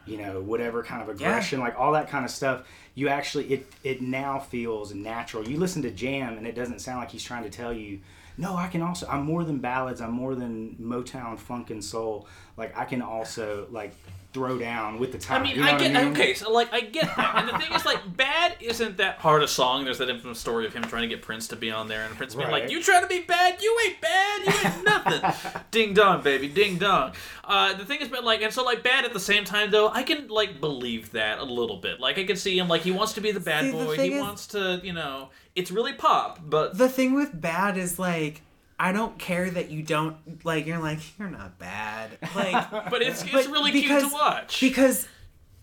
you 0.06 0.18
know, 0.18 0.40
whatever 0.40 0.82
kind 0.82 1.02
of 1.02 1.08
aggression, 1.08 1.60
like 1.60 1.78
all 1.78 1.92
that 1.92 2.08
kind 2.08 2.24
of 2.24 2.30
stuff. 2.30 2.66
You 2.94 3.08
actually, 3.08 3.46
it 3.52 3.72
it 3.82 4.00
now 4.00 4.38
feels 4.38 4.94
natural. 4.94 5.48
You 5.48 5.58
listen 5.58 5.82
to 5.82 5.90
Jam, 5.90 6.36
and 6.38 6.46
it 6.46 6.54
doesn't 6.54 6.80
sound 6.80 7.00
like 7.00 7.10
he's 7.10 7.24
trying 7.24 7.42
to 7.42 7.50
tell 7.50 7.72
you, 7.72 8.00
no, 8.36 8.54
I 8.56 8.68
can 8.68 8.82
also, 8.82 9.06
I'm 9.08 9.24
more 9.24 9.44
than 9.44 9.58
ballads. 9.58 10.00
I'm 10.00 10.12
more 10.12 10.34
than 10.34 10.76
Motown, 10.80 11.38
funk, 11.38 11.70
and 11.70 11.82
soul. 11.82 12.26
Like 12.56 12.76
I 12.76 12.84
can 12.84 13.02
also 13.02 13.66
like 13.70 13.94
throw 14.34 14.58
down 14.58 14.98
with 14.98 15.12
the 15.12 15.18
time. 15.18 15.40
I 15.40 15.44
mean, 15.44 15.54
you 15.56 15.62
know 15.62 15.68
I 15.68 15.72
what 15.72 15.80
get 15.80 15.92
mean? 15.94 16.12
okay, 16.12 16.34
so 16.34 16.52
like 16.52 16.70
I 16.74 16.80
get 16.80 17.04
that, 17.16 17.36
and 17.36 17.48
the 17.48 17.56
thing 17.56 17.72
is, 17.72 17.86
like, 17.86 18.00
bad 18.16 18.56
isn't 18.60 18.96
that 18.98 19.18
hard 19.18 19.42
a 19.42 19.48
song. 19.48 19.84
There's 19.84 19.98
that 19.98 20.10
infamous 20.10 20.38
story 20.40 20.66
of 20.66 20.74
him 20.74 20.82
trying 20.82 21.02
to 21.02 21.08
get 21.08 21.22
Prince 21.22 21.48
to 21.48 21.56
be 21.56 21.70
on 21.70 21.88
there, 21.88 22.04
and 22.04 22.14
Prince 22.16 22.34
being 22.34 22.50
like, 22.50 22.68
"You 22.68 22.82
trying 22.82 23.02
to 23.02 23.06
be 23.08 23.20
bad? 23.20 23.62
You 23.62 23.78
ain't 23.86 24.00
bad. 24.00 24.40
You 24.44 24.68
ain't 24.70 24.84
nothing." 25.32 25.62
ding 25.70 25.94
dong, 25.94 26.22
baby, 26.22 26.48
ding 26.48 26.76
dong. 26.76 27.12
Uh, 27.44 27.72
the 27.74 27.84
thing 27.84 28.00
is, 28.00 28.08
but 28.08 28.24
like, 28.24 28.42
and 28.42 28.52
so 28.52 28.64
like, 28.64 28.82
bad 28.82 29.04
at 29.04 29.12
the 29.12 29.20
same 29.20 29.44
time 29.44 29.70
though, 29.70 29.88
I 29.88 30.02
can 30.02 30.28
like 30.28 30.60
believe 30.60 31.12
that 31.12 31.38
a 31.38 31.44
little 31.44 31.76
bit. 31.76 32.00
Like, 32.00 32.18
I 32.18 32.24
can 32.24 32.36
see 32.36 32.58
him 32.58 32.68
like 32.68 32.82
he 32.82 32.90
wants 32.90 33.12
to 33.14 33.20
be 33.20 33.30
the 33.30 33.40
bad 33.40 33.64
See, 33.66 33.72
boy. 33.72 33.96
thing 33.96 34.10
He 34.10 34.16
is- 34.16 34.22
wants 34.22 34.46
to, 34.48 34.80
you 34.82 34.92
know, 34.92 35.30
it's 35.54 35.70
really 35.70 35.92
pop, 35.92 36.40
but 36.44 36.76
the 36.76 36.88
thing 36.88 37.14
with 37.14 37.40
bad 37.40 37.76
is 37.78 37.98
like 37.98 38.42
I 38.78 38.92
don't 38.92 39.18
care 39.18 39.48
that 39.50 39.70
you 39.70 39.82
don't 39.82 40.16
like 40.44 40.66
you're 40.66 40.78
like 40.78 41.00
you're 41.18 41.30
not 41.30 41.58
bad 41.58 42.18
like 42.34 42.70
but 42.90 43.02
it's 43.02 43.22
it's 43.22 43.32
but 43.32 43.46
really 43.46 43.70
because- 43.72 44.02
cute 44.02 44.12
to 44.12 44.16
watch. 44.16 44.60
because 44.60 45.08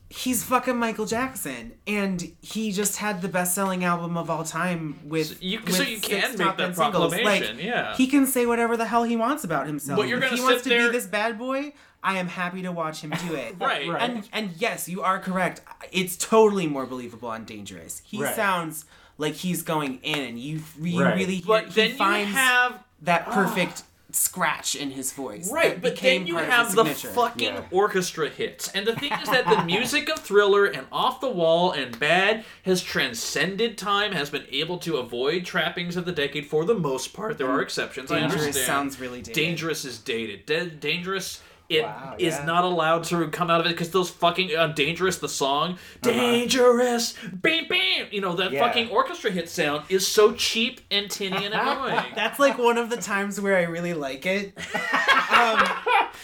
he's 0.09 0.43
fucking 0.43 0.75
Michael 0.77 1.05
Jackson 1.05 1.73
and 1.87 2.33
he 2.41 2.71
just 2.71 2.97
had 2.97 3.21
the 3.21 3.29
best 3.29 3.55
selling 3.55 3.83
album 3.85 4.17
of 4.17 4.29
all 4.29 4.43
time 4.43 4.99
with 5.05 5.27
So 5.27 5.35
you- 5.39 5.59
with 5.61 5.75
so 5.75 5.83
you 5.83 5.97
six 5.97 6.07
can 6.07 6.37
make 6.37 6.47
top 6.47 6.57
that 6.57 6.65
10 6.67 6.73
proclamation, 6.75 7.55
like, 7.57 7.63
yeah. 7.65 7.95
he 7.95 8.07
can 8.07 8.25
say 8.27 8.45
whatever 8.45 8.75
the 8.77 8.85
hell 8.85 9.03
he 9.03 9.15
wants 9.15 9.43
about 9.43 9.67
himself 9.67 9.97
But 9.99 10.07
you're 10.07 10.17
if 10.17 10.25
gonna 10.25 10.35
he 10.37 10.41
wants 10.43 10.63
to 10.63 10.69
there- 10.69 10.87
be 10.87 10.91
this 10.97 11.05
bad 11.07 11.37
boy 11.37 11.73
I 12.03 12.17
am 12.17 12.27
happy 12.27 12.63
to 12.63 12.71
watch 12.71 13.01
him 13.01 13.11
do 13.27 13.35
it 13.35 13.55
Right. 13.59 13.87
Right. 13.87 14.01
and 14.01 14.27
and 14.33 14.51
yes 14.57 14.89
you 14.89 15.01
are 15.01 15.19
correct 15.19 15.61
it's 15.91 16.17
totally 16.17 16.67
more 16.67 16.85
believable 16.85 17.29
on 17.29 17.45
Dangerous 17.45 18.01
he 18.05 18.21
Right. 18.21 18.35
sounds 18.35 18.85
like 19.17 19.35
he's 19.35 19.61
going 19.61 19.99
in 20.01 20.19
and 20.19 20.39
you, 20.39 20.61
you 20.81 21.03
Right. 21.03 21.15
really 21.15 21.35
hear, 21.35 21.45
but 21.45 21.65
he 21.67 21.71
then 21.73 21.89
you 21.91 21.95
finds 21.95 22.33
have 22.33 22.83
that 23.01 23.25
ah. 23.27 23.33
perfect 23.33 23.83
scratch 24.13 24.75
in 24.75 24.91
his 24.91 25.13
voice. 25.13 25.51
Right, 25.51 25.81
but 25.81 25.93
became 25.93 26.21
then 26.21 26.27
you 26.27 26.33
part 26.35 26.49
have 26.49 26.65
his 26.67 26.75
the 26.75 26.85
fucking 27.09 27.53
Yeah. 27.53 27.63
orchestra 27.71 28.29
hits. 28.29 28.69
And 28.69 28.85
the 28.85 28.95
thing 28.95 29.11
is 29.13 29.29
that 29.29 29.45
the 29.47 29.63
music 29.65 30.09
of 30.09 30.19
Thriller 30.19 30.65
and 30.65 30.87
Off 30.91 31.21
the 31.21 31.29
Wall 31.29 31.71
and 31.71 31.97
Bad 31.97 32.43
has 32.63 32.83
transcended 32.83 33.77
time, 33.77 34.11
has 34.11 34.29
been 34.29 34.45
able 34.51 34.77
to 34.79 34.97
avoid 34.97 35.45
trappings 35.45 35.95
of 35.95 36.05
the 36.05 36.11
decade 36.11 36.45
for 36.45 36.65
the 36.65 36.73
most 36.73 37.13
part. 37.13 37.37
There 37.37 37.49
are 37.49 37.61
exceptions, 37.61 38.11
I 38.11 38.19
Dangerous 38.19 38.41
understand. 38.47 38.65
sounds 38.67 38.99
really 38.99 39.21
dated. 39.21 39.33
Dangerous 39.33 39.85
is 39.85 39.97
dated. 39.97 40.45
Da- 40.45 40.65
dangerous. 40.69 41.41
It 41.71 41.77
is 41.77 41.83
Wow, 41.83 42.15
yeah. 42.39 42.45
not 42.45 42.63
allowed 42.65 43.03
to 43.05 43.27
come 43.29 43.49
out 43.49 43.59
of 43.61 43.65
it 43.65 43.69
because 43.69 43.91
those 43.91 44.09
fucking 44.09 44.55
uh, 44.55 44.67
dangerous 44.67 45.17
the 45.19 45.29
song 45.29 45.77
dangerous 46.01 47.15
bam 47.33 47.67
bam 47.69 48.07
you 48.11 48.21
know 48.21 48.33
that 48.35 48.47
Uh-huh. 48.47 48.55
Yeah. 48.55 48.67
fucking 48.67 48.89
orchestra 48.89 49.31
hit 49.31 49.49
sound 49.49 49.85
is 49.89 50.07
so 50.07 50.33
cheap 50.33 50.81
and 50.91 51.09
tinny 51.09 51.45
and 51.45 51.53
annoying 51.53 52.03
That's 52.15 52.39
like 52.39 52.57
one 52.57 52.77
of 52.77 52.89
the 52.89 52.97
times 52.97 53.39
where 53.39 53.55
I 53.57 53.63
really 53.63 53.93
like 53.93 54.25
it. 54.25 54.57
um, 55.31 55.67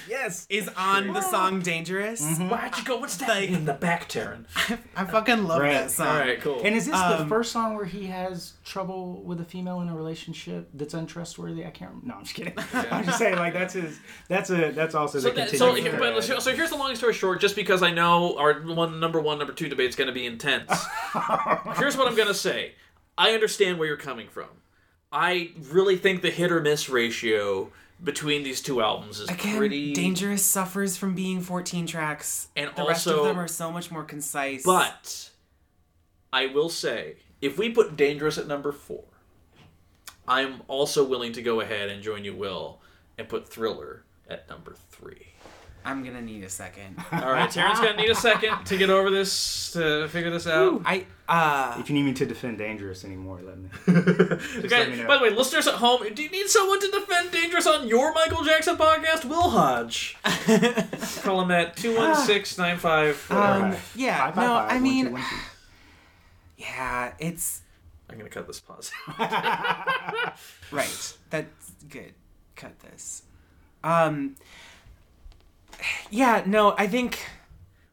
Yes. 0.09 0.45
is 0.49 0.69
on 0.77 1.07
the 1.13 1.21
song 1.21 1.61
Dangerous. 1.61 2.21
Why'd 2.37 2.77
you 2.77 2.83
go? 2.83 2.97
What's 2.97 3.17
that 3.17 3.43
in 3.43 3.65
the 3.65 3.73
back, 3.73 4.07
Taran? 4.09 4.45
I 4.95 5.05
fucking 5.05 5.43
love 5.45 5.61
Right. 5.61 5.73
that 5.73 5.91
song. 5.91 6.07
All 6.07 6.19
right, 6.19 6.39
cool. 6.41 6.61
And 6.63 6.75
is 6.75 6.85
this 6.85 6.95
the 6.95 7.21
Um, 7.21 7.29
first 7.29 7.51
song 7.51 7.75
where 7.75 7.85
he 7.85 8.07
has 8.07 8.53
trouble 8.67 9.23
with 9.23 9.39
a 9.39 9.45
female 9.45 9.81
in 9.81 9.89
a 9.89 9.95
relationship 9.95 10.69
that's 10.73 10.93
untrustworthy? 10.93 11.65
I 11.65 11.71
can't. 11.71 12.05
No, 12.05 12.15
I'm 12.15 12.23
just 12.23 12.35
kidding. 12.35 12.53
I'm 12.73 13.05
just 13.05 13.17
saying, 13.17 13.37
like 13.37 13.53
that's 13.53 13.73
his. 13.73 13.99
That's 14.27 14.49
a. 14.49 14.71
That's 14.71 14.93
also 14.93 15.19
So, 15.19 15.29
the 15.29 15.35
that, 15.35 15.49
so, 15.49 15.71
continuing 15.73 15.99
here- 15.99 16.13
but, 16.13 16.41
so 16.41 16.53
here's 16.55 16.69
the 16.69 16.75
long 16.75 16.95
story 16.95 17.13
short. 17.13 17.39
Just 17.41 17.55
because 17.55 17.81
I 17.81 17.91
know 17.91 18.37
our 18.37 18.61
one 18.61 18.99
number 18.99 19.19
one, 19.19 19.37
number 19.39 19.53
two 19.53 19.69
debate's 19.69 19.95
going 19.95 20.07
to 20.07 20.13
be 20.13 20.25
intense. 20.25 20.69
here's 21.77 21.97
what 21.97 22.07
I'm 22.07 22.15
going 22.15 22.27
to 22.27 22.33
say. 22.33 22.73
I 23.17 23.31
understand 23.31 23.79
where 23.79 23.87
you're 23.87 23.97
coming 23.97 24.27
from. 24.27 24.49
I 25.11 25.51
really 25.71 25.95
think 25.95 26.21
the 26.21 26.29
hit 26.29 26.51
or 26.51 26.61
miss 26.61 26.89
ratio 26.89 27.71
between 28.03 28.43
these 28.43 28.61
two 28.61 28.81
albums 28.81 29.19
is 29.19 29.29
Again, 29.29 29.57
pretty 29.57 29.93
Dangerous 29.93 30.45
suffers 30.45 30.97
from 30.97 31.15
being 31.15 31.41
14 31.41 31.87
tracks. 31.87 32.49
And 32.55 32.69
the 32.75 32.85
rest 32.85 33.07
also- 33.07 33.21
of 33.21 33.25
them 33.27 33.39
are 33.39 33.47
so 33.47 33.71
much 33.71 33.89
more 33.89 34.03
concise. 34.03 34.63
But 34.63 35.31
I 36.31 36.47
will 36.47 36.69
say, 36.69 37.15
if 37.41 37.57
we 37.57 37.69
put 37.69 37.95
Dangerous 37.95 38.37
at 38.37 38.47
number 38.47 38.71
four, 38.71 39.03
I'm 40.27 40.61
also 40.67 41.03
willing 41.07 41.33
to 41.33 41.41
go 41.41 41.61
ahead 41.61 41.89
and 41.89 42.03
join 42.03 42.23
you, 42.25 42.35
Will, 42.35 42.79
and 43.17 43.27
put 43.29 43.47
Thriller 43.47 44.03
at 44.29 44.49
number 44.49 44.75
three. 44.91 45.27
I'm 45.85 46.03
gonna 46.03 46.21
need 46.21 46.43
a 46.43 46.49
second. 46.49 46.97
All 47.13 47.31
right, 47.31 47.49
Taran's 47.49 47.79
gonna 47.79 47.95
need 47.95 48.09
a 48.09 48.15
second 48.15 48.65
to 48.65 48.77
get 48.77 48.89
over 48.89 49.09
this, 49.09 49.71
to 49.71 50.09
figure 50.09 50.29
this 50.29 50.45
out. 50.45 50.81
I 50.83 51.05
uh 51.29 51.77
if 51.79 51.87
you 51.89 51.95
need 51.95 52.03
me 52.03 52.11
to 52.13 52.25
defend 52.25 52.57
Dangerous 52.57 53.05
anymore, 53.05 53.39
let 53.41 53.57
me. 53.57 53.69
Okay, 54.65 54.67
let 54.67 54.89
me 54.89 54.97
know. 54.97 55.07
by 55.07 55.15
the 55.17 55.23
way, 55.23 55.29
listeners 55.29 55.65
at 55.65 55.75
home, 55.75 56.05
do 56.13 56.21
you 56.21 56.29
need 56.29 56.47
someone 56.47 56.81
to 56.81 56.91
defend 56.91 57.31
Dangerous 57.31 57.65
on 57.67 57.87
your 57.87 58.11
Michael 58.13 58.43
Jackson 58.43 58.75
podcast? 58.75 59.23
Will 59.23 59.49
Hodge. 59.49 60.17
Call 61.23 61.39
him 61.41 61.51
at 61.51 61.77
216 61.77 62.61
95. 62.61 63.31
um 63.31 63.75
yeah 63.95 64.25
Five, 64.25 64.35
five, 64.35 64.35
no 64.35 64.41
five, 64.55 64.71
I 64.71 64.73
one, 64.73 64.83
mean 64.83 65.05
two, 65.05 65.11
one, 65.13 65.21
two. 65.21 65.35
Yeah 66.57 67.13
it's 67.19 67.61
I'm 68.09 68.17
gonna 68.17 68.29
cut 68.29 68.47
this 68.47 68.59
pause. 68.59 68.91
right 70.71 71.17
that's 71.29 71.71
good 71.89 72.13
cut 72.55 72.77
this 72.79 73.23
um 73.83 74.35
yeah 76.09 76.43
no 76.45 76.73
I 76.77 76.87
think 76.87 77.19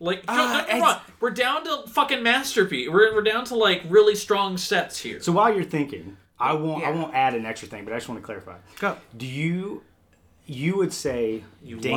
Like, 0.01 0.27
no, 0.27 0.33
Uh, 0.33 0.37
no, 0.37 0.53
no, 0.53 0.59
it's- 0.65 0.81
no, 0.81 0.97
we're 1.21 1.31
down 1.31 1.65
to 1.65 1.89
fucking 1.89 2.23
masterpiece. 2.23 2.89
We're, 2.91 3.15
we're 3.15 3.23
down 3.23 3.45
to 3.47 3.55
like 3.57 3.83
really 3.89 4.15
strong 4.17 4.57
sets 4.59 4.99
here. 5.01 5.21
So 5.21 5.33
while 5.33 5.55
you're 5.55 5.65
thinking, 5.65 6.17
I 6.39 6.53
won't. 6.53 6.85
I 6.85 6.91
won't 6.91 7.15
add 7.15 7.35
an 7.35 7.47
extra 7.47 7.69
thing, 7.69 7.85
but 7.85 7.95
I 7.95 7.97
just 7.97 8.09
want 8.09 8.21
to 8.21 8.25
clarify. 8.27 8.57
go 8.81 8.97
Do 9.17 9.25
you? 9.27 9.83
You 10.47 10.77
would 10.77 10.93
say 10.93 11.43
You 11.63 11.77
dangerous 11.79 11.95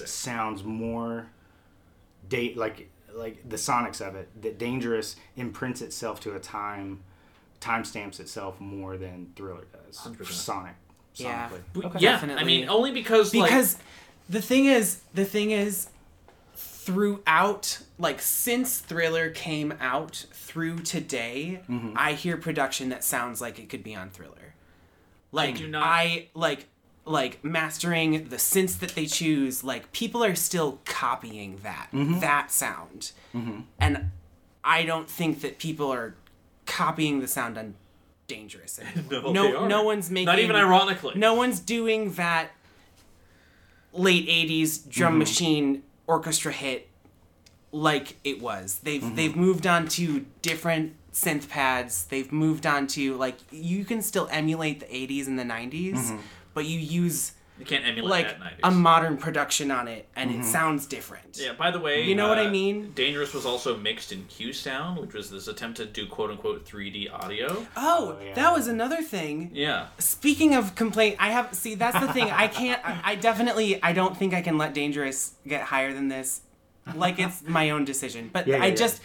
Michael 0.00 0.04
Jackson. 0.04 0.06
sounds 0.06 0.62
more, 0.64 1.26
date 2.28 2.56
like 2.56 2.88
like 3.20 3.48
the 3.48 3.56
sonics 3.56 4.00
of 4.06 4.14
it. 4.16 4.28
That 4.42 4.58
dangerous 4.58 5.14
imprints 5.36 5.80
itself 5.82 6.18
to 6.20 6.34
a 6.34 6.40
time, 6.40 7.00
timestamps 7.60 8.18
itself 8.20 8.60
more 8.60 8.96
than 8.96 9.32
Thriller 9.36 9.66
does. 9.72 9.98
100%. 9.98 10.26
Sonic. 10.26 10.74
Yeah. 11.14 11.50
Okay. 11.76 11.98
yeah, 12.00 12.12
definitely. 12.12 12.42
I 12.42 12.46
mean, 12.46 12.68
only 12.68 12.92
because, 12.92 13.34
like, 13.34 13.50
because 13.50 13.76
the 14.28 14.40
thing 14.42 14.64
is 14.66 15.00
the 15.14 15.24
thing 15.24 15.50
is 15.50 15.88
throughout 16.54 17.78
like 17.98 18.20
since 18.22 18.78
thriller 18.78 19.30
came 19.30 19.74
out 19.80 20.24
through 20.32 20.78
today 20.78 21.60
Mm-hmm. 21.68 21.92
i 21.96 22.14
hear 22.14 22.36
production 22.36 22.88
that 22.88 23.04
sounds 23.04 23.40
like 23.40 23.58
it 23.58 23.68
could 23.68 23.82
be 23.84 23.94
on 23.94 24.10
thriller 24.10 24.54
like 25.30 25.56
do 25.58 25.68
not- 25.68 25.82
i 25.84 26.28
like 26.34 26.66
like 27.10 27.44
mastering 27.44 28.28
the 28.28 28.36
synths 28.36 28.78
that 28.78 28.90
they 28.90 29.06
choose 29.06 29.64
like 29.64 29.90
people 29.92 30.22
are 30.24 30.34
still 30.34 30.78
copying 30.84 31.58
that 31.62 31.88
Mm-hmm. 31.92 32.20
that 32.20 32.50
sound. 32.50 33.12
Mm-hmm. 33.34 33.60
And 33.78 34.10
i 34.62 34.84
don't 34.84 35.08
think 35.08 35.40
that 35.40 35.58
people 35.58 35.90
are 35.90 36.14
copying 36.66 37.20
the 37.20 37.26
sound 37.26 37.56
on 37.58 37.74
dangerous 38.26 38.78
anymore. 38.96 39.32
No, 39.32 39.50
no 39.52 39.66
no 39.66 39.82
one's 39.82 40.10
making 40.10 40.26
not 40.26 40.38
even 40.38 40.54
ironically. 40.56 41.14
no 41.16 41.34
one's 41.34 41.60
doing 41.60 42.12
that 42.14 42.50
late 43.92 44.26
80s 44.28 44.88
drum 44.88 45.12
mm-hmm. 45.12 45.18
machine 45.18 45.82
orchestra 46.06 46.52
hit 46.52 46.88
like 47.72 48.16
it 48.24 48.40
was. 48.40 48.80
They've 48.82 49.02
mm-hmm. 49.02 49.14
they've 49.16 49.36
moved 49.36 49.66
on 49.66 49.88
to 49.88 50.26
different 50.42 50.94
synth 51.12 51.48
pads. 51.48 52.04
They've 52.04 52.30
moved 52.30 52.66
on 52.66 52.86
to 52.88 53.16
like 53.16 53.36
you 53.50 53.84
can 53.84 54.02
still 54.02 54.28
emulate 54.30 54.80
the 54.80 54.86
80s 54.86 55.26
and 55.26 55.38
the 55.38 55.44
90s 55.44 56.18
but 56.54 56.64
you 56.66 56.78
use 56.78 57.32
you 57.58 57.66
can't 57.66 57.84
emulate 57.84 58.10
like 58.10 58.28
that 58.38 58.40
90s. 58.40 58.58
a 58.62 58.70
modern 58.70 59.16
production 59.18 59.70
on 59.70 59.86
it 59.86 60.08
and 60.16 60.30
it 60.30 60.44
sounds 60.46 60.86
different 60.86 61.38
yeah, 61.38 61.52
by 61.52 61.70
the 61.70 61.78
way, 61.78 62.04
You 62.04 62.14
know 62.14 62.26
what 62.28 62.38
I 62.38 62.46
uh, 62.46 62.50
mean? 62.50 62.92
Dangerous 62.94 63.34
was 63.34 63.44
also 63.44 63.76
mixed 63.76 64.12
in 64.12 64.24
QSound, 64.24 64.98
which 65.00 65.12
was 65.12 65.30
this 65.30 65.46
attempt 65.46 65.76
to 65.76 65.84
do 65.84 66.06
quote 66.06 66.30
unquote 66.30 66.64
3D 66.64 67.12
audio. 67.12 67.66
oh, 67.76 68.16
Oh, 68.18 68.24
yeah. 68.24 68.32
that 68.34 68.52
was 68.54 68.66
another 68.66 69.02
thing 69.02 69.50
Yeah. 69.52 69.88
Speaking 69.98 70.54
of 70.54 70.74
complaint, 70.74 71.16
I 71.18 71.30
have 71.32 71.54
see 71.54 71.74
that's 71.74 72.00
the 72.00 72.10
thing. 72.12 72.30
I 72.30 72.48
can't. 72.48 72.80
I, 72.84 73.00
I 73.04 73.14
definitely. 73.16 73.80
I 73.82 73.92
don't 73.92 74.16
think 74.16 74.32
I 74.32 74.40
can 74.40 74.56
let 74.56 74.72
dangerous 74.72 75.34
get 75.46 75.60
higher 75.62 75.92
than 75.92 76.08
this. 76.08 76.40
Like 76.94 77.18
it's 77.18 77.42
my 77.42 77.70
own 77.70 77.84
decision, 77.84 78.30
but 78.32 78.46
Yeah, 78.46 78.56
yeah, 78.56 78.62
I 78.64 78.66
yeah. 78.68 78.74
just. 78.74 79.02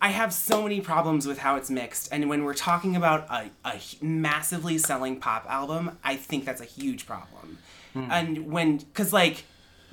I 0.00 0.10
have 0.10 0.32
so 0.32 0.62
many 0.62 0.80
problems 0.80 1.26
with 1.26 1.38
how 1.38 1.56
it's 1.56 1.70
mixed, 1.70 2.08
and 2.12 2.28
when 2.28 2.44
we're 2.44 2.54
talking 2.54 2.94
about 2.94 3.26
a, 3.30 3.50
a 3.64 3.80
massively 4.00 4.78
selling 4.78 5.18
pop 5.18 5.44
album, 5.48 5.98
I 6.04 6.14
think 6.16 6.44
that's 6.44 6.60
a 6.60 6.64
huge 6.64 7.04
problem. 7.06 7.58
Hmm. 7.94 8.06
And 8.10 8.52
when, 8.52 8.76
because 8.78 9.12
like, 9.12 9.44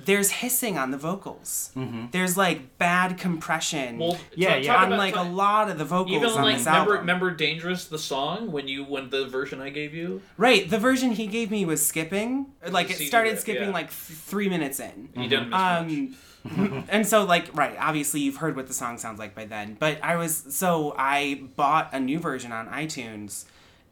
there's 0.04 0.30
hissing 0.30 0.78
on 0.78 0.90
the 0.92 0.98
vocals. 0.98 1.70
Mm-hmm. 1.74 2.06
There's 2.12 2.36
like 2.36 2.76
bad 2.78 3.16
compression 3.18 3.98
Well, 3.98 4.18
Yeah, 4.36 4.54
talk- 4.56 4.64
yeah. 4.64 4.72
talk 4.74 4.80
on 4.82 4.86
about- 4.88 4.98
like 4.98 5.16
a 5.16 5.22
lot 5.22 5.70
of 5.70 5.78
the 5.78 5.84
vocals 5.86 6.16
Even 6.18 6.28
on 6.30 6.42
like 6.42 6.56
this 6.58 6.66
remember, 6.66 6.90
album. 6.92 7.00
remember 7.00 7.30
"Dangerous" 7.32 7.86
the 7.86 7.98
song 7.98 8.52
when 8.52 8.68
you 8.68 8.84
when 8.84 9.10
the 9.10 9.26
version 9.26 9.60
I 9.60 9.70
gave 9.70 9.94
you. 9.94 10.20
Right, 10.36 10.68
the 10.68 10.78
version 10.78 11.12
he 11.12 11.26
gave 11.26 11.50
me 11.50 11.64
was 11.64 11.84
skipping. 11.84 12.46
Like 12.68 12.90
it 12.90 12.98
started 12.98 13.30
rip, 13.30 13.38
skipping 13.40 13.68
yeah. 13.68 13.74
like 13.74 13.86
th- 13.88 14.18
three 14.18 14.48
minutes 14.50 14.78
in. 14.78 15.08
You 15.16 15.28
didn't 15.28 15.48
miss 15.50 15.58
much. 15.58 16.18
And 16.88 17.06
so 17.06 17.24
like 17.24 17.54
right, 17.56 17.76
obviously 17.78 18.20
you've 18.20 18.36
heard 18.36 18.56
what 18.56 18.66
the 18.66 18.74
song 18.74 18.98
sounds 18.98 19.18
like 19.18 19.34
by 19.34 19.44
then. 19.44 19.76
But 19.78 20.02
I 20.02 20.16
was 20.16 20.44
so 20.50 20.94
I 20.98 21.42
bought 21.56 21.90
a 21.92 22.00
new 22.00 22.18
version 22.18 22.52
on 22.52 22.68
iTunes, 22.68 23.44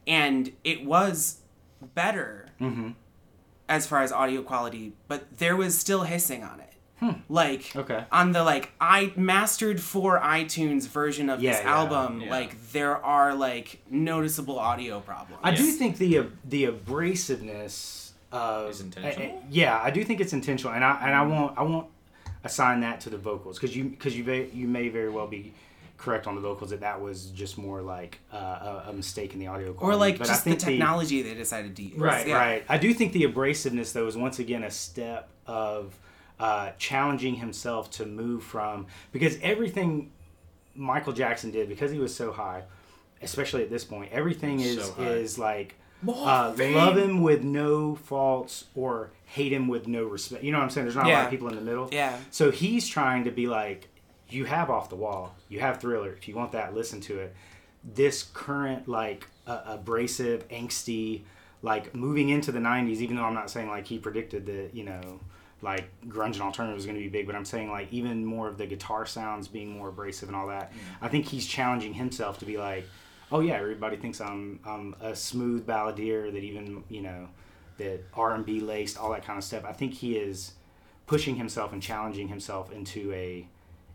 and 0.07 0.53
it 0.65 0.85
was 0.85 1.39
better 1.95 2.47
as 3.69 3.87
far 3.87 4.03
as 4.03 4.13
audio 4.13 4.43
quality, 4.43 4.93
but 5.09 5.39
there 5.39 5.57
was 5.57 5.79
still 5.79 6.03
hissing 6.05 6.43
on 6.43 6.61
it. 6.61 6.71
Like 7.29 7.77
Okay. 7.77 8.05
on 8.11 8.33
the 8.33 8.43
like 8.43 8.73
I 8.81 9.13
mastered 9.17 9.79
for 9.79 10.19
iTunes 10.21 10.89
version 10.89 11.29
of 11.29 11.43
Yeah, 11.43 11.53
this 11.53 11.61
yeah, 11.63 11.75
album, 11.75 12.23
yeah. 12.23 12.31
like 12.31 12.73
there 12.73 12.97
are 13.05 13.35
like 13.35 13.83
noticeable 13.91 14.59
audio 14.59 15.01
problems. 15.01 15.41
I 15.45 15.55
do 15.55 15.65
think 15.73 15.99
the 15.99 16.19
uh, 16.21 16.25
the 16.49 16.65
abrasiveness 16.65 18.13
of 18.33 18.71
Is 18.71 18.81
intentional? 18.81 19.37
uh, 19.39 19.41
yeah, 19.51 19.79
I 19.83 19.91
do 19.91 20.03
think 20.03 20.21
it's 20.21 20.33
intentional, 20.33 20.73
and 20.75 20.83
I 20.85 20.99
and 21.03 21.15
I 21.15 21.23
won't 21.23 21.59
I 21.59 21.63
won't 21.63 21.89
assign 22.45 22.81
that 22.81 23.01
to 23.01 23.11
the 23.11 23.19
vocals 23.19 23.59
because 23.59 23.75
you 23.77 23.85
because 23.85 24.17
you 24.17 24.23
may, 24.25 24.47
you 24.51 24.69
may 24.69 24.89
very 24.89 25.11
well 25.11 25.27
be 25.27 25.53
correct 25.97 26.27
on 26.27 26.35
the 26.35 26.41
vocals 26.41 26.71
that 26.71 26.81
that 26.81 27.01
was 27.01 27.27
just 27.27 27.57
more 27.57 27.81
like 27.81 28.19
uh, 28.33 28.37
a, 28.37 28.85
a 28.89 28.93
mistake 28.93 29.33
in 29.33 29.39
the 29.41 29.47
audio 29.47 29.73
quality. 29.73 29.95
or 29.97 29.99
like 29.99 30.19
but 30.19 30.27
I 30.29 30.31
just 30.33 30.45
the 30.45 30.51
think 30.51 30.61
technology 30.61 31.23
they 31.23 31.35
decided 31.35 31.75
to 31.77 31.83
use. 31.83 31.99
Right, 31.99 32.27
Yeah. 32.27 32.37
right. 32.37 32.65
I 32.69 32.79
do 32.79 32.93
think 32.93 33.13
the 33.13 33.23
abrasiveness 33.23 33.93
though 33.93 34.07
is 34.07 34.17
once 34.17 34.39
again 34.39 34.63
a 34.65 34.71
step 34.71 35.29
of 35.47 35.99
uh, 36.39 36.73
challenging 36.79 37.37
himself 37.37 37.91
to 37.93 38.05
move 38.07 38.43
from 38.43 38.87
because 39.13 39.39
everything 39.41 40.11
Michael 40.75 41.13
Jackson 41.13 41.51
did 41.53 41.69
because 41.69 41.91
he 41.93 41.99
was 41.99 42.15
so 42.15 42.33
high, 42.33 42.65
especially 43.23 43.63
at 43.63 43.71
this 43.71 43.85
point, 43.85 44.11
everything 44.13 44.61
is 44.61 44.85
So 44.85 45.03
is 45.03 45.39
like 45.39 45.77
uh, 46.09 46.55
love 46.59 46.97
him 46.97 47.23
with 47.23 47.43
no 47.43 47.95
faults 47.95 48.65
or 48.75 49.11
hate 49.27 49.53
him 49.53 49.69
with 49.69 49.89
no 49.89 50.05
respect. 50.05 50.45
You 50.45 50.53
know 50.53 50.59
what 50.59 50.65
I'm 50.65 50.71
saying? 50.71 50.87
There's 50.87 50.97
not 50.97 51.07
a 51.07 51.13
lot 51.13 51.25
of 51.25 51.31
people 51.31 51.49
in 51.49 51.57
the 51.57 51.61
middle. 51.61 51.89
Yeah. 51.93 52.17
So 52.31 52.51
he's 52.51 52.89
trying 52.89 53.25
to 53.25 53.31
be 53.31 53.47
like, 53.47 53.89
you 54.29 54.45
have 54.45 54.71
off 54.71 54.89
the 54.89 54.97
wall, 54.97 55.35
you 55.49 55.61
have 55.61 55.81
Thriller. 55.81 56.13
If 56.13 56.29
you 56.29 56.35
want 56.35 56.53
that, 56.53 56.75
listen 56.75 57.01
to 57.03 57.19
it. 57.19 57.35
This 57.83 58.23
current 58.23 58.89
like 58.89 59.27
uh, 59.47 59.63
abrasive, 59.67 60.49
angsty, 60.49 61.23
like 61.63 61.95
moving 61.95 62.31
into 62.31 62.51
the 62.53 62.59
'90s. 62.59 62.97
Even 62.99 63.17
though 63.17 63.25
I'm 63.25 63.35
not 63.35 63.51
saying 63.51 63.69
like 63.69 63.87
he 63.87 63.99
predicted 63.99 64.47
that, 64.47 64.71
you 64.73 64.85
know, 64.85 65.21
like 65.63 65.89
grunge 66.07 66.35
and 66.35 66.43
alternative 66.43 66.77
was 66.77 66.87
going 66.87 66.97
to 66.97 67.03
be 67.03 67.09
big, 67.09 67.27
but 67.27 67.35
I'm 67.35 67.45
saying 67.45 67.71
like 67.71 67.93
even 67.93 68.25
more 68.25 68.49
of 68.49 68.59
the 68.59 68.67
guitar 68.67 69.07
sounds 69.07 69.49
being 69.49 69.71
more 69.71 69.89
abrasive 69.89 70.29
and 70.29 70.37
all 70.37 70.47
that. 70.49 70.73
I 71.03 71.09
think 71.09 71.27
he's 71.27 71.47
challenging 71.47 71.95
himself 71.95 72.39
to 72.39 72.45
be 72.45 72.57
like, 72.57 72.87
oh 73.33 73.41
yeah, 73.41 73.55
everybody 73.55 73.97
thinks 73.97 74.21
I'm 74.21 74.61
I'm 74.65 74.95
a 75.01 75.15
smooth 75.15 75.67
balladeer 75.67 76.33
that 76.33 76.43
even 76.43 76.85
you 76.89 77.03
know 77.03 77.29
that 77.79 78.05
R 78.15 78.35
and 78.35 78.45
B 78.47 78.61
laced 78.61 78.99
all 78.99 79.11
that 79.13 79.25
kind 79.25 79.39
of 79.39 79.45
stuff. 79.45 79.65
I 79.65 79.73
think 79.73 79.95
he 79.95 80.17
is 80.17 80.53
pushing 81.07 81.37
himself 81.37 81.73
and 81.73 81.83
challenging 81.83 82.29
himself 82.29 82.73
into 82.73 83.13
a 83.13 83.47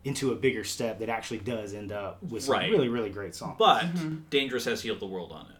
into 0.04 0.32
a 0.32 0.34
bigger 0.34 0.64
step 0.64 0.98
that 1.00 1.08
actually 1.10 1.38
does 1.38 1.74
end 1.74 1.92
up 1.92 2.22
with 2.22 2.44
some 2.44 2.54
Right. 2.54 2.70
really 2.70 2.88
really 2.88 3.10
great 3.10 3.34
songs. 3.34 3.56
But 3.58 3.82
mm-hmm. 3.84 4.16
Dangerous 4.30 4.64
has 4.64 4.80
healed 4.82 5.00
the 5.00 5.06
world 5.06 5.32
on 5.32 5.46
it. 5.46 5.59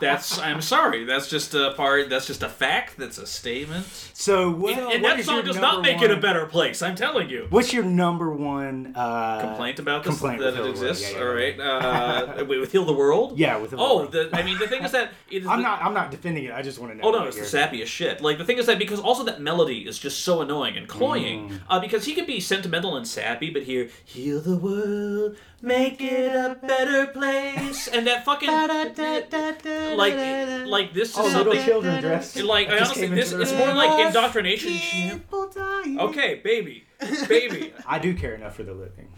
That's 0.00 0.38
I'm 0.38 0.60
sorry. 0.60 1.04
That's 1.04 1.28
just 1.28 1.54
a 1.54 1.72
part. 1.76 2.08
That's 2.10 2.26
just 2.26 2.42
a 2.42 2.48
fact. 2.48 2.96
That's 2.96 3.18
a 3.18 3.26
statement. 3.26 3.86
so 4.14 4.50
what, 4.50 4.78
and 4.78 5.02
what 5.02 5.16
that 5.16 5.24
song 5.24 5.44
does 5.44 5.56
not 5.56 5.82
make 5.82 6.00
it 6.02 6.10
a 6.10 6.16
better 6.16 6.46
place. 6.46 6.82
I'm 6.82 6.94
telling 6.94 7.28
you. 7.30 7.46
What's 7.50 7.72
your 7.72 7.84
number 7.84 8.30
one 8.32 8.92
uh, 8.96 9.40
Complaint 9.40 9.78
about 9.78 10.04
this 10.04 10.18
complaint 10.18 10.40
that 10.40 10.48
it 10.48 10.54
Heal 10.54 10.62
the 10.64 10.70
World? 10.70 10.82
exists. 10.82 11.12
Yeah, 11.12 11.18
yeah, 11.18 11.24
All 11.24 11.38
yeah. 12.36 12.42
Uh, 12.42 12.44
with 12.44 12.72
heal 12.72 12.84
the 12.84 12.92
world. 12.92 13.38
Yeah, 13.38 13.56
with 13.56 13.70
Heal 13.70 13.78
the 13.78 13.84
Oh, 13.84 13.96
World. 13.98 14.12
the, 14.12 14.30
I 14.32 14.42
mean, 14.42 14.58
the 14.58 14.68
thing 14.68 14.82
is 14.84 14.92
that 14.92 15.12
it 15.30 15.42
is 15.42 15.46
I'm 15.48 15.58
the- 15.58 15.62
not. 15.64 15.82
I'm 15.82 15.94
not 15.94 16.10
defending 16.10 16.44
it. 16.44 16.52
I 16.52 16.62
just 16.62 16.78
want 16.78 16.92
to 16.92 16.98
know. 16.98 17.04
Oh 17.04 17.10
no, 17.10 17.24
it's 17.24 17.36
the 17.38 17.42
sappiest 17.58 17.86
shit. 17.86 18.20
Like 18.20 18.38
the 18.38 18.44
thing 18.44 18.58
is 18.58 18.66
that 18.66 18.78
because 18.78 19.00
also 19.00 19.24
that 19.24 19.40
melody 19.40 19.86
is 19.88 19.98
just 19.98 20.20
so 20.20 20.40
annoying 20.42 20.76
and 20.76 20.86
cloying. 20.88 21.50
Mm. 21.50 21.60
Uh, 21.68 21.80
because 21.80 22.04
he 22.04 22.14
can 22.14 22.26
be 22.26 22.40
sentimental 22.40 22.96
and 22.96 23.06
sappy, 23.06 23.50
but 23.50 23.62
here 23.62 23.88
heal 24.04 24.40
the 24.40 24.56
world, 24.56 25.36
make 25.62 26.00
it 26.00 26.34
a 26.34 26.54
better 26.66 27.06
place, 27.08 27.88
and 27.88 28.06
that 28.06 28.24
fucking 28.24 28.48
like 29.96 30.66
like 30.66 30.94
this 30.94 31.10
is 31.10 31.16
Oh, 31.18 31.28
something. 31.28 31.48
little 31.48 31.64
children 31.64 32.00
dressed. 32.02 32.36
Like 32.42 32.68
I 32.68 32.76
honestly, 32.76 33.06
this 33.08 33.32
into 33.32 33.42
it's 33.42 33.52
more 33.52 33.72
like 33.74 34.06
indoctrination. 34.06 35.22
Okay, 35.34 36.40
baby, 36.42 36.84
baby. 37.28 37.72
I 37.86 37.98
do 37.98 38.14
care 38.14 38.34
enough 38.34 38.54
for 38.56 38.62
the 38.62 38.74
living. 38.74 39.08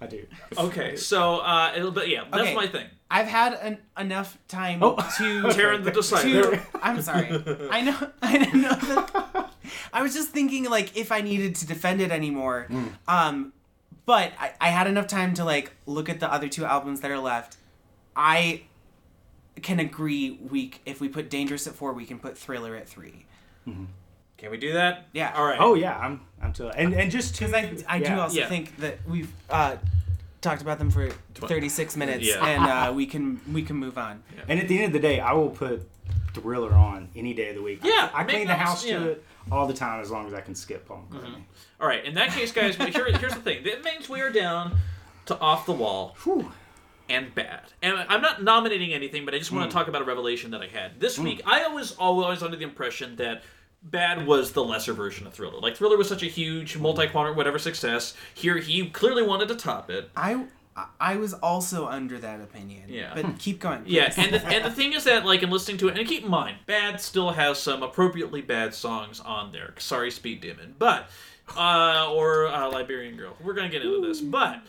I 0.00 0.06
do. 0.06 0.26
Okay, 0.58 0.96
so 0.96 1.36
uh, 1.38 1.72
it'll, 1.76 1.92
but 1.92 2.08
yeah, 2.08 2.24
that's 2.30 2.42
Okay. 2.42 2.54
my 2.56 2.66
thing. 2.66 2.86
I've 3.08 3.28
had 3.28 3.52
an, 3.54 3.78
enough 3.96 4.36
time 4.48 4.82
Oh. 4.82 4.96
to 4.96 5.42
Taran 5.54 5.84
the 5.84 5.92
Disciple. 5.92 6.50
to 6.52 6.60
I'm 6.82 7.00
sorry. 7.02 7.28
I 7.70 7.82
know 7.82 8.10
I 8.22 8.38
know 8.38 8.74
that. 8.74 9.50
I 9.92 10.02
was 10.02 10.12
just 10.14 10.30
thinking 10.30 10.64
like 10.68 10.96
if 10.96 11.12
I 11.12 11.20
needed 11.20 11.54
to 11.56 11.66
defend 11.66 12.00
it 12.00 12.10
anymore. 12.10 12.66
Um 13.06 13.52
but 14.06 14.32
I, 14.38 14.52
I 14.60 14.68
had 14.70 14.86
enough 14.86 15.06
time 15.06 15.34
to 15.34 15.44
like 15.44 15.72
look 15.86 16.08
at 16.08 16.20
the 16.20 16.32
other 16.32 16.48
two 16.48 16.64
albums 16.64 17.00
that 17.00 17.10
are 17.10 17.18
left. 17.18 17.56
I 18.16 18.62
can 19.62 19.78
agree 19.80 20.38
we 20.50 20.72
if 20.86 21.00
we 21.00 21.08
put 21.08 21.30
Dangerous 21.30 21.66
at 21.66 21.74
4, 21.74 21.92
we 21.92 22.04
can 22.06 22.18
put 22.18 22.36
Thriller 22.36 22.74
at 22.76 22.88
3. 22.88 23.24
Can 23.64 24.50
we 24.50 24.56
do 24.56 24.72
that? 24.72 25.06
Yeah. 25.12 25.32
All 25.36 25.44
right. 25.44 25.58
Oh 25.60 25.74
yeah, 25.74 25.96
I'm. 25.96 26.20
I'm 26.42 26.52
too. 26.52 26.68
and 26.68 26.92
and 26.94 27.10
just 27.12 27.38
Cuz 27.38 27.52
I 27.54 27.72
I 27.88 27.98
do 27.98 28.04
yeah. 28.06 28.20
also 28.20 28.40
Yeah. 28.40 28.48
think 28.48 28.76
that 28.78 28.98
we've 29.08 29.32
uh 29.48 29.76
talked 30.40 30.60
about 30.62 30.78
them 30.80 30.90
for 30.90 31.08
36 31.34 31.96
minutes 31.96 32.26
Yeah. 32.26 32.44
and 32.44 32.64
uh, 32.64 32.92
we 32.92 33.06
can 33.06 33.40
we 33.52 33.62
can 33.62 33.76
move 33.76 33.96
on. 33.96 34.24
And 34.48 34.58
at 34.58 34.66
the 34.66 34.76
end 34.78 34.86
of 34.86 34.92
the 34.92 34.98
day, 34.98 35.20
I 35.20 35.32
will 35.32 35.50
put 35.50 35.88
Thriller 36.34 36.72
on 36.72 37.08
any 37.14 37.34
day 37.34 37.50
of 37.50 37.56
the 37.56 37.62
week. 37.62 37.80
Yeah, 37.82 38.10
I, 38.14 38.22
I 38.22 38.24
clean 38.24 38.46
the 38.46 38.54
house 38.54 38.84
yeah. 38.84 38.98
to 38.98 39.10
it 39.10 39.24
all 39.50 39.66
the 39.66 39.74
time 39.74 40.00
as 40.00 40.10
long 40.10 40.26
as 40.26 40.34
I 40.34 40.40
can 40.40 40.54
skip 40.54 40.86
Paul 40.86 41.04
Mm-hmm. 41.10 41.40
All 41.80 41.88
right. 41.88 42.04
In 42.04 42.14
that 42.14 42.30
case, 42.30 42.52
guys, 42.52 42.76
here, 42.76 43.12
here's 43.16 43.34
the 43.34 43.40
thing. 43.40 43.66
It 43.66 43.84
means 43.84 44.08
we 44.08 44.20
are 44.20 44.30
down 44.30 44.76
to 45.26 45.38
off 45.38 45.66
the 45.66 45.72
wall. 45.72 46.16
Whew. 46.22 46.52
and 47.08 47.34
bad. 47.34 47.72
And 47.82 47.96
I'm 48.08 48.22
not 48.22 48.42
nominating 48.42 48.92
anything, 48.92 49.24
but 49.24 49.34
I 49.34 49.38
just 49.38 49.52
want 49.52 49.70
to 49.70 49.74
talk 49.74 49.88
about 49.88 50.02
a 50.02 50.04
revelation 50.04 50.52
that 50.52 50.62
I 50.62 50.68
had 50.68 51.00
this 51.00 51.18
week. 51.18 51.42
I 51.44 51.68
was 51.68 51.92
always 51.96 52.42
under 52.42 52.56
the 52.56 52.64
impression 52.64 53.16
that 53.16 53.42
Bad 53.82 54.28
was 54.28 54.52
the 54.52 54.62
lesser 54.62 54.92
version 54.92 55.26
of 55.26 55.34
Thriller. 55.34 55.58
Like 55.58 55.76
Thriller 55.76 55.96
was 55.96 56.08
such 56.08 56.22
a 56.22 56.26
huge 56.26 56.76
multi-quadrant 56.76 57.36
whatever 57.36 57.58
success. 57.58 58.14
Here 58.32 58.58
he 58.58 58.88
clearly 58.88 59.24
wanted 59.24 59.48
to 59.48 59.56
top 59.56 59.90
it. 59.90 60.08
I 60.16 60.44
I 60.98 61.16
was 61.16 61.34
also 61.34 61.86
under 61.86 62.18
that 62.18 62.40
opinion. 62.40 62.84
Yeah. 62.88 63.12
But 63.14 63.38
keep 63.38 63.60
going. 63.60 63.82
Yeah, 63.86 64.12
and 64.16 64.32
the, 64.32 64.46
and 64.46 64.64
the 64.64 64.70
thing 64.74 64.94
is 64.94 65.04
that 65.04 65.26
like 65.26 65.42
in 65.42 65.50
listening 65.50 65.76
to 65.78 65.88
it, 65.88 65.98
and 65.98 66.08
keep 66.08 66.24
in 66.24 66.30
mind, 66.30 66.58
Bad 66.66 67.00
still 67.00 67.30
has 67.30 67.58
some 67.58 67.82
appropriately 67.82 68.40
bad 68.40 68.74
songs 68.74 69.20
on 69.20 69.52
there. 69.52 69.74
Sorry, 69.78 70.10
Speed 70.10 70.40
Demon, 70.40 70.74
but 70.78 71.10
uh, 71.56 72.10
or 72.10 72.46
uh, 72.46 72.70
Liberian 72.70 73.16
Girl. 73.16 73.36
We're 73.42 73.54
gonna 73.54 73.68
get 73.68 73.82
into 73.82 74.06
this, 74.06 74.20
but. 74.20 74.60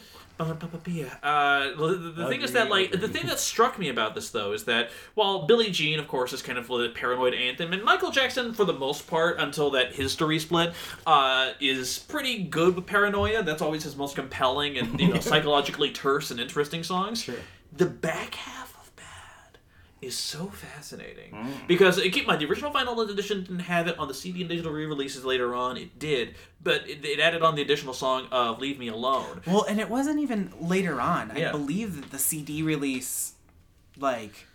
Uh, 1.21 1.75
the, 1.75 2.13
the, 2.15 2.27
thing 2.27 2.41
is 2.41 2.51
that 2.53 2.69
like 2.69 2.91
the 2.91 3.07
thing 3.07 3.27
that 3.27 3.39
struck 3.39 3.77
me 3.77 3.89
about 3.89 4.15
this 4.15 4.29
though 4.29 4.51
is 4.53 4.65
that 4.65 4.89
while 5.15 5.45
Billie 5.45 5.71
Jean 5.71 5.99
of 5.99 6.07
course 6.07 6.33
is 6.33 6.41
kind 6.41 6.57
of 6.57 6.67
the 6.67 6.89
paranoid 6.93 7.33
anthem 7.33 7.73
and 7.73 7.83
Michael 7.83 8.11
Jackson 8.11 8.53
for 8.53 8.65
the 8.65 8.73
most 8.73 9.07
part 9.07 9.39
until 9.39 9.71
that 9.71 9.93
history 9.93 10.39
split 10.39 10.73
uh, 11.05 11.51
is 11.59 11.99
pretty 11.99 12.43
good 12.43 12.75
with 12.75 12.85
paranoia. 12.85 13.43
That's 13.43 13.61
always 13.61 13.83
his 13.83 13.95
most 13.95 14.15
compelling 14.15 14.77
and 14.77 14.99
you 14.99 15.13
know 15.13 15.19
psychologically 15.21 15.91
terse 15.91 16.31
and 16.31 16.39
interesting 16.39 16.83
songs. 16.83 17.21
Sure. 17.23 17.35
the 17.71 17.85
back 17.85 18.35
half 18.35 18.62
is 20.05 20.17
so 20.17 20.47
fascinating 20.47 21.31
Mm. 21.33 21.67
because 21.67 21.99
keep 22.01 22.17
in 22.17 22.25
mind 22.27 22.41
the 22.41 22.45
original 22.45 22.71
vinyl 22.71 23.09
edition 23.09 23.41
didn't 23.41 23.59
have 23.59 23.87
it 23.87 23.97
on 23.97 24.07
the 24.07 24.13
CD 24.13 24.41
and 24.41 24.49
digital 24.49 24.71
re-releases 24.71 25.23
later 25.25 25.53
on. 25.55 25.77
It 25.77 25.97
did, 25.99 26.35
but 26.61 26.87
it, 26.87 27.03
it 27.05 27.19
added 27.19 27.41
on 27.41 27.55
the 27.55 27.61
additional 27.61 27.93
song 27.93 28.27
of 28.31 28.59
"Leave 28.59 28.77
Me 28.79 28.87
Alone." 28.87 29.41
Well, 29.47 29.63
and 29.63 29.79
it 29.79 29.89
wasn't 29.89 30.19
even 30.19 30.51
later 30.59 30.99
on. 31.01 31.31
I 31.31 31.51
believe 31.51 31.95
that 31.99 32.11
the 32.11 32.19
CD 32.19 32.61
release, 32.61 33.33
like, 33.97 34.45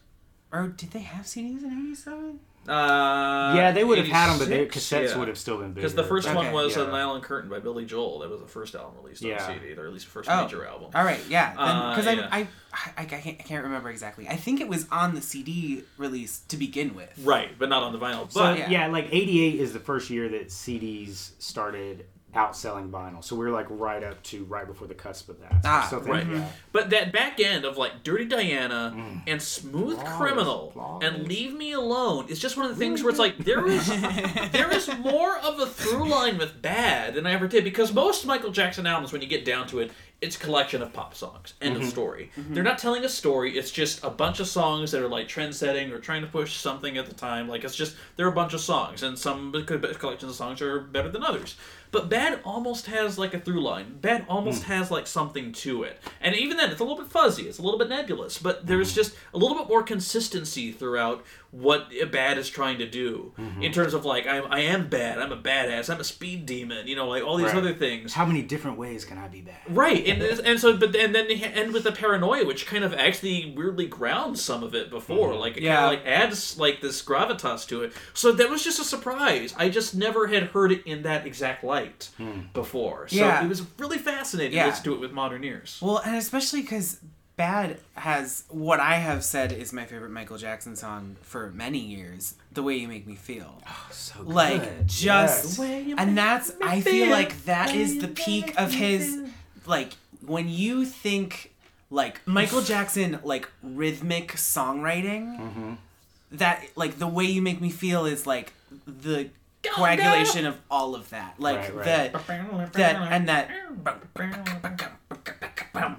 or 0.53 0.69
did 0.69 0.91
they 0.93 1.01
have 1.01 1.27
CDs 1.27 1.63
in 1.63 1.71
'87? 1.73 2.41
Uh, 2.69 3.55
yeah, 3.57 3.73
they 3.73 3.83
would 3.85 3.99
have 3.99 4.07
had 4.09 4.31
them, 4.31 4.39
but 4.39 4.49
their 4.49 4.67
cassettes 4.67 5.11
yeah. 5.11 5.19
would 5.19 5.29
have 5.29 5.39
still 5.39 5.57
been 5.59 5.69
bigger. 5.73 5.81
Because 5.87 5.95
the 5.95 6.05
first 6.05 6.33
one 6.33 6.53
was 6.53 6.77
Yeah. 6.77 6.85
a 6.85 6.87
Nylon 6.91 7.21
Curtain 7.23 7.49
by 7.49 7.59
Billy 7.61 7.85
Joel. 7.85 8.19
That 8.21 8.31
was 8.31 8.41
the 8.41 8.47
first 8.47 8.75
album 8.75 8.95
released 9.03 9.23
on 9.25 9.31
Yeah. 9.31 9.47
CD, 9.47 9.73
or 9.79 9.87
at 9.87 9.93
least 9.93 10.05
the 10.07 10.11
first 10.11 10.29
Oh, 10.31 10.43
major 10.45 10.67
album. 10.67 10.91
All 10.95 11.05
right, 11.05 11.21
yeah. 11.29 11.55
Uh, 11.57 11.91
Because 11.97 12.07
yeah. 12.15 12.29
I, 12.31 12.39
I, 12.41 12.49
I, 12.73 12.93
I 12.99 13.05
can't, 13.05 13.41
I 13.41 13.43
can't 13.43 13.65
remember 13.65 13.89
exactly. 13.91 14.29
I 14.29 14.37
think 14.37 14.61
it 14.61 14.69
was 14.69 14.87
on 14.91 15.15
the 15.15 15.23
CD 15.23 15.85
release 15.97 16.41
to 16.49 16.57
begin 16.57 16.95
with. 16.95 17.11
Right, 17.25 17.59
but 17.59 17.69
not 17.69 17.83
on 17.83 17.93
the 17.93 17.99
vinyl. 17.99 18.31
So 18.31 18.41
But 18.41 18.59
yeah. 18.59 18.71
yeah. 18.71 18.87
like 18.89 19.09
'88 19.11 19.55
is 19.61 19.73
the 19.73 19.81
first 19.81 20.11
year 20.11 20.29
that 20.29 20.49
CDs 20.49 21.31
started 21.39 22.05
outselling 22.35 22.91
vinyl. 22.91 23.25
So 23.25 23.35
we 23.37 23.47
are 23.47 23.51
like 23.51 23.67
right 23.71 24.03
up 24.05 24.23
to 24.25 24.45
right 24.45 24.67
before 24.67 24.87
the 24.87 24.95
cusp 24.95 25.29
of 25.31 25.41
that. 25.41 25.51
So 25.53 25.59
Ah, 25.65 25.83
I 25.83 25.87
still 25.87 26.01
think, 26.01 26.13
right. 26.13 26.27
yeah. 26.27 26.49
But 26.73 26.91
that 26.91 27.11
back 27.11 27.41
end 27.41 27.65
of 27.65 27.77
like 27.79 28.03
Dirty 28.03 28.27
Diana 28.27 28.93
Mm. 28.95 29.23
and 29.27 29.41
Smooth 29.43 29.95
Flawless, 29.99 30.17
Criminal 30.17 30.71
flawless. 30.73 31.09
and 31.09 31.27
Leave 31.27 31.55
Me 31.55 31.73
Alone 31.73 32.27
is 32.29 32.39
just 32.39 32.57
one 32.57 32.67
of 32.67 32.73
the 32.73 32.79
things 32.79 33.03
where 33.03 33.11
it's 33.11 33.19
like 33.19 33.39
there 33.39 33.67
is 33.67 33.87
there 34.53 34.71
is 34.71 34.91
more 34.99 35.39
of 35.39 35.59
a 35.59 35.67
through 35.67 36.09
line 36.09 36.37
with 36.39 36.61
Bad 36.61 37.15
than 37.15 37.27
I 37.27 37.33
ever 37.33 37.49
did 37.49 37.65
because 37.65 37.93
most 37.95 38.27
Michael 38.27 38.51
Jackson 38.51 38.87
albums, 38.87 39.13
when 39.13 39.23
you 39.23 39.29
get 39.29 39.45
down 39.45 39.67
to 39.69 39.79
it, 39.81 39.91
it's 40.21 40.35
a 40.37 40.39
collection 40.41 40.83
of 40.83 40.93
pop 40.93 41.15
songs. 41.15 41.55
End 41.63 41.77
Mm-hmm. 41.77 41.85
of 41.85 41.89
story. 41.91 42.31
They're 42.37 42.65
not 42.65 42.79
telling 42.79 43.05
a 43.05 43.09
story. 43.09 43.57
It's 43.57 43.71
just 43.71 44.03
a 44.03 44.11
bunch 44.11 44.41
of 44.41 44.49
songs 44.49 44.91
that 44.91 45.01
are 45.01 45.09
like 45.09 45.29
trend 45.29 45.55
setting 45.55 45.93
or 45.93 45.99
trying 45.99 46.23
to 46.23 46.27
push 46.29 46.57
something 46.57 46.99
at 46.99 47.07
the 47.07 47.15
time. 47.15 47.49
Like 47.49 47.65
it's 47.65 47.77
just 47.77 47.97
they're 48.17 48.27
a 48.29 48.33
bunch 48.33 48.53
of 48.53 48.61
songs, 48.61 49.03
and 49.03 49.19
some 49.19 49.53
collections 49.67 50.25
of 50.25 50.35
songs 50.35 50.61
are 50.61 50.81
better 50.81 51.09
than 51.09 51.23
others. 51.23 51.57
But 51.91 52.09
Bad 52.09 52.41
almost 52.45 52.87
has 52.87 53.19
like 53.19 53.33
a 53.35 53.41
through 53.41 53.63
line. 53.63 53.99
Bad 54.01 54.27
almost 54.29 54.65
Hmm. 54.65 54.73
has 54.73 54.91
like 54.91 55.07
something 55.07 55.53
to 55.53 55.85
it. 55.85 56.01
And 56.21 56.35
even 56.35 56.57
then, 56.57 56.71
it's 56.71 56.81
a 56.81 56.85
little 56.85 56.99
bit 56.99 57.11
fuzzy. 57.11 57.49
It's 57.49 57.59
a 57.59 57.63
little 57.63 57.79
bit 57.79 57.89
nebulous. 57.89 58.39
But 58.39 58.67
there's 58.67 58.91
Hmm. 58.91 58.97
just 58.97 59.15
a 59.33 59.39
little 59.39 59.57
bit 59.57 59.69
more 59.69 59.83
consistency 59.83 60.73
throughout 60.73 61.25
what 61.51 61.89
a 61.99 62.05
Bad 62.05 62.37
is 62.37 62.49
trying 62.51 62.79
to 62.79 62.87
do 62.87 63.33
Mm-hmm. 63.39 63.63
in 63.63 63.73
terms 63.73 63.95
of 63.95 64.05
like 64.05 64.27
I'm 64.27 64.45
I 64.53 64.61
am 64.61 64.89
bad. 64.89 65.19
I'm 65.19 65.33
a 65.33 65.37
badass. 65.37 65.89
I'm 65.93 66.01
a 66.01 66.05
speed 66.05 66.45
demon. 66.47 66.87
You 66.87 66.95
know, 66.97 67.09
like 67.09 67.23
all 67.23 67.37
these 67.37 67.47
Right. 67.47 67.57
other 67.57 67.73
things. 67.75 68.13
How 68.13 68.27
many 68.27 68.43
different 68.43 68.77
ways 68.79 69.05
can 69.05 69.17
I 69.19 69.29
be 69.29 69.41
bad? 69.41 69.57
Right, 69.69 70.07
and 70.07 70.23
and 70.23 70.61
so, 70.61 70.77
but 70.77 70.95
and 70.95 71.15
then 71.15 71.27
they 71.29 71.37
end 71.37 71.73
with 71.73 71.85
the 71.85 71.93
paranoia, 71.93 72.45
which 72.45 72.67
kind 72.67 72.85
of 72.85 72.93
actually 72.93 73.55
weirdly 73.57 73.87
grounds 73.87 74.43
some 74.43 74.63
of 74.63 74.75
it 74.75 74.91
before, 74.91 75.35
like 75.35 75.57
it 75.57 75.63
Yeah. 75.63 75.77
kind 75.77 75.85
of 75.87 76.01
like 76.05 76.07
adds 76.13 76.59
like 76.59 76.81
this 76.81 77.03
gravitas 77.03 77.67
to 77.69 77.83
it. 77.83 77.93
So 78.15 78.33
that 78.33 78.51
was 78.51 78.63
just 78.63 78.79
a 78.79 78.85
surprise. 78.85 79.55
I 79.57 79.69
just 79.71 79.95
never 79.95 80.27
had 80.27 80.45
heard 80.45 80.71
it 80.73 80.83
in 80.87 81.03
that 81.05 81.27
exact 81.27 81.65
light 81.65 82.11
before. 82.53 83.09
So 83.09 83.17
Yeah. 83.17 83.45
it 83.45 83.49
was 83.49 83.63
really 83.79 83.99
fascinating 83.99 84.55
Yeah. 84.57 84.71
to 84.71 84.83
to 84.83 84.95
it 84.95 85.01
with 85.01 85.13
modern 85.13 85.45
ears. 85.45 85.79
Well, 85.83 85.99
and 85.99 86.17
especially 86.17 86.63
because 86.63 86.99
Bad 87.39 87.79
has 87.95 88.45
what 88.51 88.81
I 88.81 88.97
have 88.97 89.25
said 89.25 89.53
is 89.53 89.73
my 89.73 89.85
favorite 89.87 90.11
Michael 90.11 90.37
Jackson 90.39 90.77
song 90.77 91.17
for 91.23 91.51
many 91.53 91.79
years. 91.79 92.35
The 92.53 92.63
way 92.63 92.77
you 92.77 92.89
make 92.89 93.07
me 93.07 93.15
feel. 93.15 93.63
Oh, 93.67 93.87
so 93.91 94.19
good. 94.25 94.29
like 94.35 94.87
just 94.87 95.59
Yes. 95.59 95.95
and 95.97 96.19
that's 96.19 96.53
i 96.61 96.81
feel 96.81 97.09
like 97.11 97.45
that 97.45 97.75
is 97.75 98.01
the 98.01 98.09
peak 98.09 98.55
of 98.61 98.73
his 98.73 99.23
like 99.67 99.93
when 100.27 100.49
you 100.49 100.85
think 100.85 101.55
like 101.91 102.21
michael 102.27 102.61
jackson 102.63 103.19
like 103.23 103.49
rhythmic 103.63 104.33
songwriting 104.33 105.39
Mm-hmm. 105.39 105.73
that 106.33 106.65
like 106.75 106.99
the 106.99 107.07
way 107.07 107.25
you 107.25 107.41
make 107.41 107.61
me 107.61 107.71
feel 107.71 108.05
is 108.05 108.27
like 108.27 108.53
the 108.87 109.31
coagulation 109.63 110.45
of 110.47 110.59
all 110.71 110.95
of 110.97 111.09
that 111.11 111.39
like 111.39 111.57
Right, 111.59 111.75
right. 111.77 111.85
that 111.85 112.73
that 112.73 113.13
and 113.13 113.29
that 113.29 113.49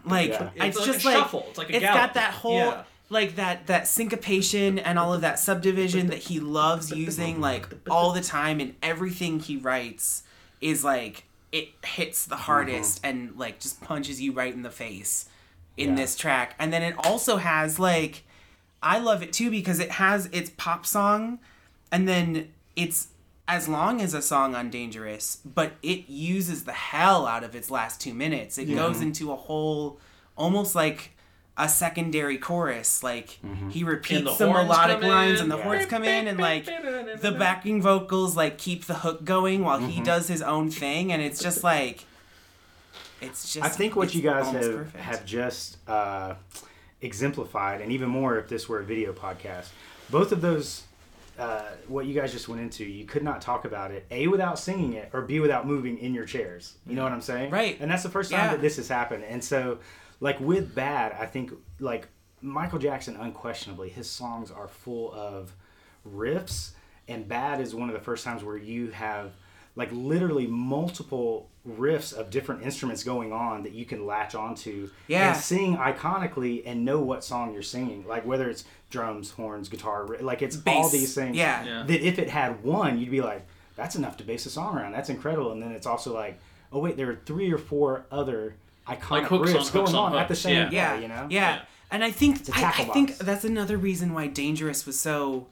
like 0.06 0.30
Yeah. 0.30 0.50
it's, 0.56 0.78
It's 0.78 0.78
like 0.78 0.86
just 0.94 1.06
a 1.06 1.08
like 1.08 1.18
shuffle. 1.18 1.46
It's 1.50 1.58
like 1.58 1.70
a 1.70 1.76
it's 1.76 1.84
gallop. 1.86 2.00
got 2.02 2.14
that 2.16 2.34
whole 2.34 2.54
Yeah. 2.58 2.84
like 3.10 3.36
that 3.36 3.68
that 3.68 3.88
syncopation 3.88 4.80
and 4.80 4.98
all 5.00 5.14
of 5.14 5.22
that 5.22 5.40
subdivision 5.40 6.08
that 6.08 6.20
he 6.20 6.40
loves 6.40 6.92
using 6.92 7.40
like 7.42 7.68
all 7.90 8.12
the 8.12 8.22
time 8.22 8.60
and 8.60 8.76
everything 8.84 9.40
he 9.40 9.58
writes 9.58 10.24
is 10.62 10.84
like 10.84 11.24
it 11.52 11.70
hits 11.84 12.26
the 12.26 12.36
hardest 12.36 13.02
mm-hmm. 13.02 13.10
and 13.10 13.38
like 13.38 13.60
just 13.60 13.82
punches 13.82 14.22
you 14.22 14.32
right 14.32 14.54
in 14.54 14.62
the 14.62 14.70
face 14.70 15.28
in 15.78 15.90
Yeah. 15.90 15.96
this 15.96 16.16
track 16.16 16.56
and 16.60 16.72
then 16.74 16.84
it 16.84 16.96
also 17.06 17.38
has 17.38 17.80
like 17.80 18.24
i 18.84 19.00
love 19.00 19.24
it 19.24 19.34
too 19.34 19.50
because 19.50 19.80
it 19.80 19.92
has 19.92 20.28
its 20.28 20.52
pop 20.58 20.86
song 20.86 21.40
and 21.92 22.08
then 22.08 22.50
it's 22.76 23.08
as 23.50 23.68
long 23.68 24.00
as 24.00 24.14
a 24.14 24.22
song 24.22 24.54
on 24.54 24.70
Dangerous, 24.70 25.40
but 25.44 25.74
it 25.82 26.08
uses 26.08 26.66
the 26.66 26.72
hell 26.72 27.26
out 27.26 27.44
of 27.44 27.56
its 27.56 27.72
last 27.72 28.00
two 28.00 28.14
minutes. 28.14 28.60
It 28.60 28.66
goes 28.66 28.98
mm-hmm. 28.98 29.08
into 29.08 29.32
a 29.32 29.36
whole, 29.36 30.00
almost 30.38 30.76
like 30.76 31.18
a 31.58 31.68
secondary 31.68 32.38
chorus. 32.38 33.02
Like 33.02 33.40
mm-hmm. 33.44 33.70
he 33.70 33.84
repeats 33.84 34.24
the 34.24 34.36
some 34.36 34.54
melodic 34.54 35.02
lines, 35.02 35.40
in. 35.40 35.46
and 35.46 35.52
the 35.52 35.58
Yeah. 35.58 35.64
horns 35.64 35.88
come 35.88 36.04
in, 36.04 36.28
and 36.28 36.40
like 36.40 36.66
the 36.66 37.36
backing 37.38 37.82
vocals 37.82 38.38
like 38.38 38.60
keep 38.60 38.86
the 38.86 38.94
hook 38.94 39.26
going 39.26 39.64
while 39.64 39.80
he 39.80 39.96
mm-hmm. 39.96 40.04
does 40.04 40.28
his 40.28 40.44
own 40.44 40.70
thing, 40.70 41.12
and 41.12 41.22
it's 41.22 41.42
just 41.42 41.64
like. 41.64 42.06
It's 43.22 43.52
just. 43.52 43.66
I 43.66 43.70
think 43.70 43.96
what 43.96 44.14
you 44.14 44.22
guys 44.22 44.46
have, 44.46 44.62
perfect. 44.62 44.96
have 44.96 45.26
just 45.26 45.78
uh, 45.90 46.36
exemplified, 47.02 47.82
and 47.82 47.92
even 47.92 48.10
more 48.10 48.38
if 48.38 48.48
this 48.48 48.70
were 48.70 48.80
a 48.80 48.84
video 48.84 49.12
podcast, 49.12 49.70
both 50.10 50.32
of 50.32 50.40
those, 50.40 50.84
uh, 51.40 51.64
what 51.88 52.06
you 52.06 52.14
guys 52.14 52.32
just 52.32 52.48
went 52.50 52.62
into, 52.62 52.84
you 52.84 53.06
could 53.06 53.24
not 53.24 53.42
talk 53.42 53.66
about 53.66 53.92
it, 53.92 54.06
A, 54.12 54.28
without 54.28 54.60
singing 54.60 54.94
it, 54.94 55.10
or 55.14 55.22
B, 55.22 55.40
without 55.40 55.66
moving 55.66 55.98
in 55.98 56.14
your 56.14 56.26
chairs. 56.26 56.76
You 56.86 56.96
know 56.96 57.04
what 57.04 57.12
I'm 57.14 57.22
saying? 57.22 57.50
Right. 57.52 57.78
And 57.80 57.90
that's 57.90 58.04
the 58.04 58.10
first 58.10 58.30
time 58.32 58.40
Yeah. 58.42 58.52
that 58.52 58.62
this 58.62 58.76
has 58.78 58.90
happened. 58.90 59.24
And 59.24 59.44
so, 59.44 59.80
like, 60.20 60.40
with 60.40 60.76
Bad, 60.76 61.14
I 61.20 61.26
think, 61.26 61.54
like, 61.80 62.08
Michael 62.42 62.80
Jackson, 62.80 63.16
unquestionably, 63.16 63.90
his 63.90 64.10
songs 64.10 64.52
are 64.52 64.68
full 64.68 65.14
of 65.14 65.54
riffs, 66.08 66.72
and 67.08 67.28
Bad 67.28 67.60
is 67.62 67.74
one 67.74 67.90
of 67.90 67.94
the 67.96 68.02
first 68.02 68.24
times 68.24 68.44
where 68.44 68.58
you 68.58 68.92
have 68.92 69.32
like 69.80 69.90
literally 69.92 70.46
multiple 70.46 71.48
riffs 71.68 72.14
of 72.14 72.30
different 72.30 72.64
instruments 72.64 73.04
going 73.04 73.32
on 73.34 73.64
that 73.64 73.74
you 73.74 73.86
can 73.86 74.06
latch 74.06 74.36
onto 74.36 74.90
Yeah. 75.08 75.34
and 75.34 75.42
sing 75.42 75.78
iconically 75.78 76.62
and 76.66 76.86
know 76.86 77.00
what 77.00 77.24
song 77.24 77.54
you're 77.54 77.62
singing 77.64 78.06
like 78.08 78.26
whether 78.26 78.50
it's 78.50 78.66
drums 78.90 79.32
horns 79.32 79.70
guitar 79.70 80.06
like 80.22 80.42
it's 80.42 80.58
all 80.68 80.90
these 80.90 81.14
things 81.16 81.36
Yeah. 81.36 81.64
Yeah. 81.64 81.84
that 81.84 82.02
if 82.08 82.20
it 82.20 82.30
had 82.30 82.64
one 82.64 83.00
you'd 83.00 83.12
be 83.12 83.22
like 83.22 83.46
that's 83.76 83.96
enough 83.96 84.18
to 84.18 84.24
base 84.24 84.46
a 84.46 84.50
song 84.50 84.78
around 84.78 84.92
that's 84.92 85.10
incredible 85.10 85.52
and 85.52 85.62
then 85.62 85.72
it's 85.72 85.86
also 85.88 86.14
like 86.14 86.40
oh 86.74 86.80
wait 86.80 86.98
there 86.98 87.10
are 87.10 87.20
three 87.26 87.52
or 87.52 87.58
four 87.58 88.06
other 88.12 88.56
iconic 88.88 89.10
Like 89.12 89.24
hooks 89.26 89.50
on 89.52 89.56
riffs 89.56 89.70
hooks 89.70 89.70
going 89.72 89.96
on 89.96 90.14
on, 90.14 90.20
at 90.20 90.28
the 90.28 90.36
same 90.36 90.56
yeah. 90.56 90.64
time 90.64 90.74
yeah, 90.74 91.00
you 91.00 91.08
know 91.08 91.28
yeah. 91.30 91.56
Yeah. 91.56 91.62
And 91.92 92.04
I 92.04 92.12
think 92.12 92.48
a 92.48 92.52
I, 92.54 92.58
I 92.58 92.62
tackle 92.62 92.94
think 92.94 93.18
that's 93.18 93.44
another 93.46 93.76
reason 93.78 94.14
why 94.14 94.28
Dangerous 94.28 94.86
was 94.86 95.00
so 95.00 95.48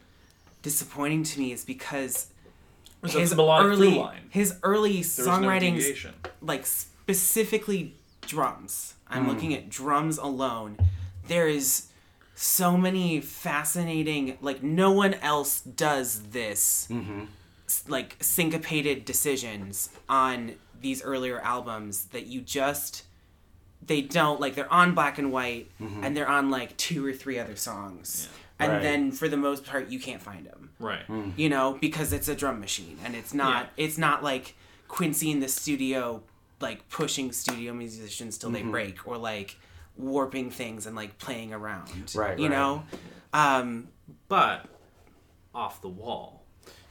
disappointing 0.62 1.24
to 1.24 1.40
me 1.40 1.52
is 1.52 1.64
because 1.66 2.28
A 3.16 3.20
his 3.20 3.34
early 3.34 3.90
his 4.30 4.56
early 4.64 4.98
no 4.98 5.02
songwriting 5.02 5.76
deviation. 5.76 6.14
like 6.42 6.66
specifically 6.66 7.94
drums. 8.22 8.94
I'm 9.08 9.24
Hmm. 9.24 9.30
looking 9.30 9.54
at 9.54 9.70
drums 9.70 10.18
alone. 10.18 10.78
There 11.28 11.48
is 11.48 11.88
so 12.36 12.78
many 12.78 13.20
fascinating 13.22 14.38
like 14.42 14.62
no 14.62 14.92
one 14.92 15.14
else 15.16 15.62
does 15.62 16.22
this 16.32 16.88
Mm-hmm. 16.92 17.24
like 17.88 18.16
syncopated 18.22 19.06
decisions 19.06 19.90
on 20.08 20.54
these 20.80 21.02
earlier 21.02 21.40
albums 21.40 22.06
that 22.14 22.28
you 22.28 22.42
just 22.42 23.04
they 23.82 24.02
don't 24.02 24.40
like 24.40 24.54
they're 24.56 24.72
on 24.72 24.94
black 24.94 25.18
and 25.18 25.32
white 25.32 25.72
and 25.80 26.16
they're 26.16 26.28
on 26.30 26.50
like 26.52 26.76
two 26.78 27.04
or 27.06 27.14
three 27.14 27.40
other 27.40 27.56
songs 27.56 28.28
and 28.60 28.72
Right. 28.74 28.82
then 28.82 29.12
for 29.12 29.28
the 29.28 29.38
most 29.38 29.66
part 29.66 29.90
you 29.90 30.00
can't 30.00 30.22
find 30.22 30.46
them 30.46 30.72
Right. 30.80 31.04
you 31.36 31.50
know 31.50 31.78
because 31.80 32.14
it's 32.14 32.28
a 32.28 32.36
drum 32.36 32.60
machine 32.60 32.98
and 33.04 33.16
it's 33.16 33.34
not 33.34 33.70
it's 33.78 33.98
not 33.98 34.24
like 34.24 34.56
quincy 34.88 35.32
in 35.32 35.40
the 35.40 35.48
studio 35.48 36.24
like 36.60 36.88
pushing 36.90 37.32
studio 37.32 37.74
musicians 37.74 38.38
till 38.38 38.50
they 38.50 38.64
break 38.64 39.08
or 39.08 39.18
like 39.18 39.58
warping 39.96 40.50
things 40.52 40.86
and 40.86 40.96
like 40.96 41.18
playing 41.18 41.54
around 41.54 41.92
Right, 42.16 42.38
you 42.40 42.46
right. 42.48 42.52
know 42.58 42.84
um 43.34 43.90
but 44.28 44.66
off 45.54 45.82
the 45.82 45.90
wall. 45.90 46.44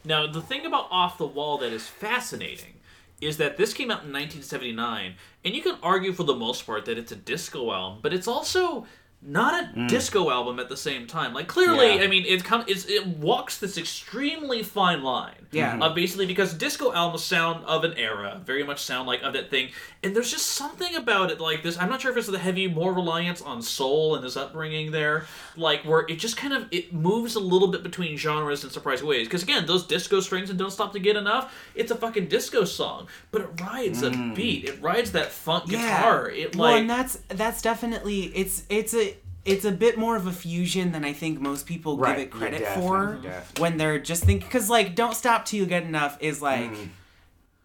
Now, 0.03 0.27
the 0.27 0.41
thing 0.41 0.65
about 0.65 0.87
Off 0.91 1.17
the 1.17 1.25
Wall 1.25 1.57
that 1.59 1.71
is 1.73 1.87
fascinating 1.87 2.75
is 3.21 3.37
that 3.37 3.57
this 3.57 3.73
came 3.73 3.89
out 3.89 4.03
in 4.03 4.11
1979, 4.13 5.15
and 5.43 5.55
you 5.55 5.61
can 5.61 5.77
argue 5.81 6.13
for 6.13 6.23
the 6.23 6.35
most 6.35 6.65
part 6.65 6.85
that 6.85 6.97
it's 6.97 7.11
a 7.11 7.15
disco 7.15 7.71
album, 7.73 7.99
but 8.01 8.13
it's 8.13 8.27
also 8.27 8.85
not 9.21 9.63
a 9.63 9.67
mm. 9.67 9.89
disco 9.89 10.29
album 10.29 10.59
at 10.59 10.69
the 10.69 10.77
same 10.77 11.07
time. 11.07 11.33
Like 11.33 11.47
clearly, 11.47 11.95
Yeah. 11.95 12.03
I 12.03 12.07
mean, 12.07 12.23
it 12.25 12.43
comes 12.43 12.65
it's, 12.67 12.85
it 12.85 13.05
walks 13.07 13.57
this 13.57 13.77
extremely 13.77 14.61
fine 14.61 15.01
line. 15.01 15.47
Yeah. 15.51 15.79
Of 15.79 15.95
basically 15.95 16.27
because 16.27 16.53
disco 16.53 16.93
albums 16.93 17.23
sound 17.23 17.65
of 17.65 17.83
an 17.83 17.93
era, 17.93 18.39
very 18.45 18.63
much 18.63 18.83
sound 18.83 19.07
like 19.07 19.23
of 19.23 19.33
that 19.33 19.49
thing, 19.49 19.69
and 20.03 20.15
there's 20.15 20.29
just 20.29 20.47
something 20.47 20.95
about 20.95 21.31
it 21.31 21.39
like 21.39 21.63
this. 21.63 21.79
I'm 21.79 21.89
not 21.89 22.01
sure 22.01 22.11
if 22.11 22.17
it's 22.17 22.27
the 22.27 22.37
heavy 22.37 22.67
more 22.67 22.93
reliance 22.93 23.41
on 23.41 23.61
soul 23.61 24.15
and 24.15 24.23
his 24.23 24.37
upbringing 24.37 24.91
there, 24.91 25.25
like 25.55 25.83
where 25.83 26.05
it 26.07 26.19
just 26.19 26.37
kind 26.37 26.53
of 26.53 26.67
it 26.71 26.93
moves 26.93 27.35
a 27.35 27.39
little 27.39 27.69
bit 27.69 27.81
between 27.81 28.17
genres 28.17 28.63
in 28.63 28.69
surprising 28.69 29.07
ways. 29.07 29.27
Because 29.27 29.41
again, 29.41 29.65
those 29.65 29.87
disco 29.87 30.19
strings 30.19 30.49
and 30.49 30.59
don't 30.59 30.71
stop 30.71 30.93
to 30.93 30.99
get 30.99 31.15
enough. 31.15 31.55
It's 31.75 31.91
a 31.91 31.95
fucking 31.95 32.27
disco 32.27 32.65
song, 32.65 33.07
but 33.31 33.41
it 33.41 33.61
rides 33.61 34.03
a 34.03 34.11
mm. 34.11 34.35
beat. 34.35 34.65
It 34.65 34.81
rides 34.81 35.13
that 35.13 35.31
funk 35.31 35.69
guitar. 35.69 36.29
It 36.29 36.55
well, 36.55 36.71
like 36.71 36.81
and 36.81 36.89
that's 36.89 37.15
that's 37.29 37.61
definitely 37.61 38.25
it's 38.35 38.63
it's 38.69 38.93
a 38.93 39.16
it's 39.47 39.65
a 39.65 39.71
bit 39.71 39.97
more 39.97 40.15
of 40.15 40.27
a 40.27 40.31
fusion 40.31 40.91
than 40.91 41.03
I 41.05 41.13
think 41.13 41.39
most 41.39 41.65
people 41.65 41.97
Right. 41.97 42.17
give 42.17 42.25
it 42.27 42.31
credit 42.31 42.59
definitely, 42.59 42.87
for 42.89 43.13
definitely. 43.23 43.61
when 43.61 43.77
they're 43.77 43.99
just 43.99 44.23
thinking 44.23 44.47
because 44.47 44.69
like 44.69 44.93
"Don't 44.95 45.15
Stop 45.15 45.45
Till 45.45 45.59
You 45.61 45.65
Get 45.65 45.83
Enough" 45.83 46.17
is 46.19 46.41
like 46.41 46.71
Mm. 46.71 46.89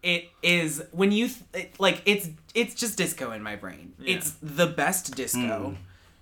it 0.01 0.29
is 0.41 0.83
when 0.91 1.11
you 1.11 1.27
th- 1.27 1.65
it, 1.65 1.79
like 1.79 2.01
it's 2.05 2.29
it's 2.53 2.73
just 2.75 2.97
disco 2.97 3.31
in 3.31 3.41
my 3.43 3.55
brain. 3.55 3.93
It's 4.03 4.31
the 4.41 4.67
best 4.67 5.15
disco. 5.15 5.39
Mm. 5.71 5.75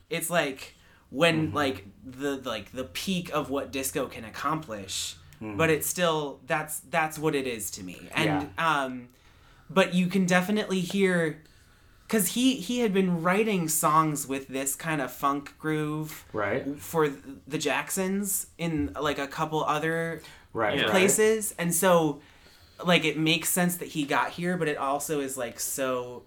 It's 0.09 0.29
like 0.29 0.75
when 1.09 1.47
Mm-hmm. 1.47 1.55
like 1.55 1.85
the 2.05 2.37
like 2.43 2.71
the 2.71 2.83
peak 2.85 3.29
of 3.33 3.49
what 3.49 3.71
disco 3.71 4.07
can 4.07 4.23
accomplish, 4.25 5.15
Mm. 5.41 5.57
but 5.57 5.69
it's 5.69 5.87
still 5.87 6.39
that's 6.47 6.79
that's 6.89 7.17
what 7.19 7.33
it 7.35 7.47
is 7.47 7.71
to 7.71 7.83
me. 7.83 7.97
And 8.13 8.49
um 8.57 9.09
but 9.69 9.93
you 9.93 10.07
can 10.07 10.25
definitely 10.25 10.81
hear 10.81 11.41
because 12.11 12.27
he 12.33 12.55
he 12.55 12.79
had 12.79 12.93
been 12.93 13.23
writing 13.23 13.69
songs 13.69 14.27
with 14.27 14.49
this 14.49 14.75
kind 14.75 14.99
of 15.01 15.09
funk 15.13 15.57
groove 15.57 16.25
right 16.33 16.77
for 16.77 17.07
the 17.47 17.57
Jacksons 17.57 18.47
in 18.57 18.91
like 18.99 19.17
a 19.17 19.27
couple 19.27 19.63
other 19.63 20.21
right 20.51 20.75
Yeah. 20.77 20.81
right. 20.83 20.91
places, 20.91 21.55
and 21.57 21.73
so 21.73 22.19
like 22.85 23.05
it 23.05 23.17
makes 23.17 23.47
sense 23.49 23.77
that 23.77 23.89
he 23.89 24.03
got 24.03 24.31
here, 24.31 24.57
but 24.57 24.67
it 24.67 24.75
also 24.77 25.21
is 25.21 25.37
like 25.37 25.57
so 25.59 26.23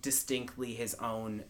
distinctly 0.00 0.72
his 0.72 0.94
own 0.94 1.44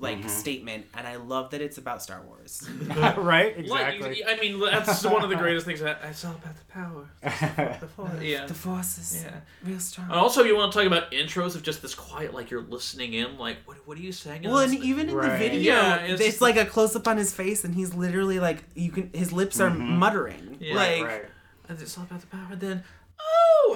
like 0.00 0.18
Mm-hmm. 0.20 0.28
statement, 0.28 0.86
and 0.96 1.06
I 1.06 1.16
love 1.16 1.50
that 1.50 1.60
it's 1.60 1.78
about 1.78 2.02
Star 2.02 2.22
Wars. 2.22 2.68
right 2.88 3.56
Like, 3.68 3.94
exactly 3.94 4.24
I 4.24 4.36
mean, 4.40 4.58
that's 4.58 5.04
one 5.04 5.22
of 5.22 5.30
the 5.30 5.36
greatest 5.44 5.66
things. 5.66 5.80
That, 5.80 6.00
it's 6.04 6.24
all 6.24 6.32
about 6.32 6.54
the 6.56 6.64
power. 6.72 7.08
The 7.80 7.86
force. 7.88 8.22
Yeah. 8.22 8.46
the 8.46 8.54
Force 8.54 8.98
is 8.98 9.22
Yeah. 9.24 9.40
real 9.62 9.78
strong. 9.78 10.08
And 10.10 10.18
also, 10.18 10.42
you 10.42 10.56
want 10.56 10.72
to 10.72 10.78
talk 10.78 10.86
about 10.86 11.10
intros 11.12 11.54
of 11.54 11.62
just 11.62 11.82
this 11.82 11.94
quiet, 11.94 12.32
like 12.34 12.50
you're 12.50 12.62
listening 12.62 13.14
in, 13.14 13.38
like 13.38 13.58
what, 13.66 13.76
what 13.86 13.98
are 13.98 14.00
you 14.00 14.12
saying? 14.12 14.42
Well, 14.44 14.58
and 14.58 14.72
this? 14.72 14.82
even 14.84 15.08
in 15.08 15.16
the 15.16 15.22
video, 15.36 15.60
Yeah, 15.74 15.96
it's, 15.96 16.20
it's- 16.20 16.40
like 16.40 16.56
a 16.56 16.64
close 16.64 16.96
up 16.96 17.06
on 17.06 17.16
his 17.16 17.32
face, 17.32 17.64
and 17.64 17.74
he's 17.74 17.94
literally 17.94 18.40
like 18.40 18.64
you 18.74 18.90
can 18.90 19.10
his 19.12 19.32
lips 19.32 19.60
are 19.60 19.70
muttering. 19.70 20.56
Yeah. 20.60 20.74
like 20.74 21.04
right 21.04 21.24
and 21.68 21.80
it's 21.80 21.96
all 21.96 22.04
about 22.04 22.20
the 22.20 22.26
power. 22.26 22.56
Then, 22.56 22.82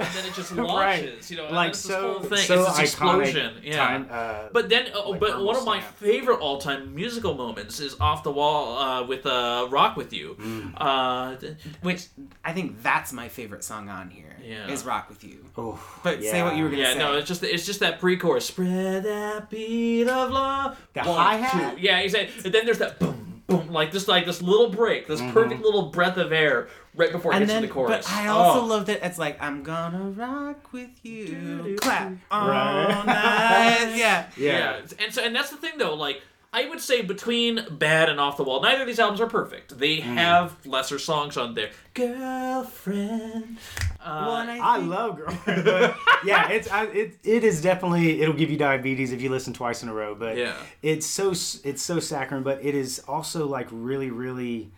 and 0.00 0.08
then 0.14 0.24
it 0.26 0.34
just 0.34 0.50
Right. 0.54 0.66
launches. 1.04 1.30
You 1.30 1.36
know, 1.38 1.48
like 1.50 1.70
it's 1.70 1.78
so 1.78 1.88
this 1.88 2.02
whole 2.02 2.20
thing. 2.20 2.38
so 2.46 2.62
it's 2.66 2.78
this 2.78 2.94
iconic 2.94 3.20
explosion. 3.22 3.54
Yeah. 3.62 3.76
time, 3.76 4.06
uh, 4.10 4.48
But 4.52 4.68
then, 4.68 4.88
oh, 4.94 5.10
like 5.10 5.20
but 5.20 5.42
one 5.42 5.56
of 5.56 5.64
my 5.64 5.80
stamp. 5.80 5.94
favorite 5.96 6.40
all-time 6.40 6.94
musical 6.94 7.34
moments 7.34 7.80
is 7.80 7.96
"Off 8.00 8.22
the 8.22 8.32
Wall" 8.32 8.78
uh, 8.78 9.06
with 9.06 9.24
uh, 9.26 9.68
"Rock 9.70 9.96
with 9.96 10.12
You." 10.12 10.36
Mm. 10.38 10.72
Uh, 10.76 11.36
th- 11.36 11.54
which 11.82 12.06
I 12.44 12.52
think 12.52 12.82
that's 12.82 13.12
my 13.12 13.28
favorite 13.28 13.64
song 13.64 13.88
on 13.88 14.10
here. 14.10 14.36
Yeah. 14.42 14.68
is 14.68 14.84
"Rock 14.84 15.08
with 15.08 15.24
You." 15.24 15.44
oh, 15.56 15.78
But 16.02 16.22
say 16.22 16.42
what 16.42 16.56
you 16.56 16.64
were 16.64 16.70
gonna 16.70 16.82
yeah, 16.82 16.92
say. 16.94 16.98
no, 16.98 17.16
it's 17.16 17.28
just 17.28 17.42
it's 17.42 17.64
just 17.64 17.80
that 17.80 17.98
pre-chorus. 18.00 18.44
Spread 18.46 19.04
that 19.04 19.48
beat 19.50 20.08
of 20.08 20.30
love. 20.30 20.76
The 20.94 21.00
One, 21.00 21.16
hi-hat? 21.16 21.76
two. 21.76 21.80
Yeah, 21.82 21.98
exactly. 22.00 22.44
And 22.44 22.52
then 22.54 22.64
there's 22.66 22.78
that 22.78 22.98
boom, 22.98 23.42
boom, 23.46 23.68
like 23.72 23.90
this, 23.90 24.06
like 24.08 24.26
this 24.26 24.42
little 24.42 24.68
break, 24.68 25.06
this 25.06 25.20
perfect 25.32 25.62
little 25.62 25.86
breath 25.90 26.16
of 26.18 26.32
air 26.32 26.68
right 26.96 27.10
before 27.12 27.32
it 27.32 27.36
and 27.36 27.42
gets 27.42 27.52
then, 27.52 27.62
to 27.62 27.68
the 27.68 27.74
chorus. 27.74 28.06
but 28.06 28.12
I 28.12 28.28
also 28.28 28.60
Oh. 28.60 28.66
love 28.66 28.86
that 28.86 29.04
it's 29.04 29.18
like 29.18 29.42
I'm 29.42 29.62
gonna 29.62 30.10
rock 30.10 30.72
with 30.72 30.90
you, 31.04 31.76
clap 31.80 32.12
all 32.30 32.48
Right. 32.48 33.04
night. 33.06 33.94
Yeah, 33.96 34.26
Yeah. 34.36 34.80
and 34.98 35.12
so 35.12 35.22
and 35.22 35.34
that's 35.34 35.50
the 35.50 35.56
thing 35.56 35.72
though, 35.78 35.94
like 35.94 36.22
I 36.52 36.68
would 36.68 36.80
say 36.80 37.02
between 37.02 37.66
Bad 37.68 38.08
and 38.08 38.20
Off 38.20 38.36
the 38.36 38.44
Wall, 38.44 38.62
neither 38.62 38.82
of 38.82 38.86
these 38.86 39.00
albums 39.00 39.20
are 39.20 39.26
perfect. 39.26 39.76
They 39.76 39.96
Mm. 39.98 40.02
have 40.14 40.64
lesser 40.64 41.00
songs 41.00 41.36
on 41.36 41.54
there. 41.54 41.70
Girlfriend. 41.94 43.58
Uh, 44.00 44.24
Well, 44.26 44.36
and 44.36 44.50
I 44.62 44.76
love 44.76 45.16
girlfriend, 45.16 45.66
yeah, 46.24 46.48
it's 46.50 46.70
I, 46.70 46.84
it 46.84 47.18
it 47.24 47.42
is 47.42 47.60
definitely 47.62 48.20
it'll 48.20 48.34
give 48.34 48.50
you 48.50 48.56
diabetes 48.56 49.12
if 49.12 49.20
you 49.22 49.30
listen 49.30 49.52
twice 49.52 49.82
in 49.82 49.88
a 49.88 49.94
row. 49.94 50.14
But 50.14 50.36
Yeah. 50.36 50.54
it's 50.82 51.06
so 51.06 51.30
it's 51.32 51.82
so 51.82 51.98
saccharine, 52.00 52.42
but 52.44 52.64
it 52.64 52.74
is 52.74 53.00
also 53.08 53.46
like 53.46 53.66
really 53.70 54.10
really. 54.10 54.70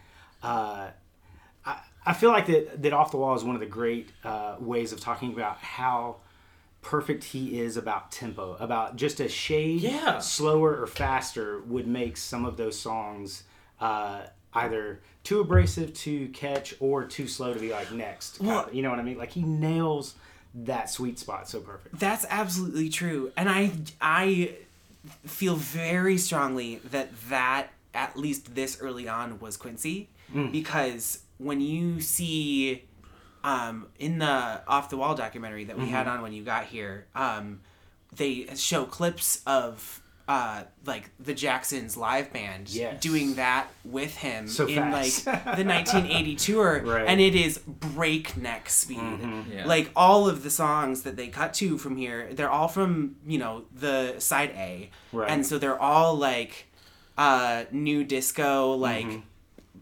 Uh, 0.42 0.88
I 2.06 2.12
feel 2.12 2.30
like 2.30 2.46
that 2.46 2.82
that 2.82 2.92
off 2.92 3.10
the 3.10 3.16
wall 3.16 3.34
is 3.34 3.42
one 3.44 3.56
of 3.56 3.60
the 3.60 3.66
great 3.66 4.10
uh, 4.24 4.56
ways 4.60 4.92
of 4.92 5.00
talking 5.00 5.32
about 5.32 5.58
how 5.58 6.16
perfect 6.82 7.24
he 7.24 7.58
is 7.58 7.76
about 7.76 8.12
tempo, 8.12 8.56
about 8.60 8.94
just 8.96 9.18
a 9.18 9.28
shade 9.28 9.80
Yeah. 9.80 10.20
slower 10.20 10.80
or 10.80 10.86
faster 10.86 11.60
would 11.66 11.86
make 11.88 12.16
some 12.16 12.44
of 12.44 12.56
those 12.56 12.78
songs 12.78 13.42
uh, 13.80 14.22
either 14.54 15.00
too 15.24 15.40
abrasive 15.40 15.92
to 15.94 16.28
catch 16.28 16.74
or 16.78 17.04
too 17.04 17.26
slow 17.26 17.52
to 17.52 17.58
be 17.58 17.70
like 17.72 17.90
next. 17.90 18.40
Well- 18.40 18.62
Kinda, 18.64 18.76
you 18.76 18.82
know 18.82 18.90
what 18.90 19.00
I 19.00 19.02
mean? 19.02 19.18
Like 19.18 19.32
he 19.32 19.42
nails 19.42 20.14
that 20.54 20.88
sweet 20.88 21.18
spot 21.18 21.48
so 21.48 21.60
perfect. 21.60 21.98
That's 21.98 22.24
absolutely 22.30 22.88
true, 22.88 23.32
and 23.36 23.48
I 23.48 23.72
I 24.00 24.54
feel 25.24 25.56
very 25.56 26.18
strongly 26.18 26.76
that 26.90 27.10
that 27.28 27.70
at 27.94 28.16
least 28.16 28.54
this 28.54 28.78
early 28.80 29.08
on 29.08 29.38
was 29.40 29.56
Quincy 29.56 30.08
because 30.52 31.20
when 31.38 31.60
you 31.60 32.00
see 32.00 32.84
um, 33.44 33.86
in 33.98 34.18
the 34.18 34.62
off 34.66 34.90
the 34.90 34.96
wall 34.96 35.14
documentary 35.14 35.64
that 35.64 35.78
we 35.78 35.86
had 35.88 36.08
on 36.08 36.22
when 36.22 36.32
you 36.32 36.42
got 36.42 36.64
here, 36.66 37.06
um, 37.14 37.60
they 38.14 38.46
show 38.56 38.84
clips 38.84 39.42
of. 39.46 40.02
Uh, 40.28 40.64
like 40.84 41.08
the 41.20 41.32
Jacksons 41.32 41.96
live 41.96 42.32
band 42.32 42.68
Yes. 42.68 43.00
doing 43.00 43.36
that 43.36 43.68
with 43.84 44.16
him 44.16 44.48
So 44.48 44.66
in 44.66 44.74
fast. 44.74 45.24
like 45.24 45.44
the 45.56 45.62
1980 45.64 46.34
tour, 46.34 46.82
Right. 46.84 47.06
and 47.06 47.20
it 47.20 47.36
is 47.36 47.58
breakneck 47.58 48.68
speed. 48.68 48.98
Yeah. 49.52 49.66
Like 49.66 49.92
all 49.94 50.28
of 50.28 50.42
the 50.42 50.50
songs 50.50 51.02
that 51.02 51.14
they 51.14 51.28
cut 51.28 51.54
to 51.54 51.78
from 51.78 51.96
here, 51.96 52.28
they're 52.32 52.50
all 52.50 52.66
from 52.66 53.14
you 53.24 53.38
know 53.38 53.66
the 53.72 54.16
side 54.18 54.50
A, 54.56 54.90
Right. 55.12 55.30
and 55.30 55.46
so 55.46 55.58
they're 55.58 55.80
all 55.80 56.16
like 56.16 56.66
uh, 57.16 57.66
new 57.70 58.02
disco, 58.02 58.72
like 58.72 59.06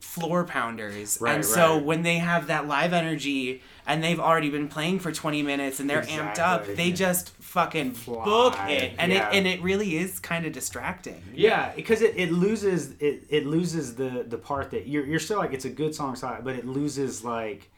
floor 0.04 0.44
pounders. 0.44 1.18
Right, 1.20 1.36
and 1.36 1.44
so 1.44 1.78
when 1.78 2.02
they 2.02 2.18
have 2.18 2.48
that 2.48 2.68
live 2.68 2.92
energy, 2.92 3.62
and 3.86 4.02
they've 4.02 4.20
already 4.20 4.50
been 4.50 4.68
playing 4.68 5.00
for 5.00 5.10
twenty 5.10 5.42
minutes, 5.42 5.80
and 5.80 5.88
they're 5.88 6.02
amped 6.02 6.38
up, 6.38 6.60
Exactly. 6.62 6.74
they 6.74 6.92
just 6.92 7.30
fucking 7.30 7.92
Fly, 7.92 8.24
book 8.24 8.54
it, 8.68 8.92
and 8.98 9.12
yeah. 9.12 9.30
it 9.30 9.36
and 9.36 9.46
it 9.46 9.62
really 9.62 9.96
is 9.96 10.18
kind 10.20 10.44
of 10.46 10.52
distracting. 10.52 11.22
Yeah, 11.34 11.72
because 11.74 12.02
it, 12.02 12.16
it 12.16 12.30
loses 12.32 12.92
it, 13.00 13.24
it 13.28 13.46
loses 13.46 13.94
the 13.96 14.24
the 14.28 14.38
part 14.38 14.70
that 14.72 14.86
you're 14.86 15.04
you're 15.06 15.20
still 15.20 15.38
like 15.38 15.52
it's 15.52 15.64
a 15.64 15.70
good 15.70 15.94
song 15.94 16.16
side, 16.16 16.44
but 16.44 16.54
it 16.54 16.66
loses 16.66 17.24
like 17.24 17.70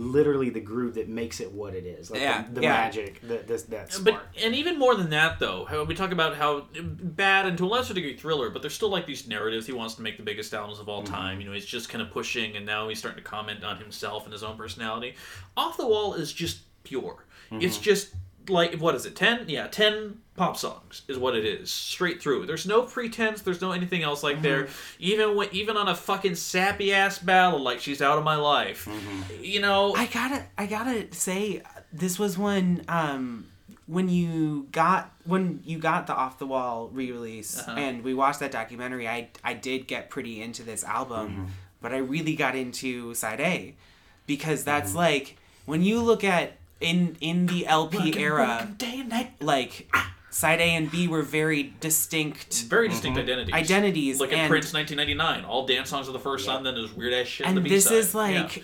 literally 0.00 0.48
the 0.48 0.60
groove 0.60 0.94
that 0.94 1.08
makes 1.08 1.40
it 1.40 1.52
what 1.52 1.74
it 1.74 1.84
is. 1.84 2.10
Like 2.10 2.20
Yeah, 2.20 2.44
the, 2.48 2.54
the 2.54 2.62
yeah. 2.62 2.72
magic, 2.72 3.20
the, 3.20 3.38
the, 3.38 3.64
that 3.68 4.00
But 4.02 4.22
and 4.42 4.54
even 4.54 4.78
more 4.78 4.94
than 4.94 5.10
that, 5.10 5.38
though, 5.38 5.66
how 5.66 5.84
we 5.84 5.94
talk 5.94 6.10
about 6.10 6.36
how 6.36 6.66
bad 6.82 7.46
and 7.46 7.58
to 7.58 7.66
a 7.66 7.68
lesser 7.68 7.92
degree 7.92 8.16
thriller, 8.16 8.48
but 8.48 8.62
there's 8.62 8.74
still 8.74 8.88
like 8.88 9.06
these 9.06 9.28
narratives. 9.28 9.66
He 9.66 9.72
wants 9.72 9.94
to 9.96 10.02
make 10.02 10.16
the 10.16 10.22
biggest 10.22 10.54
albums 10.54 10.80
of 10.80 10.88
all 10.88 11.02
mm-hmm. 11.02 11.12
time. 11.12 11.40
You 11.40 11.46
know, 11.46 11.52
he's 11.52 11.66
just 11.66 11.90
kind 11.90 12.00
of 12.00 12.10
pushing, 12.10 12.56
and 12.56 12.64
now 12.64 12.88
he's 12.88 12.98
starting 12.98 13.22
to 13.22 13.28
comment 13.28 13.62
on 13.62 13.76
himself 13.76 14.24
and 14.24 14.32
his 14.32 14.42
own 14.42 14.56
personality. 14.56 15.14
Off 15.56 15.76
the 15.76 15.86
Wall 15.86 16.14
is 16.14 16.32
just 16.32 16.60
pure. 16.82 17.24
It's 17.52 17.74
mm-hmm. 17.76 17.82
just 17.82 18.14
like 18.50 18.74
what 18.80 18.94
is 18.94 19.06
it? 19.06 19.16
Ten? 19.16 19.44
Yeah, 19.48 19.66
ten 19.68 20.20
pop 20.36 20.56
songs 20.56 21.02
is 21.08 21.18
what 21.18 21.36
it 21.36 21.44
is, 21.44 21.70
straight 21.70 22.22
through. 22.22 22.46
There's 22.46 22.66
no 22.66 22.82
pretense. 22.82 23.42
There's 23.42 23.60
no 23.60 23.72
anything 23.72 24.02
else 24.02 24.22
like 24.22 24.42
there. 24.42 24.68
Even 24.98 25.36
when 25.36 25.48
even 25.52 25.76
on 25.76 25.88
a 25.88 25.94
fucking 25.94 26.34
sappy 26.34 26.92
ass 26.92 27.18
ballad 27.18 27.62
like 27.62 27.80
"She's 27.80 28.00
Out 28.02 28.18
of 28.18 28.24
My 28.24 28.36
Life," 28.36 28.88
you 29.40 29.60
know. 29.60 29.94
I 29.94 30.06
gotta 30.06 30.44
I 30.58 30.66
gotta 30.66 31.12
say 31.14 31.62
this 31.92 32.18
was 32.18 32.36
when 32.38 32.84
um 32.88 33.46
when 33.86 34.08
you 34.08 34.68
got 34.70 35.10
when 35.24 35.60
you 35.64 35.78
got 35.78 36.06
the 36.06 36.14
off 36.14 36.38
the 36.38 36.46
wall 36.46 36.88
re-release 36.92 37.58
Uh-huh. 37.58 37.72
and 37.76 38.04
we 38.04 38.14
watched 38.14 38.38
that 38.38 38.52
documentary 38.52 39.08
I 39.08 39.30
I 39.42 39.54
did 39.54 39.88
get 39.88 40.10
pretty 40.10 40.40
into 40.40 40.62
this 40.62 40.84
album 40.84 41.28
Mm-hmm. 41.30 41.44
but 41.82 41.92
I 41.92 41.96
really 41.98 42.36
got 42.36 42.54
into 42.54 43.14
side 43.14 43.40
A 43.40 43.74
because 44.28 44.62
that's 44.62 44.90
Mm-hmm. 44.90 44.98
like 44.98 45.36
when 45.66 45.82
you 45.82 46.00
look 46.02 46.22
at 46.22 46.52
in 46.80 47.16
in 47.20 47.46
the 47.46 47.66
LP 47.66 48.18
era 48.18 48.68
day 48.78 49.00
and 49.00 49.08
night. 49.10 49.32
like 49.40 49.90
side 50.30 50.60
A 50.60 50.64
and 50.64 50.90
B 50.90 51.08
were 51.08 51.22
very 51.22 51.74
distinct 51.80 52.62
Very 52.62 52.88
distinct 52.88 53.18
identities. 53.18 53.54
identities 53.54 54.20
Look 54.20 54.32
at 54.32 54.38
and 54.38 54.50
Prince 54.50 54.72
1999. 54.72 55.44
All 55.44 55.66
dance 55.66 55.88
songs 55.90 56.06
of 56.06 56.12
the 56.12 56.20
first 56.20 56.46
Yeah. 56.46 56.54
song, 56.54 56.62
then 56.62 56.74
there's 56.74 56.92
weird 56.92 57.12
ass 57.12 57.26
shit. 57.26 57.46
on 57.46 57.56
and 57.56 57.64
the 57.64 57.68
this 57.68 57.84
B-side. 57.84 57.98
is 57.98 58.14
like 58.14 58.56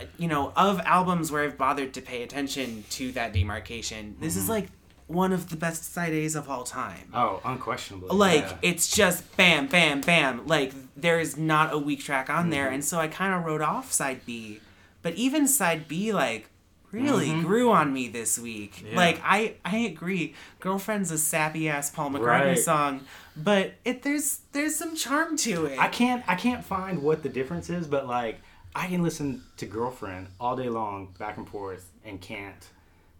Yeah. 0.00 0.06
you 0.18 0.28
know 0.28 0.52
of 0.56 0.80
albums 0.80 1.30
where 1.32 1.44
i've 1.44 1.56
bothered 1.56 1.94
to 1.94 2.02
pay 2.02 2.22
attention 2.24 2.84
to 2.90 3.12
that 3.12 3.32
demarcation 3.32 4.16
this 4.20 4.36
is 4.36 4.48
like 4.48 4.66
one 5.06 5.32
of 5.32 5.50
the 5.50 5.56
best 5.56 5.92
side 5.94 6.12
a's 6.12 6.34
of 6.34 6.50
all 6.50 6.64
time 6.64 7.08
oh, 7.14 7.40
unquestionably. 7.44 8.08
like 8.10 8.42
yeah. 8.42 8.56
it's 8.60 8.94
just 8.94 9.36
bam 9.36 9.66
bam 9.68 10.00
bam 10.00 10.44
like 10.46 10.72
there's 10.96 11.36
not 11.36 11.72
a 11.72 11.78
weak 11.78 12.00
track 12.00 12.28
on 12.28 12.50
there 12.50 12.66
Mm-hmm. 12.66 12.74
and 12.74 12.84
so 12.84 12.98
i 12.98 13.06
kind 13.08 13.32
of 13.34 13.44
wrote 13.44 13.62
off 13.62 13.92
side 13.92 14.26
b 14.26 14.60
but 15.00 15.14
even 15.14 15.46
side 15.46 15.86
b 15.86 16.12
like 16.12 16.48
really 16.94 17.28
Mm-hmm. 17.28 17.42
grew 17.46 17.70
on 17.72 17.92
me 17.92 18.08
this 18.08 18.38
week 18.38 18.84
Yeah. 18.86 18.96
like 18.96 19.20
i 19.24 19.54
i 19.64 19.76
agree 19.78 20.34
girlfriend's 20.60 21.10
a 21.10 21.18
sappy 21.18 21.68
ass 21.68 21.90
paul 21.90 22.10
mccartney 22.10 22.54
Right. 22.54 22.58
song 22.58 23.00
but 23.36 23.74
it 23.84 24.02
there's 24.02 24.40
there's 24.52 24.76
some 24.76 24.94
charm 24.96 25.36
to 25.38 25.66
it 25.66 25.78
I 25.78 25.88
can't 25.88 26.22
I 26.28 26.34
can't 26.36 26.64
find 26.64 27.02
what 27.02 27.22
the 27.22 27.28
difference 27.28 27.68
is, 27.70 27.86
but 27.86 28.06
like 28.06 28.36
I 28.76 28.86
can 28.88 29.02
listen 29.02 29.42
to 29.58 29.66
Girlfriend 29.66 30.26
all 30.40 30.56
day 30.56 30.68
long, 30.68 31.14
back 31.18 31.36
and 31.36 31.48
forth, 31.48 31.84
and 32.04 32.20
can't 32.20 32.62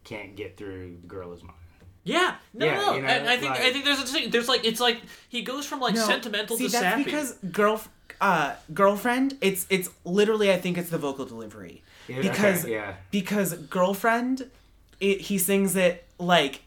can't 0.04 0.34
get 0.36 0.56
through 0.56 0.98
The 1.02 1.06
Girl 1.06 1.32
Is 1.32 1.42
Mine. 1.42 1.54
yeah, 2.04 2.34
no, 2.52 2.66
Yeah, 2.66 2.74
no. 2.74 2.94
you 2.96 3.02
know, 3.02 3.08
and 3.08 3.28
I 3.28 3.36
think 3.36 3.50
like- 3.50 3.60
I 3.60 3.72
think 3.72 3.84
there's 3.84 4.00
a 4.00 4.06
thing. 4.06 4.30
There's 4.30 4.48
like 4.48 4.64
it's 4.64 4.80
like 4.80 4.98
he 5.28 5.42
goes 5.42 5.64
from 5.66 5.78
like 5.80 5.94
No, 5.94 6.04
sentimental 6.06 6.56
see, 6.56 6.66
to 6.66 6.72
that's 6.72 6.82
sappy. 6.84 7.04
because 7.04 7.32
girl, 7.52 7.80
uh, 8.20 8.54
girlfriend. 8.72 9.36
It's 9.40 9.66
it's 9.70 9.88
literally. 10.04 10.52
I 10.52 10.58
think 10.58 10.76
it's 10.78 10.90
the 10.90 10.98
vocal 10.98 11.24
delivery 11.24 11.82
Yeah, 12.08 12.20
because 12.20 12.64
okay, 12.64 12.72
yeah. 12.74 12.94
because 13.10 13.54
girlfriend, 13.54 14.50
it, 15.00 15.20
he 15.20 15.38
sings 15.38 15.76
it 15.76 16.06
like 16.18 16.62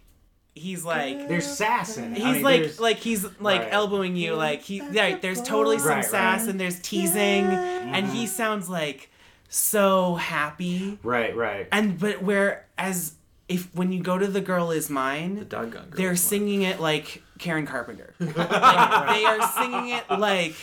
he's 0.55 0.83
like 0.83 1.27
There's 1.27 1.45
sass 1.45 1.97
in 1.97 2.13
it. 2.13 2.17
he's 2.17 2.25
I 2.25 2.31
mean, 2.33 2.43
like 2.43 2.79
like 2.79 2.97
he's 2.97 3.23
like 3.39 3.61
Right. 3.61 3.73
elbowing 3.73 4.15
you 4.15 4.35
like 4.35 4.61
he 4.61 4.81
right. 4.81 5.21
There's 5.21 5.41
totally 5.41 5.77
some 5.77 5.89
Right, 5.89 5.95
right. 5.97 6.05
sass 6.05 6.47
and 6.47 6.59
there's 6.59 6.79
teasing 6.79 7.45
and 7.45 8.07
he 8.07 8.23
mm-hmm. 8.23 8.27
sounds 8.27 8.69
like 8.69 9.09
so 9.49 10.15
happy 10.15 10.99
right, 11.03 11.35
right. 11.35 11.67
and 11.71 11.97
but 11.97 12.21
whereas 12.21 13.13
if 13.47 13.73
when 13.73 13.91
you 13.93 14.01
go 14.03 14.17
to 14.17 14.27
the 14.27 14.41
girl 14.41 14.71
is 14.71 14.89
mine 14.89 15.45
Doggone 15.47 15.71
girl. 15.71 15.83
they're 15.95 16.15
singing 16.17 16.63
it 16.63 16.81
like 16.81 17.23
Karen 17.39 17.65
Carpenter. 17.65 18.13
like, 18.19 18.35
they 18.35 19.25
are 19.25 19.41
singing 19.53 19.89
it 19.89 20.03
like 20.09 20.55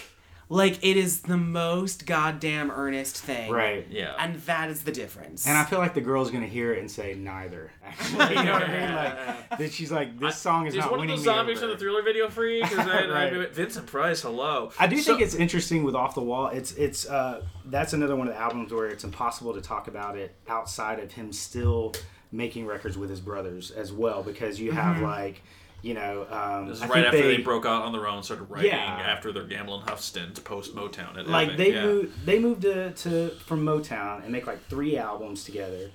like 0.48 0.84
it 0.84 0.96
is 0.96 1.22
the 1.22 1.36
most 1.36 2.06
goddamn 2.06 2.70
earnest 2.70 3.16
thing. 3.18 3.50
Right. 3.50 3.86
Yeah. 3.90 4.14
And 4.18 4.36
that 4.42 4.70
is 4.70 4.82
the 4.84 4.92
difference. 4.92 5.46
And 5.46 5.56
I 5.56 5.64
feel 5.64 5.78
like 5.78 5.94
the 5.94 6.00
girl's 6.00 6.30
gonna 6.30 6.46
hear 6.46 6.72
it 6.74 6.78
and 6.80 6.90
say 6.90 7.14
neither. 7.14 7.70
Actually, 7.84 8.36
you 8.36 8.44
know 8.44 8.52
what 8.52 8.62
I 8.68 8.86
mean? 8.86 8.94
Like 8.94 9.48
that 9.58 9.72
she's 9.72 9.90
like, 9.90 10.18
this 10.18 10.36
song 10.36 10.66
is 10.66 10.74
Is 10.74 10.80
not 10.80 10.90
one 10.90 11.00
of 11.00 11.00
winning 11.02 11.16
those 11.16 11.24
me 11.26 11.32
zombies 11.32 11.56
over. 11.58 11.66
from 11.66 11.70
the 11.70 11.78
Thriller 11.78 12.02
video 12.02 12.28
free? 12.28 12.62
Because 12.62 12.86
I, 12.86 12.98
I, 13.04 13.06
Right. 13.34 13.54
Vincent 13.54 13.86
Price, 13.86 14.22
hello. 14.22 14.70
I 14.78 14.86
do 14.86 14.98
So- 14.98 15.12
think 15.12 15.22
it's 15.22 15.34
interesting 15.34 15.82
with 15.84 15.94
Off 15.94 16.14
the 16.14 16.22
Wall. 16.22 16.48
It's 16.48 16.72
it's 16.72 17.08
uh, 17.08 17.42
that's 17.66 17.92
another 17.92 18.16
one 18.16 18.28
of 18.28 18.34
the 18.34 18.40
albums 18.40 18.72
where 18.72 18.86
it's 18.88 19.04
impossible 19.04 19.54
to 19.54 19.60
talk 19.60 19.88
about 19.88 20.16
it 20.18 20.34
outside 20.48 20.98
of 21.00 21.12
him 21.12 21.32
still 21.32 21.94
making 22.32 22.66
records 22.66 22.98
with 22.98 23.08
his 23.10 23.20
brothers 23.20 23.70
as 23.70 23.92
well 23.92 24.22
because 24.22 24.58
you 24.60 24.72
have 24.72 25.00
like 25.00 25.40
you 25.84 25.92
know 25.92 26.26
um, 26.30 26.68
This 26.68 26.78
is 26.78 26.82
I 26.82 26.88
right 26.88 27.04
after 27.04 27.22
they, 27.22 27.36
they 27.36 27.42
broke 27.42 27.66
out 27.66 27.82
on 27.82 27.92
their 27.92 28.08
own, 28.08 28.22
started 28.22 28.44
writing 28.44 28.70
Yeah. 28.70 29.02
after 29.06 29.32
their 29.32 29.44
Gamble 29.44 29.78
and 29.80 29.88
Huff 29.88 30.00
stint 30.00 30.42
post 30.42 30.74
Motown. 30.74 31.26
Like 31.26 31.56
they 31.56 31.74
yeah. 31.74 31.84
moved 31.84 32.26
they 32.26 32.38
moved 32.38 32.62
to, 32.62 32.92
to 32.92 33.30
from 33.44 33.64
Motown 33.64 34.22
and 34.22 34.32
make 34.32 34.46
like 34.46 34.66
three 34.68 34.96
albums 34.96 35.44
together. 35.44 35.90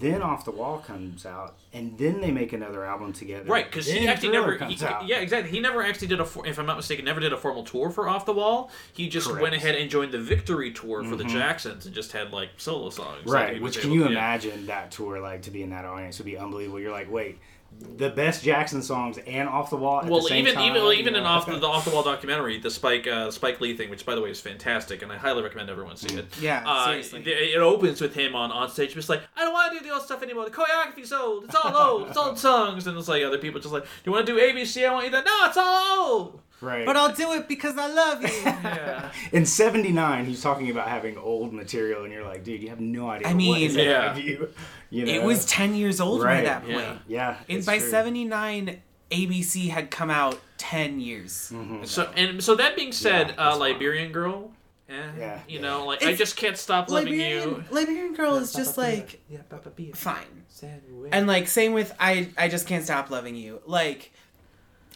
Then 0.00 0.20
Off 0.20 0.44
the 0.44 0.50
Wall 0.50 0.80
comes 0.80 1.24
out, 1.24 1.56
and 1.72 1.96
then 1.96 2.20
they 2.20 2.30
make 2.30 2.52
another 2.52 2.84
album 2.84 3.14
together. 3.14 3.44
Right, 3.46 3.64
because 3.64 3.86
he 3.86 4.06
actually 4.06 4.32
never. 4.32 4.58
He, 4.66 4.76
yeah, 4.76 5.20
exactly. 5.20 5.50
He 5.50 5.60
never 5.60 5.82
actually 5.82 6.08
did 6.08 6.20
a. 6.20 6.28
If 6.44 6.58
I'm 6.58 6.66
not 6.66 6.76
mistaken, 6.76 7.06
never 7.06 7.20
did 7.20 7.32
a 7.32 7.38
formal 7.38 7.64
tour 7.64 7.88
for 7.88 8.06
Off 8.06 8.26
the 8.26 8.34
Wall. 8.34 8.70
He 8.92 9.08
just 9.08 9.32
went 9.32 9.54
ahead 9.54 9.76
and 9.76 9.88
joined 9.88 10.12
the 10.12 10.20
Victory 10.20 10.72
tour 10.72 11.04
for 11.04 11.16
the 11.16 11.24
Jacksons 11.24 11.86
and 11.86 11.94
just 11.94 12.12
had 12.12 12.32
like 12.32 12.50
solo 12.58 12.90
songs. 12.90 13.24
Right, 13.24 13.62
was 13.62 13.76
which 13.76 13.82
can 13.82 13.90
able 13.90 13.96
you 13.96 14.02
yeah. 14.04 14.10
imagine 14.10 14.66
that 14.66 14.90
tour 14.90 15.20
like 15.20 15.42
to 15.42 15.50
be 15.50 15.62
in 15.62 15.70
that 15.70 15.86
audience 15.86 16.18
would 16.18 16.26
be 16.26 16.36
unbelievable. 16.36 16.80
You're 16.80 16.92
like, 16.92 17.10
wait, 17.10 17.38
the 17.96 18.10
best 18.10 18.42
Jackson 18.42 18.82
songs 18.82 19.18
and 19.18 19.48
off 19.48 19.70
the 19.70 19.76
wall 19.76 20.00
at 20.00 20.06
Well, 20.06 20.20
the 20.22 20.28
same 20.28 20.44
even 20.46 20.54
time. 20.54 20.70
even 20.70 20.82
well, 20.82 20.92
even 20.92 21.14
you 21.14 21.20
in 21.20 21.26
off 21.26 21.46
the, 21.46 21.58
the 21.58 21.66
off 21.66 21.84
the 21.84 21.90
wall 21.90 22.02
documentary, 22.02 22.58
the 22.58 22.70
Spike 22.70 23.06
uh, 23.06 23.30
Spike 23.30 23.60
Lee 23.60 23.76
thing, 23.76 23.88
which 23.90 24.04
by 24.04 24.14
the 24.14 24.20
way 24.20 24.30
is 24.30 24.40
fantastic, 24.40 25.02
and 25.02 25.12
I 25.12 25.16
highly 25.16 25.42
recommend 25.42 25.70
everyone 25.70 25.96
see 25.96 26.16
it. 26.16 26.26
Yeah, 26.40 26.62
uh, 26.66 26.86
seriously. 26.86 27.20
It, 27.20 27.54
it 27.56 27.58
opens 27.58 28.00
with 28.00 28.14
him 28.14 28.34
on 28.34 28.50
on 28.50 28.68
stage, 28.70 28.94
just 28.94 29.08
like 29.08 29.22
I 29.36 29.44
don't 29.44 29.52
want 29.52 29.72
to 29.72 29.78
do 29.78 29.84
the 29.86 29.92
old 29.94 30.02
stuff 30.02 30.22
anymore. 30.22 30.44
The 30.44 30.50
choreography's 30.50 31.12
old. 31.12 31.44
It's 31.44 31.54
all 31.54 31.76
old. 31.76 32.08
It's 32.08 32.16
old 32.16 32.38
songs, 32.38 32.86
and 32.86 32.98
it's 32.98 33.08
like 33.08 33.22
other 33.22 33.38
people 33.38 33.60
just 33.60 33.72
like, 33.72 33.84
do 33.84 33.88
you 34.06 34.12
want 34.12 34.26
to 34.26 34.32
do 34.32 34.40
ABC? 34.40 34.88
I 34.88 34.92
want 34.92 35.04
you 35.06 35.10
to. 35.12 35.22
No, 35.22 35.36
it's 35.46 35.56
all 35.56 36.08
old. 36.08 36.40
Right. 36.60 36.84
but 36.86 36.96
I'll 36.96 37.12
do 37.14 37.32
it 37.32 37.48
because 37.48 37.76
I 37.78 37.86
love 37.86 38.22
you. 38.22 38.28
Yeah. 38.44 39.10
in 39.32 39.46
'79, 39.46 40.24
he's 40.26 40.42
talking 40.42 40.70
about 40.70 40.88
having 40.88 41.16
old 41.18 41.52
material, 41.52 42.04
and 42.04 42.12
you're 42.12 42.24
like, 42.24 42.44
dude, 42.44 42.62
you 42.62 42.68
have 42.70 42.80
no 42.80 43.08
idea. 43.10 43.28
I 43.28 43.34
mean- 43.34 43.62
is 43.62 43.76
Yeah. 43.76 44.12
of 44.12 44.18
you. 44.18 44.48
You 44.90 45.04
know? 45.06 45.12
it 45.12 45.22
was 45.22 45.44
ten 45.44 45.74
years 45.74 46.00
old 46.00 46.20
by 46.22 46.26
Right, 46.26 46.44
that 46.44 46.64
point. 46.64 47.00
yeah. 47.06 47.36
And 47.48 47.58
it's 47.58 47.66
by 47.66 47.78
true. 47.78 47.88
seventy 47.90 48.24
nine 48.24 48.82
ABC 49.10 49.68
had 49.68 49.90
come 49.90 50.10
out 50.10 50.38
ten 50.58 51.00
years. 51.00 51.50
Mm-hmm. 51.54 51.84
So 51.84 52.10
and 52.16 52.42
so 52.42 52.54
that 52.56 52.76
being 52.76 52.92
said, 52.92 53.34
Yeah, 53.36 53.50
uh. 53.52 53.56
Liberian 53.56 54.12
Girl. 54.12 54.50
Eh, 54.88 54.94
Yeah, 55.18 55.40
you 55.46 55.56
yeah. 55.56 55.60
know, 55.60 55.84
like 55.86 56.02
I 56.02 56.14
just 56.14 56.36
can't 56.36 56.56
stop 56.56 56.88
loving 56.90 57.12
Liberian, 57.12 57.48
you. 57.50 57.64
Liberian 57.70 58.14
Girl 58.14 58.36
is 58.36 58.52
just 58.54 58.78
like 58.78 59.20
fine. 59.94 60.44
And 61.12 61.26
like 61.26 61.48
same 61.48 61.72
with 61.74 61.94
I 62.00 62.28
I 62.38 62.48
just 62.48 62.66
can't 62.66 62.84
stop 62.84 63.10
loving 63.10 63.36
you. 63.36 63.60
Like 63.66 64.12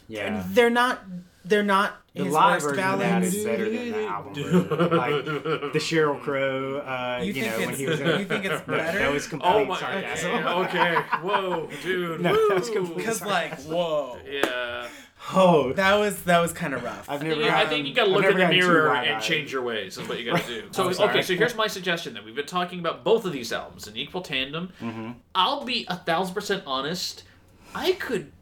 Yeah. 0.07 0.43
they're 0.47 0.69
not 0.71 1.03
they're 1.45 1.63
not 1.63 2.01
The 2.15 2.23
his 2.25 2.33
live 2.33 2.63
worst 2.63 2.65
version 2.75 2.83
of 2.93 2.99
that 2.99 3.09
ballads. 3.09 3.35
is 3.35 3.43
better 3.45 3.69
than 3.69 3.91
the 3.91 4.05
album 4.07 4.33
version. 4.35 4.69
Like 4.97 5.25
the 5.73 5.79
Sheryl 5.79 6.21
Crow, 6.21 6.77
uh, 6.79 7.19
You 7.21 7.33
you, 7.33 7.41
think 7.41 7.59
know, 7.59 7.65
when 7.65 7.75
he 7.75 7.85
was 7.87 7.99
in 7.99 8.19
you 8.19 8.25
think 8.25 8.45
it's 8.45 8.61
better? 8.67 8.99
That 8.99 9.11
was 9.11 9.27
complete 9.27 9.49
Oh 9.53 9.65
my. 9.65 9.79
sarcasm. 9.79 10.31
Okay. 10.31 10.95
okay. 10.95 10.95
Whoa, 11.21 11.69
dude. 11.81 12.21
No, 12.21 12.49
that's 12.49 12.69
Woo. 12.69 12.75
complete 12.75 12.97
Because 12.97 13.21
like, 13.25 13.59
whoa, 13.61 14.17
Yeah. 14.29 14.87
Oh, 15.33 15.71
that 15.73 15.95
was 15.95 16.21
that 16.23 16.39
was 16.41 16.51
kind 16.51 16.73
of 16.73 16.83
rough. 16.83 17.09
I've 17.09 17.23
never. 17.23 17.39
Yeah, 17.39 17.57
I 17.57 17.65
think 17.65 17.87
you 17.87 17.93
gotta 17.93 18.09
look 18.09 18.25
in 18.25 18.37
the 18.37 18.45
mirror 18.49 18.93
and 18.93 19.23
change 19.23 19.53
your 19.53 19.61
ways. 19.61 19.97
Is 19.97 20.05
what 20.07 20.19
you 20.19 20.29
gotta 20.29 20.45
do. 20.45 20.63
So 20.71 20.83
Oh, 20.99 21.05
okay, 21.09 21.21
so 21.21 21.33
here's 21.35 21.55
my 21.55 21.67
suggestion. 21.67 22.13
Then 22.13 22.25
we've 22.25 22.35
been 22.35 22.45
talking 22.45 22.79
about 22.79 23.05
both 23.05 23.23
of 23.23 23.31
these 23.31 23.53
albums 23.53 23.87
in 23.87 23.95
equal 23.95 24.21
tandem. 24.21 24.73
Mm-hmm. 24.81 25.11
I'll 25.33 25.63
be 25.63 25.85
a 25.87 25.95
thousand 25.95 26.33
percent 26.33 26.63
honest. 26.67 27.23
I 27.73 27.93
could 27.93 28.33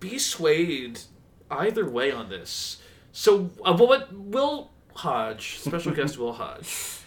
be 0.00 0.18
swayed 0.18 1.02
either 1.50 1.88
way 1.88 2.10
on 2.10 2.28
this. 2.28 2.78
So 3.12 3.50
uh, 3.64 3.76
what 3.76 4.12
Will 4.12 4.70
Hodge, 4.94 5.58
special 5.58 5.92
guest 5.94 6.18
Will 6.18 6.32
Hodge, 6.32 6.98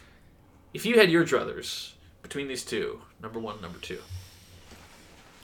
if 0.73 0.85
you 0.85 0.97
had 0.99 1.09
your 1.11 1.25
druthers 1.25 1.93
between 2.21 2.47
these 2.47 2.63
two, 2.63 3.01
number 3.21 3.39
one, 3.39 3.61
number 3.61 3.79
two, 3.79 3.99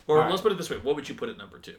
or 0.07 0.19
right. 0.19 0.29
let's 0.29 0.41
put 0.41 0.51
it 0.51 0.57
this 0.57 0.69
way, 0.69 0.77
what 0.77 0.95
would 0.95 1.07
you 1.07 1.15
put 1.15 1.29
at 1.29 1.37
number 1.37 1.57
two? 1.57 1.75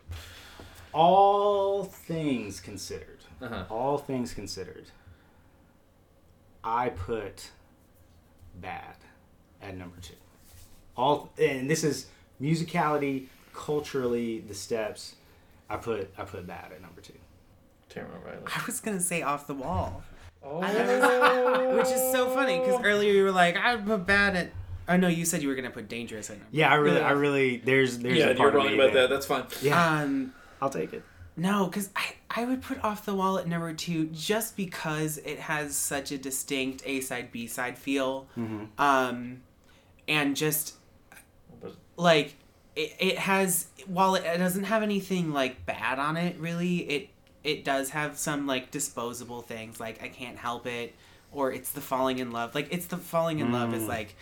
All 0.92 1.84
things 1.84 2.60
considered, 2.60 3.18
Uh-huh. 3.42 3.64
all 3.68 3.98
things 3.98 4.32
considered, 4.32 4.86
I 6.62 6.88
put 6.90 7.50
bad 8.60 8.96
at 9.60 9.76
number 9.76 9.96
two. 10.00 10.14
All 10.96 11.32
and 11.38 11.68
this 11.68 11.84
is 11.84 12.06
musicality, 12.40 13.26
culturally, 13.52 14.40
the 14.40 14.54
steps. 14.54 15.16
I 15.70 15.76
put 15.76 16.10
I 16.18 16.24
put 16.24 16.46
bad 16.46 16.72
at 16.72 16.80
number 16.82 17.00
two. 17.00 17.14
Tamara 17.88 18.18
Riley. 18.24 18.38
I 18.46 18.62
was 18.66 18.80
gonna 18.80 19.00
say 19.00 19.22
off 19.22 19.46
the 19.46 19.54
wall, 19.54 20.02
Oh. 20.42 20.60
which 21.76 21.86
is 21.88 22.12
so 22.12 22.28
funny 22.30 22.58
because 22.58 22.82
earlier 22.84 23.12
you 23.12 23.24
were 23.24 23.30
like, 23.32 23.56
I'm 23.56 24.02
bad 24.04 24.36
at. 24.36 24.50
Oh 24.88 24.96
no, 24.98 25.08
you 25.08 25.24
said 25.24 25.42
you 25.42 25.48
were 25.48 25.54
gonna 25.54 25.70
put 25.70 25.88
dangerous 25.88 26.28
in. 26.28 26.40
Yeah, 26.50 26.70
I 26.70 26.74
really, 26.74 26.98
Yeah. 26.98 27.08
I 27.08 27.12
really. 27.12 27.56
There's, 27.58 27.98
there's. 27.98 28.18
Yeah, 28.18 28.24
a 28.24 28.28
you're 28.28 28.36
part 28.36 28.48
of 28.50 28.54
wrong 28.56 28.66
me 28.68 28.74
about 28.74 28.92
that. 28.92 29.08
That's 29.08 29.24
fine. 29.26 29.44
Yeah, 29.62 30.00
Um, 30.02 30.34
I'll 30.60 30.68
take 30.70 30.92
it. 30.92 31.02
no, 31.36 31.66
because 31.66 31.88
I 31.96 32.14
I 32.28 32.44
would 32.44 32.60
put 32.62 32.82
off 32.84 33.06
the 33.06 33.14
wall 33.14 33.38
at 33.38 33.46
number 33.48 33.72
two 33.72 34.06
just 34.06 34.56
because 34.56 35.18
it 35.18 35.38
has 35.38 35.74
such 35.76 36.12
a 36.12 36.18
distinct 36.18 36.82
A 36.84 37.00
side 37.00 37.32
B 37.32 37.46
side 37.46 37.78
feel, 37.78 38.26
mm-hmm. 38.36 38.64
um, 38.78 39.42
and 40.06 40.36
just 40.36 40.74
like 41.96 42.34
it, 42.76 42.94
it 42.98 43.18
has 43.18 43.66
while 43.86 44.14
it 44.14 44.22
doesn't 44.38 44.64
have 44.64 44.82
anything 44.82 45.32
like 45.32 45.64
bad 45.66 45.98
on 45.98 46.16
it 46.16 46.36
really 46.38 46.78
it 46.78 47.08
it 47.42 47.64
does 47.64 47.90
have 47.90 48.16
some 48.18 48.46
like 48.46 48.70
disposable 48.70 49.42
things 49.42 49.78
like 49.78 50.02
i 50.02 50.08
can't 50.08 50.38
help 50.38 50.66
it 50.66 50.94
or 51.32 51.52
it's 51.52 51.70
the 51.72 51.80
falling 51.80 52.18
in 52.18 52.30
love 52.32 52.54
like 52.54 52.68
it's 52.70 52.86
the 52.86 52.96
falling 52.96 53.38
in 53.38 53.52
love 53.52 53.74
is 53.74 53.86
like 53.86 54.14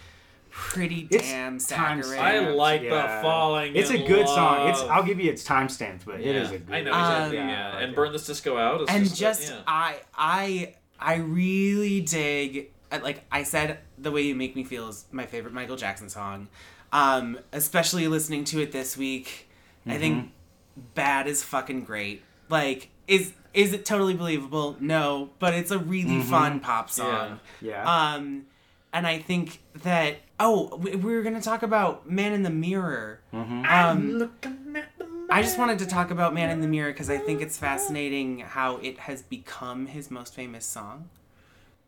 pretty 0.51 1.09
It's 1.11 1.27
damn 1.27 1.59
time 1.59 2.03
saccharine 2.03 2.21
I 2.21 2.39
like 2.51 2.83
Yeah. 2.83 3.17
the 3.17 3.23
falling. 3.23 3.75
It's 3.75 3.89
a 3.89 3.95
in 3.97 4.07
good 4.07 4.29
song. 4.29 4.69
It's. 4.69 4.81
I'll 4.83 5.03
give 5.03 5.19
you 5.19 5.31
its 5.31 5.43
time 5.45 5.67
timestamp, 5.67 6.05
but 6.05 6.21
it 6.21 6.27
Yeah, 6.27 6.43
is 6.43 6.51
a 6.51 6.59
good. 6.59 6.75
I 6.75 6.81
know 6.83 6.91
exactly. 6.91 7.39
Um, 7.39 7.49
yeah, 7.49 7.75
like 7.75 7.83
and 7.85 7.95
burn 7.95 8.13
this 8.13 8.27
disco 8.27 8.59
out. 8.59 8.83
Is 8.83 8.89
and 8.91 9.05
just, 9.07 9.19
just 9.19 9.51
yeah. 9.51 9.61
i 9.67 9.97
i 10.15 10.75
i 11.01 11.15
really 11.17 12.03
dig 12.03 12.71
like 13.03 13.25
i 13.33 13.43
said 13.45 13.79
the 13.97 14.11
way 14.11 14.21
you 14.21 14.35
make 14.35 14.55
me 14.55 14.63
feel 14.63 14.89
is 14.91 15.07
my 15.11 15.25
favorite 15.25 15.55
michael 15.55 15.77
jackson 15.77 16.11
song 16.11 16.49
um 16.93 17.39
especially 17.53 18.07
listening 18.09 18.45
to 18.45 18.61
it 18.61 18.73
this 18.73 18.97
week 18.97 19.49
i 19.87 19.97
think 19.99 20.19
Mm-hmm. 20.19 20.81
bad 20.95 21.27
is 21.27 21.43
fucking 21.43 21.85
great 21.85 22.23
like 22.49 22.89
is 23.09 23.33
is 23.55 23.73
it 23.73 23.85
totally 23.85 24.15
believable 24.15 24.77
no 24.81 25.31
but 25.39 25.53
it's 25.55 25.71
a 25.71 25.79
really 25.79 26.21
fun 26.21 26.61
pop 26.61 26.89
song 26.91 27.41
Mm-hmm. 27.61 27.67
Yeah. 27.67 27.83
um 28.15 28.47
and 28.93 29.07
i 29.07 29.19
think 29.19 29.61
that 29.83 30.17
oh 30.41 30.77
we, 30.77 30.97
we 30.97 31.15
were 31.15 31.23
gonna 31.23 31.41
talk 31.43 31.63
about 31.63 32.09
man 32.11 32.33
in 32.33 32.43
the 32.43 32.51
mirror 32.51 33.21
Mm-hmm. 33.35 33.65
um 33.67 34.13
Looking 34.13 34.77
at 34.77 34.85
the 34.99 35.07
I 35.31 35.41
just 35.41 35.59
wanted 35.59 35.79
to 35.79 35.87
talk 35.87 36.11
about 36.11 36.35
Man 36.35 36.51
in 36.51 36.61
the 36.61 36.69
Mirror 36.69 36.93
because 36.93 37.09
I 37.09 37.17
think 37.17 37.41
it's 37.41 37.57
fascinating 37.57 38.41
how 38.41 38.77
it 38.79 38.99
has 38.99 39.23
become 39.23 39.87
his 39.87 40.11
most 40.11 40.35
famous 40.35 40.67
song. 40.67 41.09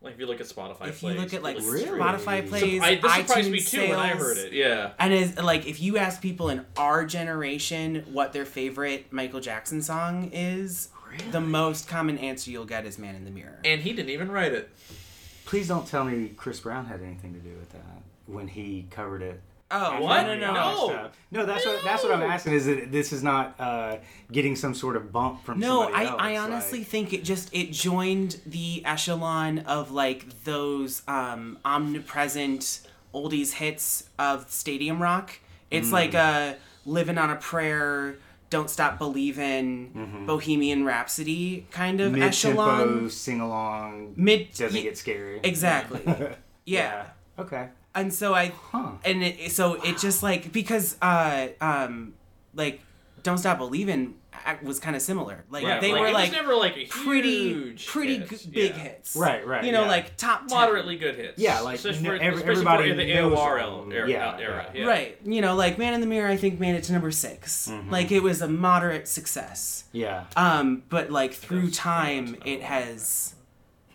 Like 0.05 0.13
if 0.13 0.19
you 0.19 0.27
look 0.27 0.39
at 0.39 0.45
Spotify, 0.45 0.87
if 0.89 1.01
you 1.01 1.09
look 1.09 1.33
at 1.33 1.41
like 1.41 1.57
really- 1.57 1.83
Really? 1.85 1.99
Spotify 1.99 2.47
plays, 2.47 2.79
I, 2.79 2.95
this 2.95 3.11
surprised 3.11 3.49
me 3.49 3.57
iTunes 3.59 3.71
too 3.71 3.89
when 3.89 3.97
I 3.99 4.09
heard 4.09 4.37
it. 4.37 4.53
Yeah. 4.53 4.91
And 4.99 5.11
is 5.11 5.35
like 5.37 5.65
if 5.65 5.81
you 5.81 5.97
ask 5.97 6.21
people 6.21 6.49
in 6.49 6.63
our 6.77 7.05
generation 7.05 8.05
what 8.13 8.31
their 8.31 8.45
favorite 8.45 9.11
Michael 9.11 9.39
Jackson 9.39 9.81
song 9.81 10.29
is, 10.31 10.89
the 11.31 11.41
most 11.41 11.87
common 11.87 12.19
answer 12.19 12.51
you'll 12.51 12.65
get 12.65 12.85
is 12.85 12.99
Man 12.99 13.15
in 13.15 13.25
the 13.25 13.31
Mirror. 13.31 13.61
And 13.65 13.81
he 13.81 13.93
didn't 13.93 14.11
even 14.11 14.31
write 14.31 14.53
it. 14.53 14.69
Please 15.45 15.67
don't 15.67 15.87
tell 15.87 16.03
me 16.05 16.33
Chris 16.37 16.59
Brown 16.59 16.85
had 16.85 17.01
anything 17.01 17.33
to 17.33 17.39
do 17.39 17.55
with 17.57 17.71
that 17.71 18.03
when 18.27 18.47
he 18.47 18.85
covered 18.91 19.23
it. 19.23 19.41
Oh, 19.71 20.01
What? 20.01 20.23
no, 20.27 20.35
no, 20.35 20.53
no. 20.53 20.87
No. 20.87 21.09
No, 21.31 21.45
that's 21.45 21.65
what 21.65 21.83
that's 21.83 22.03
what 22.03 22.13
I'm 22.13 22.21
asking. 22.23 22.53
Is 22.53 22.65
that 22.67 22.91
this 22.91 23.11
is 23.11 23.23
not 23.23 23.55
uh, 23.59 23.97
getting 24.31 24.55
some 24.55 24.73
sort 24.73 24.95
of 24.95 25.11
bump 25.11 25.43
from 25.43 25.59
No, 25.59 25.83
somebody 25.83 26.05
I, 26.05 26.09
else, 26.09 26.21
I 26.21 26.37
honestly 26.37 26.79
like- 26.79 26.87
think 26.87 27.13
it 27.13 27.23
just 27.23 27.53
it 27.53 27.71
joined 27.71 28.39
the 28.45 28.83
echelon 28.85 29.59
of 29.59 29.91
like 29.91 30.43
those 30.43 31.01
um, 31.07 31.57
omnipresent 31.65 32.81
oldies 33.13 33.53
hits 33.53 34.09
of 34.19 34.49
stadium 34.49 35.01
rock. 35.01 35.39
It's 35.71 35.91
like 35.91 36.13
a 36.13 36.55
living 36.85 37.17
on 37.17 37.29
a 37.31 37.35
prayer, 37.35 38.15
don't 38.49 38.69
stop 38.69 38.97
believing, 38.97 40.23
Bohemian 40.25 40.85
Rhapsody 40.85 41.65
kind 41.71 41.99
of 41.99 42.13
mid 42.13 42.31
tempo 42.33 42.61
echelon. 42.61 43.09
sing 43.09 43.41
along 43.41 44.13
Mid 44.15 44.53
doesn't 44.53 44.75
ye- 44.77 44.83
get 44.83 44.97
scary. 44.97 45.39
exactly. 45.43 46.01
yeah. 46.65 47.07
Okay. 47.37 47.69
And 47.95 48.13
so 48.13 48.33
I 48.33 48.51
Huh. 48.71 48.91
and 49.03 49.23
it, 49.23 49.51
so 49.51 49.75
it 49.83 49.97
just 49.97 50.21
like 50.23 50.51
because 50.51 50.97
uh 51.01 51.47
um 51.61 52.13
like 52.53 52.81
don't 53.23 53.37
stop 53.37 53.57
believing 53.57 54.15
was 54.61 54.79
kind 54.79 54.95
of 54.95 55.01
similar 55.01 55.43
like 55.49 55.63
Yeah, 55.63 55.79
they 55.79 55.91
like, 55.91 56.01
were 56.01 56.07
it 56.07 56.13
was 56.13 56.21
like 56.23 56.31
never 56.33 56.55
like 56.55 56.77
a 56.77 56.85
pretty 56.85 57.47
huge 57.53 57.87
pretty 57.87 58.17
hit. 58.19 58.29
g- 58.29 58.49
big 58.51 58.71
Yeah. 58.75 58.77
hits 58.83 59.15
Right, 59.15 59.47
right, 59.47 59.63
you 59.63 59.71
know 59.71 59.83
yeah. 59.83 59.87
like 59.87 60.17
top 60.17 60.47
10. 60.47 60.55
Moderately 60.55 60.97
good 60.97 61.15
hits. 61.15 61.39
Yeah, 61.41 61.61
like, 61.61 61.77
especially 61.77 62.03
no- 62.03 62.09
for, 62.09 62.15
every- 62.17 62.27
especially 62.41 62.51
everybody 62.51 62.89
for 62.91 62.95
the 62.97 63.13
knows 63.15 63.39
AOR 63.39 63.79
them. 63.81 63.91
era. 63.93 64.09
Yeah, 64.09 64.37
era, 64.39 64.71
yeah. 64.73 64.81
yeah. 64.81 64.85
right 64.87 65.17
you 65.25 65.41
know 65.41 65.55
like 65.55 65.77
man 65.79 65.93
in 65.95 66.01
the 66.01 66.05
mirror 66.07 66.29
i 66.29 66.35
think 66.37 66.59
made 66.59 66.75
it 66.75 66.83
to 66.83 66.91
number 66.93 67.09
6 67.11 67.67
Mm-hmm. 67.69 67.89
like 67.89 68.11
it 68.11 68.21
was 68.21 68.41
a 68.41 68.47
moderate 68.47 69.07
success 69.07 69.85
Yeah. 69.93 70.25
um 70.35 70.83
but 70.89 71.09
like 71.09 71.33
through 71.33 71.71
time 71.71 72.35
it 72.45 72.59
another 72.59 72.65
has 72.65 73.33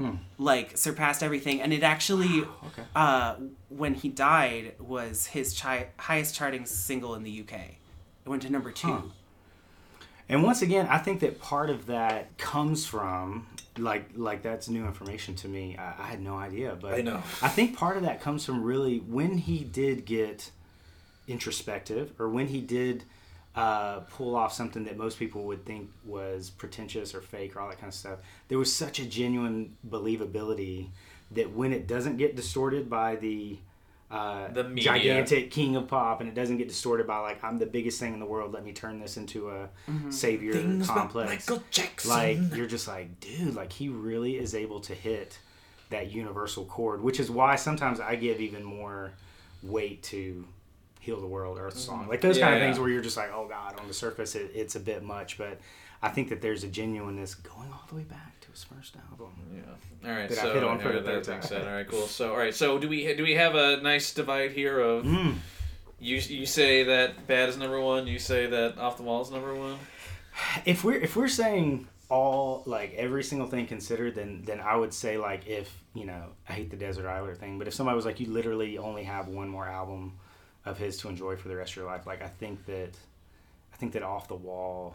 Hmm. 0.01 0.15
like 0.39 0.79
surpassed 0.79 1.23
everything 1.23 1.61
and 1.61 1.73
it 1.75 1.83
actually 1.83 2.41
Okay. 2.69 2.85
uh 2.97 3.35
when 3.69 3.93
he 3.95 4.09
died 4.09 4.73
was 4.79 5.27
his 5.27 5.59
chi- 5.61 5.89
highest 5.99 6.35
charting 6.35 6.65
single 6.65 7.15
in 7.15 7.23
the 7.23 7.41
uk 7.43 7.53
it 7.53 7.77
went 8.25 8.41
to 8.43 8.51
number 8.51 8.73
two 8.73 8.89
Huh. 8.89 9.03
And 10.31 10.45
once 10.45 10.63
again, 10.63 10.87
I 10.89 10.99
think 10.99 11.19
that 11.21 11.41
part 11.41 11.71
of 11.71 11.87
that 11.87 12.39
comes 12.39 12.87
from 12.87 13.49
like 13.77 14.11
like 14.15 14.43
that's 14.43 14.69
new 14.69 14.87
information 14.87 15.35
to 15.43 15.49
me. 15.49 15.77
I, 15.77 16.05
I 16.05 16.07
had 16.07 16.21
no 16.23 16.37
idea, 16.37 16.79
but 16.81 16.95
I 16.95 17.01
know. 17.03 17.21
I 17.43 17.49
think 17.49 17.77
part 17.77 17.97
of 17.97 18.05
that 18.05 18.21
comes 18.21 18.45
from 18.47 18.63
really 18.63 18.99
when 18.99 19.39
he 19.39 19.65
did 19.65 20.05
get 20.07 20.53
introspective, 21.27 22.13
or 22.19 22.29
when 22.29 22.47
he 22.47 22.61
did 22.61 23.03
uh, 23.57 24.01
pull 24.01 24.37
off 24.37 24.53
something 24.53 24.85
that 24.85 24.97
most 24.97 25.19
people 25.19 25.45
would 25.45 25.65
think 25.65 25.91
was 26.05 26.51
pretentious 26.51 27.15
or 27.15 27.21
fake 27.21 27.57
or 27.57 27.61
all 27.61 27.69
that 27.69 27.79
kind 27.79 27.89
of 27.89 27.95
stuff. 27.95 28.19
There 28.49 28.59
was 28.59 28.75
such 28.75 28.99
a 29.01 29.05
genuine 29.07 29.77
believability 29.89 30.89
that 31.33 31.53
when 31.55 31.73
it 31.73 31.87
doesn't 31.87 32.17
get 32.17 32.37
distorted 32.37 32.89
by 32.91 33.17
the 33.17 33.59
uh, 34.11 34.49
The 34.53 34.65
media. 34.65 34.85
gigantic 34.93 35.51
king 35.53 35.77
of 35.77 35.87
pop, 35.87 36.21
and 36.21 36.29
it 36.29 36.35
doesn't 36.35 36.57
get 36.59 36.67
distorted 36.67 37.07
by 37.07 37.19
like 37.21 37.43
I'm 37.45 37.59
the 37.59 37.67
biggest 37.67 38.01
thing 38.01 38.13
in 38.13 38.19
the 38.21 38.27
world. 38.27 38.53
Let 38.53 38.65
me 38.65 38.73
turn 38.73 38.99
this 38.99 39.17
into 39.17 39.51
a 39.51 39.69
savior 40.11 40.53
Things 40.55 40.89
complex. 40.89 41.49
Michael 41.49 41.63
Jackson. 41.71 42.11
Like 42.11 42.57
you're 42.57 42.67
just 42.67 42.89
like, 42.89 43.21
dude, 43.21 43.55
like 43.55 43.73
he 43.73 43.89
really 43.89 44.37
is 44.37 44.55
able 44.55 44.81
to 44.81 44.95
hit 44.95 45.39
that 45.91 46.11
universal 46.13 46.65
chord, 46.65 47.03
which 47.03 47.21
is 47.21 47.31
why 47.31 47.55
sometimes 47.57 48.01
I 48.01 48.17
give 48.17 48.41
even 48.41 48.65
more 48.65 49.13
weight 49.63 50.03
to 50.05 50.45
"Heal 51.11 51.21
the 51.21 51.27
World" 51.27 51.59
Earth 51.61 51.77
Song, 51.79 52.07
like 52.09 52.21
those 52.21 52.39
kind 52.39 52.55
of 52.55 52.61
Yeah. 52.61 52.67
things 52.67 52.79
where 52.79 52.89
you're 52.89 53.03
just 53.03 53.17
like, 53.17 53.31
oh 53.35 53.47
god, 53.49 53.79
on 53.81 53.89
the 53.89 53.95
surface 53.95 54.35
it, 54.35 54.51
it's 54.55 54.77
a 54.77 54.81
bit 54.81 55.03
much, 55.03 55.39
but 55.39 55.59
I 56.03 56.09
think 56.09 56.29
that 56.31 56.41
there's 56.41 56.65
a 56.65 56.69
genuineness 56.69 57.35
going 57.35 57.71
all 57.73 57.85
the 57.89 57.97
way 57.97 58.03
back 58.05 58.41
to 58.41 58.51
his 58.51 58.65
first 58.65 58.97
album. 59.11 59.33
Yeah. 59.55 60.09
All 60.11 60.17
right. 60.19 60.29
That 60.29 60.39
I 60.39 60.43
so 60.43 60.55
hit 60.55 60.65
on 60.65 60.79
for 60.81 60.93
the 60.93 61.03
third 61.03 61.25
time. 61.25 61.43
said, 61.43 61.67
all 61.67 61.75
right, 61.75 61.87
cool. 61.89 62.07
So 62.19 62.31
all 62.33 62.39
right. 62.39 62.55
So 62.55 62.79
do 62.79 62.89
we 62.89 63.13
do 63.15 63.23
we 63.23 63.35
have 63.35 63.55
a 63.55 63.81
nice 63.83 64.13
divide 64.15 64.53
here 64.53 64.79
of 64.81 65.05
Mm. 65.05 65.35
you 65.99 66.17
you 66.17 66.47
say 66.47 66.85
that 66.85 67.27
bad 67.27 67.49
is 67.49 67.57
number 67.59 67.81
one, 67.81 68.07
you 68.07 68.19
say 68.19 68.47
that 68.47 68.79
off 68.79 68.97
the 68.97 69.03
wall 69.03 69.21
is 69.23 69.31
number 69.31 69.55
one. 69.55 69.79
If 70.65 70.85
we're 70.85 70.95
if 70.95 71.17
we're 71.17 71.29
saying 71.29 71.87
all 72.09 72.63
like 72.67 72.95
every 72.95 73.23
single 73.23 73.47
thing 73.49 73.67
considered, 73.67 74.15
then 74.15 74.43
then 74.45 74.61
I 74.61 74.77
would 74.77 74.95
say 74.95 75.19
like 75.19 75.47
if 75.47 75.69
you 75.95 76.07
know 76.07 76.23
I 76.49 76.53
hate 76.55 76.71
the 76.71 76.77
Desert 76.77 77.07
island 77.07 77.37
thing, 77.39 77.59
but 77.59 77.69
if 77.69 77.75
somebody 77.75 77.95
was 77.97 78.07
like 78.07 78.21
you 78.21 78.27
literally 78.31 78.79
only 78.79 79.05
have 79.05 79.29
one 79.29 79.49
more 79.49 79.67
album 79.67 80.15
of 80.65 80.79
his 80.79 80.97
to 80.99 81.09
enjoy 81.09 81.37
for 81.37 81.49
the 81.49 81.57
rest 81.57 81.73
of 81.73 81.77
your 81.77 81.87
life, 81.87 82.07
like 82.07 82.23
I 82.23 82.29
think 82.29 82.65
that 82.67 82.97
I 83.73 83.77
think 83.77 83.93
that 83.93 84.03
off 84.03 84.29
the 84.29 84.35
wall 84.35 84.95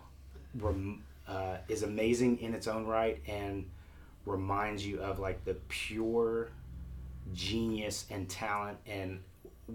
rem- 0.59 1.03
uh, 1.28 1.57
is 1.68 1.84
amazing 1.84 2.39
in 2.39 2.53
its 2.53 2.68
own 2.68 2.86
right 2.86 3.22
and 3.28 3.66
reminds 4.26 4.86
you 4.86 4.99
of 4.99 5.20
like 5.20 5.43
the 5.45 5.55
pure 5.70 6.49
genius 7.34 8.05
and 8.09 8.30
talent 8.30 8.78
and 8.86 9.20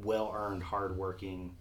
well 0.05 0.33
earned, 0.35 0.63
hardworking, 0.63 1.55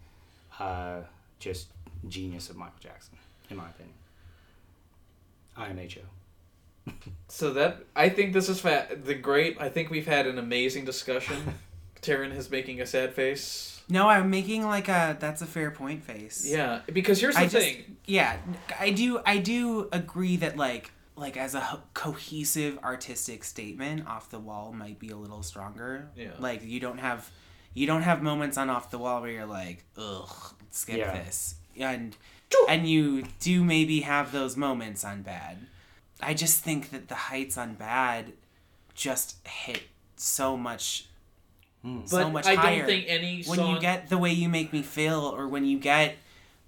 uh, 0.60 1.02
just 1.40 1.68
genius 2.08 2.50
of 2.50 2.56
Michael 2.56 2.80
Jackson, 2.80 3.18
in 3.50 3.58
my 3.58 3.70
opinion. 3.70 3.96
IMHO. 5.58 6.02
So 7.28 7.54
that 7.54 7.84
I 7.96 8.10
think 8.10 8.34
this 8.34 8.50
is 8.50 8.60
fa- 8.60 8.88
the 9.04 9.14
great. 9.14 9.58
I 9.62 9.70
think 9.70 9.92
we've 9.92 10.08
had 10.08 10.26
an 10.26 10.40
amazing 10.40 10.86
discussion. 10.86 11.38
Taran 12.02 12.36
is 12.36 12.50
making 12.50 12.82
a 12.82 12.88
sad 12.88 13.14
face. 13.14 13.79
No, 13.90 14.08
I'm 14.08 14.30
making 14.30 14.66
like 14.66 14.88
a 14.88 15.18
that's 15.20 15.42
a 15.42 15.46
fair 15.48 15.72
point 15.72 16.04
face. 16.04 16.46
Yeah, 16.48 16.82
because 16.94 17.20
here's 17.20 17.36
the 17.36 17.42
I 17.42 17.48
just 17.48 17.66
thing. 17.66 17.98
yeah, 18.06 18.38
I 18.80 18.92
do 18.92 19.20
I 19.26 19.38
do 19.38 19.90
agree 19.92 20.38
that 20.38 20.58
like 20.58 20.92
like 21.16 21.36
as 21.38 21.56
a 21.56 21.60
ho- 21.60 21.82
cohesive 21.94 22.78
artistic 22.84 23.44
statement, 23.44 24.08
off 24.08 24.30
the 24.30 24.40
wall 24.40 24.72
might 24.74 25.00
be 25.00 25.10
a 25.10 25.18
little 25.18 25.44
stronger. 25.44 26.10
Yeah. 26.16 26.30
Like 26.40 26.64
you 26.64 26.80
don't 26.80 27.00
have 27.00 27.30
you 27.74 27.88
don't 27.88 28.04
have 28.04 28.22
moments 28.24 28.58
on 28.58 28.70
off 28.70 28.90
the 28.92 28.98
wall 29.00 29.22
where 29.22 29.32
you're 29.32 29.46
like, 29.46 29.86
ugh, 29.98 30.54
skip 30.72 30.98
Yeah. 30.98 31.12
this, 31.14 31.56
and 31.78 32.16
and 32.68 32.88
you 32.88 33.24
do 33.40 33.64
maybe 33.64 34.02
have 34.02 34.32
those 34.32 34.56
moments 34.56 35.04
on 35.04 35.24
bad. 35.24 35.58
I 36.22 36.34
just 36.34 36.64
think 36.64 36.92
that 36.92 37.08
the 37.08 37.16
heights 37.16 37.58
on 37.58 37.74
bad 37.74 38.34
just 38.94 39.46
hit 39.48 39.84
so 40.16 40.56
much. 40.58 41.08
But 41.84 42.08
so 42.10 42.30
much 42.30 42.46
I 42.46 42.56
higher 42.56 42.80
don't 42.80 42.88
think 42.88 43.06
any 43.08 43.44
when 43.44 43.58
song. 43.58 43.76
you 43.76 43.80
get 43.82 44.10
the 44.10 44.18
way 44.18 44.32
you 44.32 44.50
make 44.50 44.74
me 44.74 44.82
feel 44.82 45.22
or 45.22 45.48
when 45.48 45.66
you 45.66 45.80
get 45.80 46.18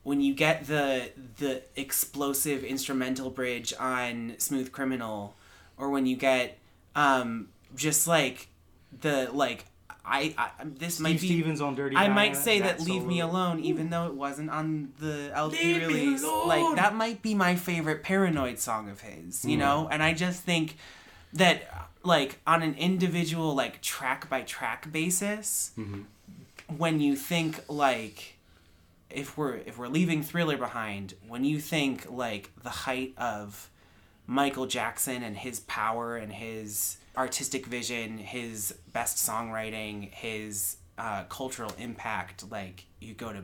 when 0.04 0.22
you 0.22 0.34
get 0.34 0.68
the 0.68 1.12
the 1.38 1.62
explosive 1.76 2.64
instrumental 2.64 3.30
bridge 3.30 3.74
on 3.80 4.36
smooth 4.38 4.72
criminal 4.72 5.36
or 5.78 5.90
when 5.90 6.06
you 6.06 6.16
get 6.16 6.58
um 6.96 7.50
just 7.76 8.08
like 8.08 8.48
the 9.02 9.30
like 9.34 9.66
i, 10.06 10.34
I 10.38 10.50
this 10.66 11.00
might 11.00 11.20
be 11.22 11.28
Stevens 11.28 11.62
on 11.62 11.76
Dirty 11.76 11.96
I 11.96 12.02
Diana, 12.08 12.16
might 12.16 12.36
say 12.36 12.60
that, 12.62 12.80
"Leave 12.82 13.06
Me. 13.06 13.20
Alone," 13.20 13.60
even 13.60 13.90
though 13.92 14.08
it 14.08 14.16
wasn't 14.16 14.50
on 14.50 14.94
the 15.00 15.30
LP 15.34 15.58
Leave 15.76 15.88
release. 15.88 16.24
Like 16.24 16.76
that 16.78 16.96
might 16.96 17.22
be 17.22 17.36
my 17.36 17.56
favorite 17.56 18.02
Paranoid 18.02 18.58
song 18.60 18.90
of 18.90 19.02
his, 19.02 19.46
you 19.46 19.58
know. 19.58 19.88
And 19.92 20.02
I 20.02 20.14
just 20.14 20.42
think 20.42 20.76
that, 21.34 21.91
like, 22.04 22.40
on 22.48 22.62
an 22.64 22.76
individual, 22.76 23.54
like 23.56 23.82
track 23.82 24.30
by 24.30 24.42
track 24.42 24.92
basis, 24.92 25.72
Mm-hmm. 25.78 26.02
when 26.78 27.00
you 27.00 27.16
think 27.16 27.64
like, 27.70 28.38
if 29.10 29.38
we're 29.38 29.56
if 29.58 29.78
we're 29.78 29.88
leaving 29.90 30.24
Thriller 30.24 30.58
behind, 30.58 31.14
when 31.28 31.44
you 31.44 31.60
think 31.60 32.10
like 32.10 32.50
the 32.64 32.70
height 32.70 33.14
of 33.18 33.70
Michael 34.26 34.66
Jackson 34.68 35.22
and 35.24 35.36
his 35.36 35.60
power 35.62 36.16
and 36.16 36.32
his 36.32 36.98
artistic 37.18 37.66
vision, 37.66 38.18
his 38.18 38.74
best 38.94 39.18
songwriting, 39.18 40.10
his 40.14 40.78
uh, 40.98 41.24
cultural 41.26 41.74
impact, 41.78 42.50
like 42.52 42.86
you 43.02 43.14
go 43.14 43.34
to 43.34 43.44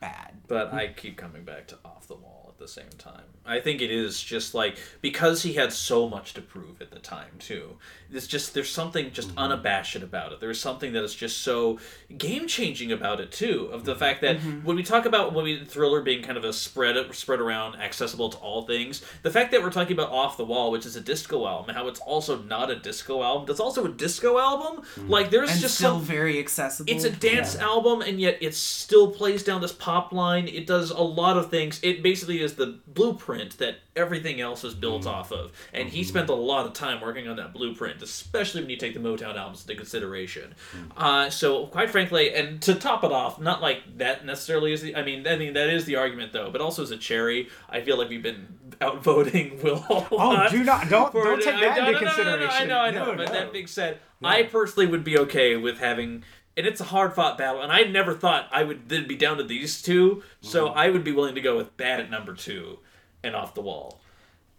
bad. 0.00 0.32
but 0.48 0.72
I 0.72 0.88
keep 0.88 1.16
coming 1.18 1.44
back 1.44 1.66
to 1.68 1.78
off 1.84 2.06
the 2.08 2.14
wall 2.14 2.43
at 2.54 2.58
the 2.60 2.68
same 2.68 2.90
time. 2.98 3.22
I 3.46 3.60
think 3.60 3.82
it 3.82 3.90
is 3.90 4.22
just 4.22 4.54
like 4.54 4.78
because 5.02 5.42
he 5.42 5.52
had 5.54 5.70
so 5.72 6.08
much 6.08 6.32
to 6.34 6.40
prove 6.40 6.80
at 6.80 6.90
the 6.90 6.98
time 6.98 7.32
too. 7.38 7.76
It's 8.10 8.26
just 8.28 8.54
there's 8.54 8.70
something 8.70 9.10
just 9.12 9.28
Mm-hmm. 9.30 9.38
unabashed 9.38 9.96
about 9.96 10.32
it. 10.32 10.40
There's 10.40 10.60
something 10.60 10.92
that 10.92 11.02
is 11.04 11.14
just 11.14 11.38
so 11.38 11.78
game 12.16 12.46
changing 12.46 12.92
about 12.92 13.20
it 13.20 13.32
too. 13.32 13.68
Of 13.72 13.80
Mm-hmm. 13.80 13.86
the 13.86 13.96
fact 13.96 14.20
that 14.22 14.36
when 14.62 14.76
we 14.76 14.82
talk 14.82 15.04
about 15.04 15.34
when 15.34 15.44
we 15.44 15.64
thriller 15.64 16.00
being 16.00 16.22
kind 16.22 16.38
of 16.38 16.44
a 16.44 16.52
spread 16.52 16.96
spread 17.14 17.40
around, 17.40 17.74
accessible 17.76 18.30
to 18.30 18.38
all 18.38 18.62
things, 18.62 19.02
the 19.22 19.30
fact 19.30 19.50
that 19.50 19.62
we're 19.62 19.70
talking 19.70 19.92
about 19.94 20.10
off 20.10 20.36
the 20.36 20.44
wall, 20.44 20.70
which 20.70 20.86
is 20.86 20.96
a 20.96 21.00
disco 21.00 21.46
album, 21.46 21.68
and 21.70 21.76
how 21.76 21.88
it's 21.88 22.00
also 22.00 22.38
not 22.42 22.70
a 22.70 22.76
disco 22.76 23.22
album, 23.22 23.46
That's 23.46 23.60
also 23.60 23.84
a 23.84 23.90
disco 23.90 24.38
album. 24.38 24.84
Like 25.08 25.30
there's 25.30 25.50
And 25.50 25.60
just 25.60 25.74
still 25.74 25.96
some 25.98 26.02
very 26.04 26.38
accessible. 26.38 26.90
it's 26.90 27.04
a 27.04 27.10
dance 27.10 27.56
album, 27.56 28.00
and 28.00 28.20
yet 28.20 28.38
it 28.40 28.54
still 28.54 29.10
plays 29.10 29.42
down 29.42 29.60
this 29.60 29.72
pop 29.72 30.12
line. 30.12 30.46
It 30.48 30.66
does 30.66 30.90
a 30.90 31.02
lot 31.02 31.36
of 31.36 31.50
things. 31.50 31.78
It 31.82 32.02
basically 32.02 32.43
is 32.44 32.54
the 32.54 32.78
blueprint 32.86 33.58
that 33.58 33.78
everything 33.96 34.40
else 34.40 34.64
is 34.64 34.74
built 34.74 35.02
mm-hmm. 35.02 35.10
off 35.10 35.32
of. 35.32 35.52
And 35.72 35.88
he 35.88 36.00
mm-hmm. 36.00 36.08
spent 36.08 36.28
a 36.28 36.34
lot 36.34 36.66
of 36.66 36.72
time 36.72 37.00
working 37.00 37.28
on 37.28 37.36
that 37.36 37.52
blueprint, 37.52 38.02
especially 38.02 38.60
when 38.60 38.70
you 38.70 38.76
take 38.76 38.94
the 38.94 39.00
Motown 39.00 39.36
albums 39.36 39.62
into 39.62 39.74
consideration. 39.74 40.54
Mm-hmm. 40.76 40.98
Uh, 41.02 41.30
so, 41.30 41.66
quite 41.66 41.90
frankly, 41.90 42.34
and 42.34 42.60
to 42.62 42.74
top 42.74 43.04
it 43.04 43.12
off, 43.12 43.40
not 43.40 43.60
like 43.60 43.98
that 43.98 44.24
necessarily 44.24 44.72
is 44.72 44.82
the. 44.82 44.94
I 44.94 45.02
mean, 45.02 45.26
I 45.26 45.36
mean 45.36 45.54
that 45.54 45.70
is 45.70 45.84
the 45.84 45.96
argument 45.96 46.32
though. 46.32 46.50
But 46.50 46.60
also 46.60 46.82
as 46.82 46.90
a 46.90 46.96
cherry, 46.96 47.48
I 47.68 47.80
feel 47.80 47.98
like 47.98 48.08
we've 48.08 48.22
been 48.22 48.46
outvoting 48.80 49.60
Will. 49.62 49.84
Oh, 49.88 50.48
do 50.50 50.62
not 50.62 50.88
don't 50.88 51.12
for 51.12 51.24
don't 51.24 51.42
take 51.42 51.54
I- 51.54 51.60
that 51.60 51.78
no, 51.78 51.88
into 51.88 51.92
no, 51.92 52.00
no, 52.00 52.00
no, 52.00 52.14
consideration. 52.14 52.62
I 52.62 52.64
know, 52.66 52.78
I 52.78 52.90
know. 52.90 53.04
No, 53.06 53.16
but 53.16 53.28
no. 53.28 53.32
that 53.32 53.52
being 53.52 53.66
said, 53.66 53.98
I 54.22 54.42
personally 54.44 54.86
would 54.86 55.04
be 55.04 55.18
okay 55.18 55.56
with 55.56 55.78
having, 55.78 56.24
and 56.56 56.66
it's 56.66 56.80
a 56.80 56.84
hard 56.84 57.14
fought 57.14 57.36
battle, 57.38 57.62
and 57.62 57.72
I 57.72 57.82
never 57.82 58.14
thought 58.14 58.48
I 58.52 58.64
would 58.64 58.88
then 58.88 59.06
be 59.08 59.16
down 59.16 59.36
to 59.38 59.44
these 59.44 59.82
two. 59.82 60.22
So 60.40 60.68
Mm-hmm. 60.68 60.78
I 60.78 60.90
would 60.90 61.04
be 61.04 61.12
willing 61.12 61.34
to 61.34 61.40
go 61.40 61.56
with 61.56 61.76
bad 61.76 62.00
at 62.00 62.10
number 62.10 62.34
two, 62.34 62.78
and 63.22 63.34
off 63.34 63.54
the 63.54 63.60
wall 63.62 64.00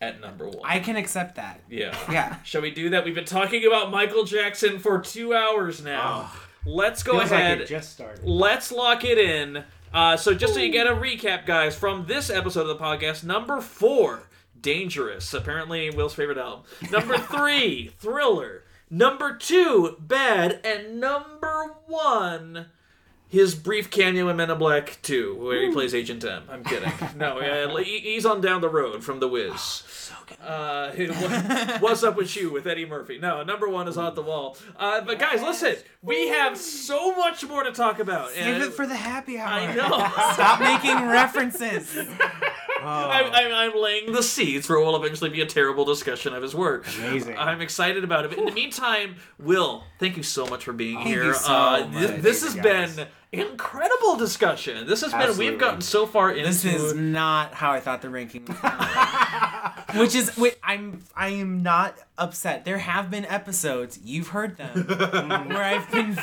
at 0.01 0.19
number 0.19 0.45
one. 0.47 0.59
I 0.63 0.79
can 0.79 0.95
accept 0.97 1.35
that. 1.35 1.61
yeah. 1.69 1.95
Yeah. 2.11 2.35
Shall 2.43 2.61
we 2.61 2.71
do 2.71 2.89
that? 2.89 3.05
We've 3.05 3.15
been 3.15 3.23
talking 3.25 3.65
about 3.65 3.91
Michael 3.91 4.25
Jackson 4.25 4.77
for 4.79 4.99
two 4.99 5.33
hours 5.33 5.81
now. 5.83 6.31
Let's 6.65 7.01
go 7.03 7.13
Feels 7.19 7.31
like 7.31 7.39
ahead. 7.39 7.61
it 7.61 7.67
just 7.67 7.93
started. 7.93 8.25
Let's 8.25 8.71
lock 8.71 9.05
it 9.05 9.17
in. 9.17 9.63
Uh, 9.93 10.17
so 10.17 10.33
just 10.33 10.53
so 10.53 10.59
you 10.59 10.71
get 10.71 10.87
a 10.87 10.91
recap, 10.91 11.45
guys, 11.45 11.75
from 11.77 12.05
this 12.07 12.29
episode 12.29 12.61
of 12.61 12.67
the 12.67 12.75
podcast, 12.83 13.23
number 13.23 13.61
four, 13.61 14.23
Dangerous, 14.59 15.33
apparently 15.33 15.89
Will's 15.91 16.13
favorite 16.15 16.39
album. 16.39 16.63
Number 16.91 17.17
three, 17.19 17.91
Thriller. 17.99 18.63
Number 18.89 19.35
two, 19.35 19.97
Bad, 19.99 20.59
and 20.63 20.99
number 20.99 21.75
one, 21.87 22.67
his 23.27 23.55
brief 23.55 23.89
cameo 23.89 24.29
in 24.29 24.37
Men 24.37 24.51
in 24.51 24.57
Black 24.57 24.99
2, 25.01 25.35
where 25.35 25.61
he 25.65 25.71
plays 25.71 25.93
Agent 25.95 26.23
M. 26.23 26.43
I'm 26.49 26.63
kidding. 26.63 26.91
No, 27.17 27.39
uh, 27.39 27.77
he's 27.77 28.25
on 28.25 28.41
down 28.41 28.61
the 28.61 28.69
road 28.69 29.03
from 29.03 29.19
The 29.19 29.27
Wiz. 29.27 29.59
So 29.59 30.13
good. 30.27 30.37
Uh, 30.45 30.91
what- 31.71 31.81
what's 31.81 32.03
up 32.03 32.15
with 32.15 32.35
you 32.35 32.51
with 32.51 32.67
Eddie 32.67 32.85
Murphy? 32.85 33.17
No, 33.17 33.41
number 33.43 33.67
one 33.67 33.87
is 33.87 33.97
on 33.97 34.13
the 34.15 34.21
wall. 34.21 34.55
Uh, 34.77 35.01
but 35.01 35.17
guys, 35.17 35.41
listen, 35.41 35.75
we 36.03 36.27
have 36.27 36.55
so 36.57 37.15
much 37.15 37.45
more 37.47 37.63
to 37.63 37.71
talk 37.71 37.99
about. 37.99 38.29
Save 38.31 38.55
and 38.55 38.63
it 38.63 38.73
for 38.73 38.85
the 38.85 38.95
happy 38.95 39.39
hour. 39.39 39.47
I 39.47 39.73
know. 39.73 39.87
Stop 40.33 40.59
making 40.59 41.07
references. 41.07 41.97
I'm, 42.81 43.31
I'm, 43.33 43.53
I'm 43.53 43.81
laying 43.81 44.11
the 44.11 44.23
seeds 44.23 44.65
for 44.67 44.79
what 44.79 44.87
will 44.87 45.03
eventually 45.03 45.29
be 45.29 45.41
a 45.41 45.45
terrible 45.45 45.85
discussion 45.85 46.33
of 46.33 46.43
his 46.43 46.53
work. 46.53 46.85
Amazing. 46.99 47.37
I'm 47.37 47.61
excited 47.61 48.03
about 48.03 48.25
it. 48.25 48.29
But 48.29 48.39
in 48.39 48.45
the 48.45 48.51
meantime, 48.51 49.15
Will, 49.39 49.83
thank 49.99 50.17
you 50.17 50.23
so 50.23 50.45
much 50.45 50.65
for 50.65 50.73
being 50.73 50.99
here. 50.99 51.25
you 51.25 51.33
so 51.33 51.53
uh, 51.53 51.87
much. 51.87 52.09
thi- 52.09 52.17
this 52.17 52.43
has 52.43 52.55
you, 52.55 52.61
guys. 52.61 52.95
been 52.95 53.07
incredible 53.31 54.15
discussion. 54.17 54.87
This 54.87 55.01
has 55.01 55.11
been 55.13 55.37
we've 55.37 55.59
gotten 55.59 55.81
so 55.81 56.05
far 56.05 56.31
into 56.31 56.45
This 56.45 56.65
is 56.65 56.93
not 56.93 57.53
how 57.53 57.71
I 57.71 57.79
thought 57.79 58.01
the 58.01 58.09
ranking 58.09 58.45
was. 58.45 58.57
going. 58.61 59.99
Which 59.99 60.15
is, 60.15 60.35
wait, 60.37 60.57
I'm, 60.63 61.03
I 61.15 61.29
am 61.29 61.63
not 61.63 61.97
upset. 62.17 62.65
There 62.65 62.77
have 62.77 63.09
been 63.09 63.25
episodes 63.25 63.99
you've 64.03 64.29
heard 64.29 64.57
them 64.57 64.85
where 65.49 65.63
I've 65.63 65.89
been 65.91 66.17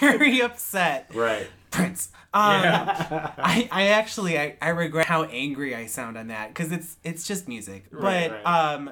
very 0.00 0.40
upset. 0.40 1.10
Right. 1.14 1.48
Prince. 1.70 2.10
Um, 2.34 2.62
Yeah. 2.62 3.32
I, 3.38 3.68
I 3.70 3.88
actually, 3.88 4.38
I, 4.38 4.56
I 4.60 4.70
regret 4.70 5.06
how 5.06 5.24
angry 5.24 5.74
I 5.74 5.86
sound 5.86 6.16
on 6.16 6.28
that 6.28 6.48
because 6.48 6.72
it's, 6.72 6.96
it's 7.04 7.26
just 7.26 7.48
music. 7.48 7.86
Right, 7.90 8.28
but, 8.28 8.44
right. 8.44 8.74
um, 8.74 8.90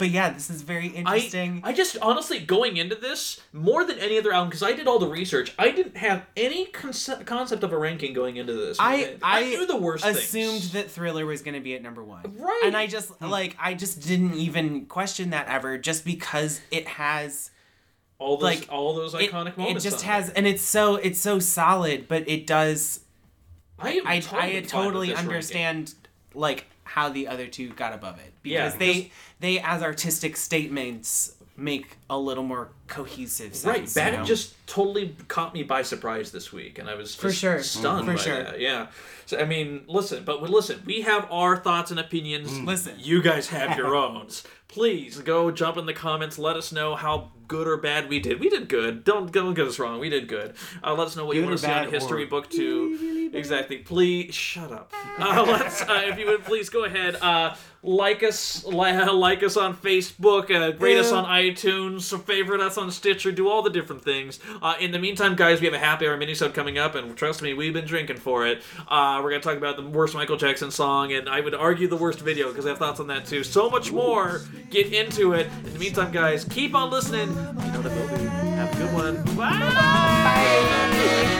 but 0.00 0.08
yeah, 0.08 0.30
this 0.30 0.48
is 0.48 0.62
very 0.62 0.86
interesting. 0.86 1.60
I 1.62 1.74
just 1.74 1.98
honestly 1.98 2.38
going 2.38 2.78
into 2.78 2.94
this 2.94 3.38
more 3.52 3.84
than 3.84 3.98
any 3.98 4.18
other 4.18 4.32
album 4.32 4.48
because 4.48 4.62
I 4.62 4.72
did 4.72 4.88
all 4.88 4.98
the 4.98 5.06
research. 5.06 5.52
I 5.58 5.72
didn't 5.72 5.98
have 5.98 6.24
any 6.38 6.64
conce- 6.68 7.26
concept 7.26 7.62
of 7.64 7.72
a 7.74 7.78
ranking 7.78 8.14
going 8.14 8.38
into 8.38 8.54
this. 8.54 8.78
I, 8.80 9.16
I, 9.22 9.44
knew 9.44 9.66
the 9.66 9.76
worst 9.76 10.06
assumed 10.06 10.62
things. 10.62 10.72
that 10.72 10.90
Thriller 10.90 11.26
was 11.26 11.42
going 11.42 11.52
to 11.52 11.60
be 11.60 11.74
at 11.74 11.82
number 11.82 12.02
one. 12.02 12.22
Right. 12.38 12.62
And 12.64 12.74
I 12.74 12.86
just 12.86 13.20
like 13.20 13.54
I 13.60 13.74
just 13.74 14.00
didn't 14.00 14.32
even 14.36 14.86
question 14.86 15.30
that 15.30 15.48
ever, 15.48 15.76
just 15.76 16.06
because 16.06 16.62
it 16.70 16.88
has 16.88 17.50
all 18.20 18.36
those 18.36 18.42
like, 18.60 18.66
all 18.70 18.94
those 18.94 19.14
iconic 19.14 19.48
it 19.48 19.58
moments. 19.58 19.84
It 19.84 19.90
just 19.90 20.04
has, 20.04 20.30
and 20.30 20.46
it's 20.46 20.62
so 20.62 20.94
it's 20.96 21.18
so 21.18 21.38
solid, 21.40 22.06
but 22.06 22.28
it 22.28 22.46
does. 22.46 23.00
I 23.78 23.94
am 23.94 24.06
I 24.06 24.20
totally 24.20 24.52
I 24.56 24.60
with 24.60 24.68
totally 24.68 25.06
this 25.08 25.16
ranking. 25.16 25.30
understand 25.32 25.94
like 26.34 26.66
how 26.84 27.08
the 27.08 27.26
other 27.28 27.46
two 27.46 27.70
got 27.70 27.92
above 27.94 28.18
it 28.18 28.32
Yeah, 28.44 28.66
because 28.66 28.78
they 28.78 29.10
they 29.40 29.58
as 29.60 29.82
artistic 29.82 30.36
statements 30.36 31.34
make 31.56 31.96
a 32.08 32.18
little 32.18 32.42
more 32.44 32.70
cohesive 32.88 33.54
sense. 33.54 33.94
Right, 33.96 34.12
you 34.12 34.18
know? 34.18 34.24
just 34.24 34.54
totally 34.66 35.14
caught 35.28 35.52
me 35.52 35.62
by 35.62 35.82
surprise 35.82 36.30
this 36.32 36.52
week, 36.52 36.78
and 36.78 36.88
I 36.88 36.94
was 36.94 37.14
For 37.14 37.30
sure. 37.30 37.62
stunned 37.62 38.06
For 38.06 38.14
by 38.14 38.18
sure. 38.18 38.42
that. 38.42 38.60
Yeah, 38.60 38.86
so 39.26 39.38
I 39.38 39.44
mean, 39.44 39.82
listen, 39.86 40.24
but 40.24 40.42
listen, 40.42 40.82
we 40.86 41.02
have 41.02 41.26
our 41.30 41.56
thoughts 41.58 41.90
and 41.90 42.00
opinions. 42.00 42.50
Mm. 42.50 42.66
Listen. 42.66 42.94
you 42.98 43.20
guys 43.22 43.48
have 43.48 43.76
your 43.76 43.94
own. 44.04 44.28
Please 44.70 45.18
go 45.18 45.50
jump 45.50 45.76
in 45.78 45.86
the 45.86 45.92
comments. 45.92 46.38
Let 46.38 46.54
us 46.56 46.70
know 46.70 46.94
how 46.94 47.32
good 47.50 47.66
or 47.66 47.76
bad 47.76 48.08
we 48.08 48.20
did. 48.20 48.38
We 48.38 48.48
did 48.48 48.68
good. 48.68 49.02
Don't 49.02 49.32
don't 49.32 49.54
get 49.54 49.66
us 49.66 49.80
wrong. 49.80 49.98
We 49.98 50.08
did 50.08 50.28
good. 50.28 50.54
Uh, 50.84 50.94
let 50.94 51.08
us 51.08 51.16
know 51.16 51.24
what 51.24 51.34
you 51.34 51.42
want 51.44 51.58
to 51.58 51.66
see 51.66 51.70
on 51.72 51.90
History 51.90 52.22
or 52.22 52.26
Book 52.28 52.48
Two. 52.48 53.30
exactly. 53.34 53.78
Please 53.78 54.32
shut 54.32 54.70
up. 54.70 54.92
Uh, 55.18 55.44
let's, 55.48 55.82
uh, 55.82 56.02
if 56.04 56.16
you 56.16 56.26
would 56.26 56.44
please 56.44 56.68
go 56.68 56.84
ahead, 56.84 57.16
uh, 57.16 57.56
like 57.82 58.22
us, 58.22 58.64
li- 58.64 59.04
like 59.10 59.42
us 59.42 59.56
on 59.56 59.76
Facebook, 59.76 60.50
uh, 60.50 60.76
rate 60.78 60.98
us 60.98 61.10
on 61.10 61.24
iTunes, 61.24 62.16
favorite 62.24 62.60
us 62.60 62.78
on 62.78 62.92
Stitcher, 62.92 63.32
do 63.32 63.48
all 63.48 63.62
the 63.62 63.70
different 63.70 64.04
things. 64.04 64.38
Uh, 64.62 64.74
in 64.78 64.92
the 64.92 64.98
meantime, 65.00 65.34
guys, 65.34 65.60
we 65.60 65.66
have 65.66 65.74
a 65.74 65.78
happy 65.78 66.06
hour 66.06 66.16
mini 66.16 66.32
minisode 66.32 66.54
coming 66.54 66.78
up, 66.78 66.94
and 66.94 67.16
trust 67.16 67.42
me, 67.42 67.52
we've 67.52 67.72
been 67.72 67.86
drinking 67.86 68.18
for 68.18 68.46
it. 68.46 68.62
Uh, 68.86 69.20
we're 69.24 69.30
gonna 69.30 69.42
talk 69.42 69.56
about 69.56 69.76
the 69.76 69.84
worst 69.84 70.14
Michael 70.14 70.36
Jackson 70.36 70.70
song, 70.70 71.12
and 71.12 71.28
I 71.28 71.40
would 71.40 71.54
argue 71.54 71.88
the 71.88 71.96
worst 71.96 72.20
video 72.20 72.48
because 72.50 72.64
I 72.64 72.68
have 72.68 72.78
thoughts 72.78 73.00
on 73.00 73.08
that 73.08 73.26
too. 73.26 73.42
So 73.42 73.68
much 73.68 73.90
more 73.90 74.42
get 74.70 74.92
into 74.92 75.32
it. 75.32 75.48
In 75.64 75.72
the 75.72 75.78
meantime, 75.78 76.12
guys, 76.12 76.44
keep 76.44 76.74
on 76.74 76.90
listening. 76.90 77.28
You 77.28 77.72
know 77.72 77.82
the 77.82 77.90
it. 77.90 78.28
Have 78.28 78.72
a 78.72 78.76
good 78.76 78.94
one. 78.94 79.36
Bye. 79.36 79.58
Bye. 79.58 81.39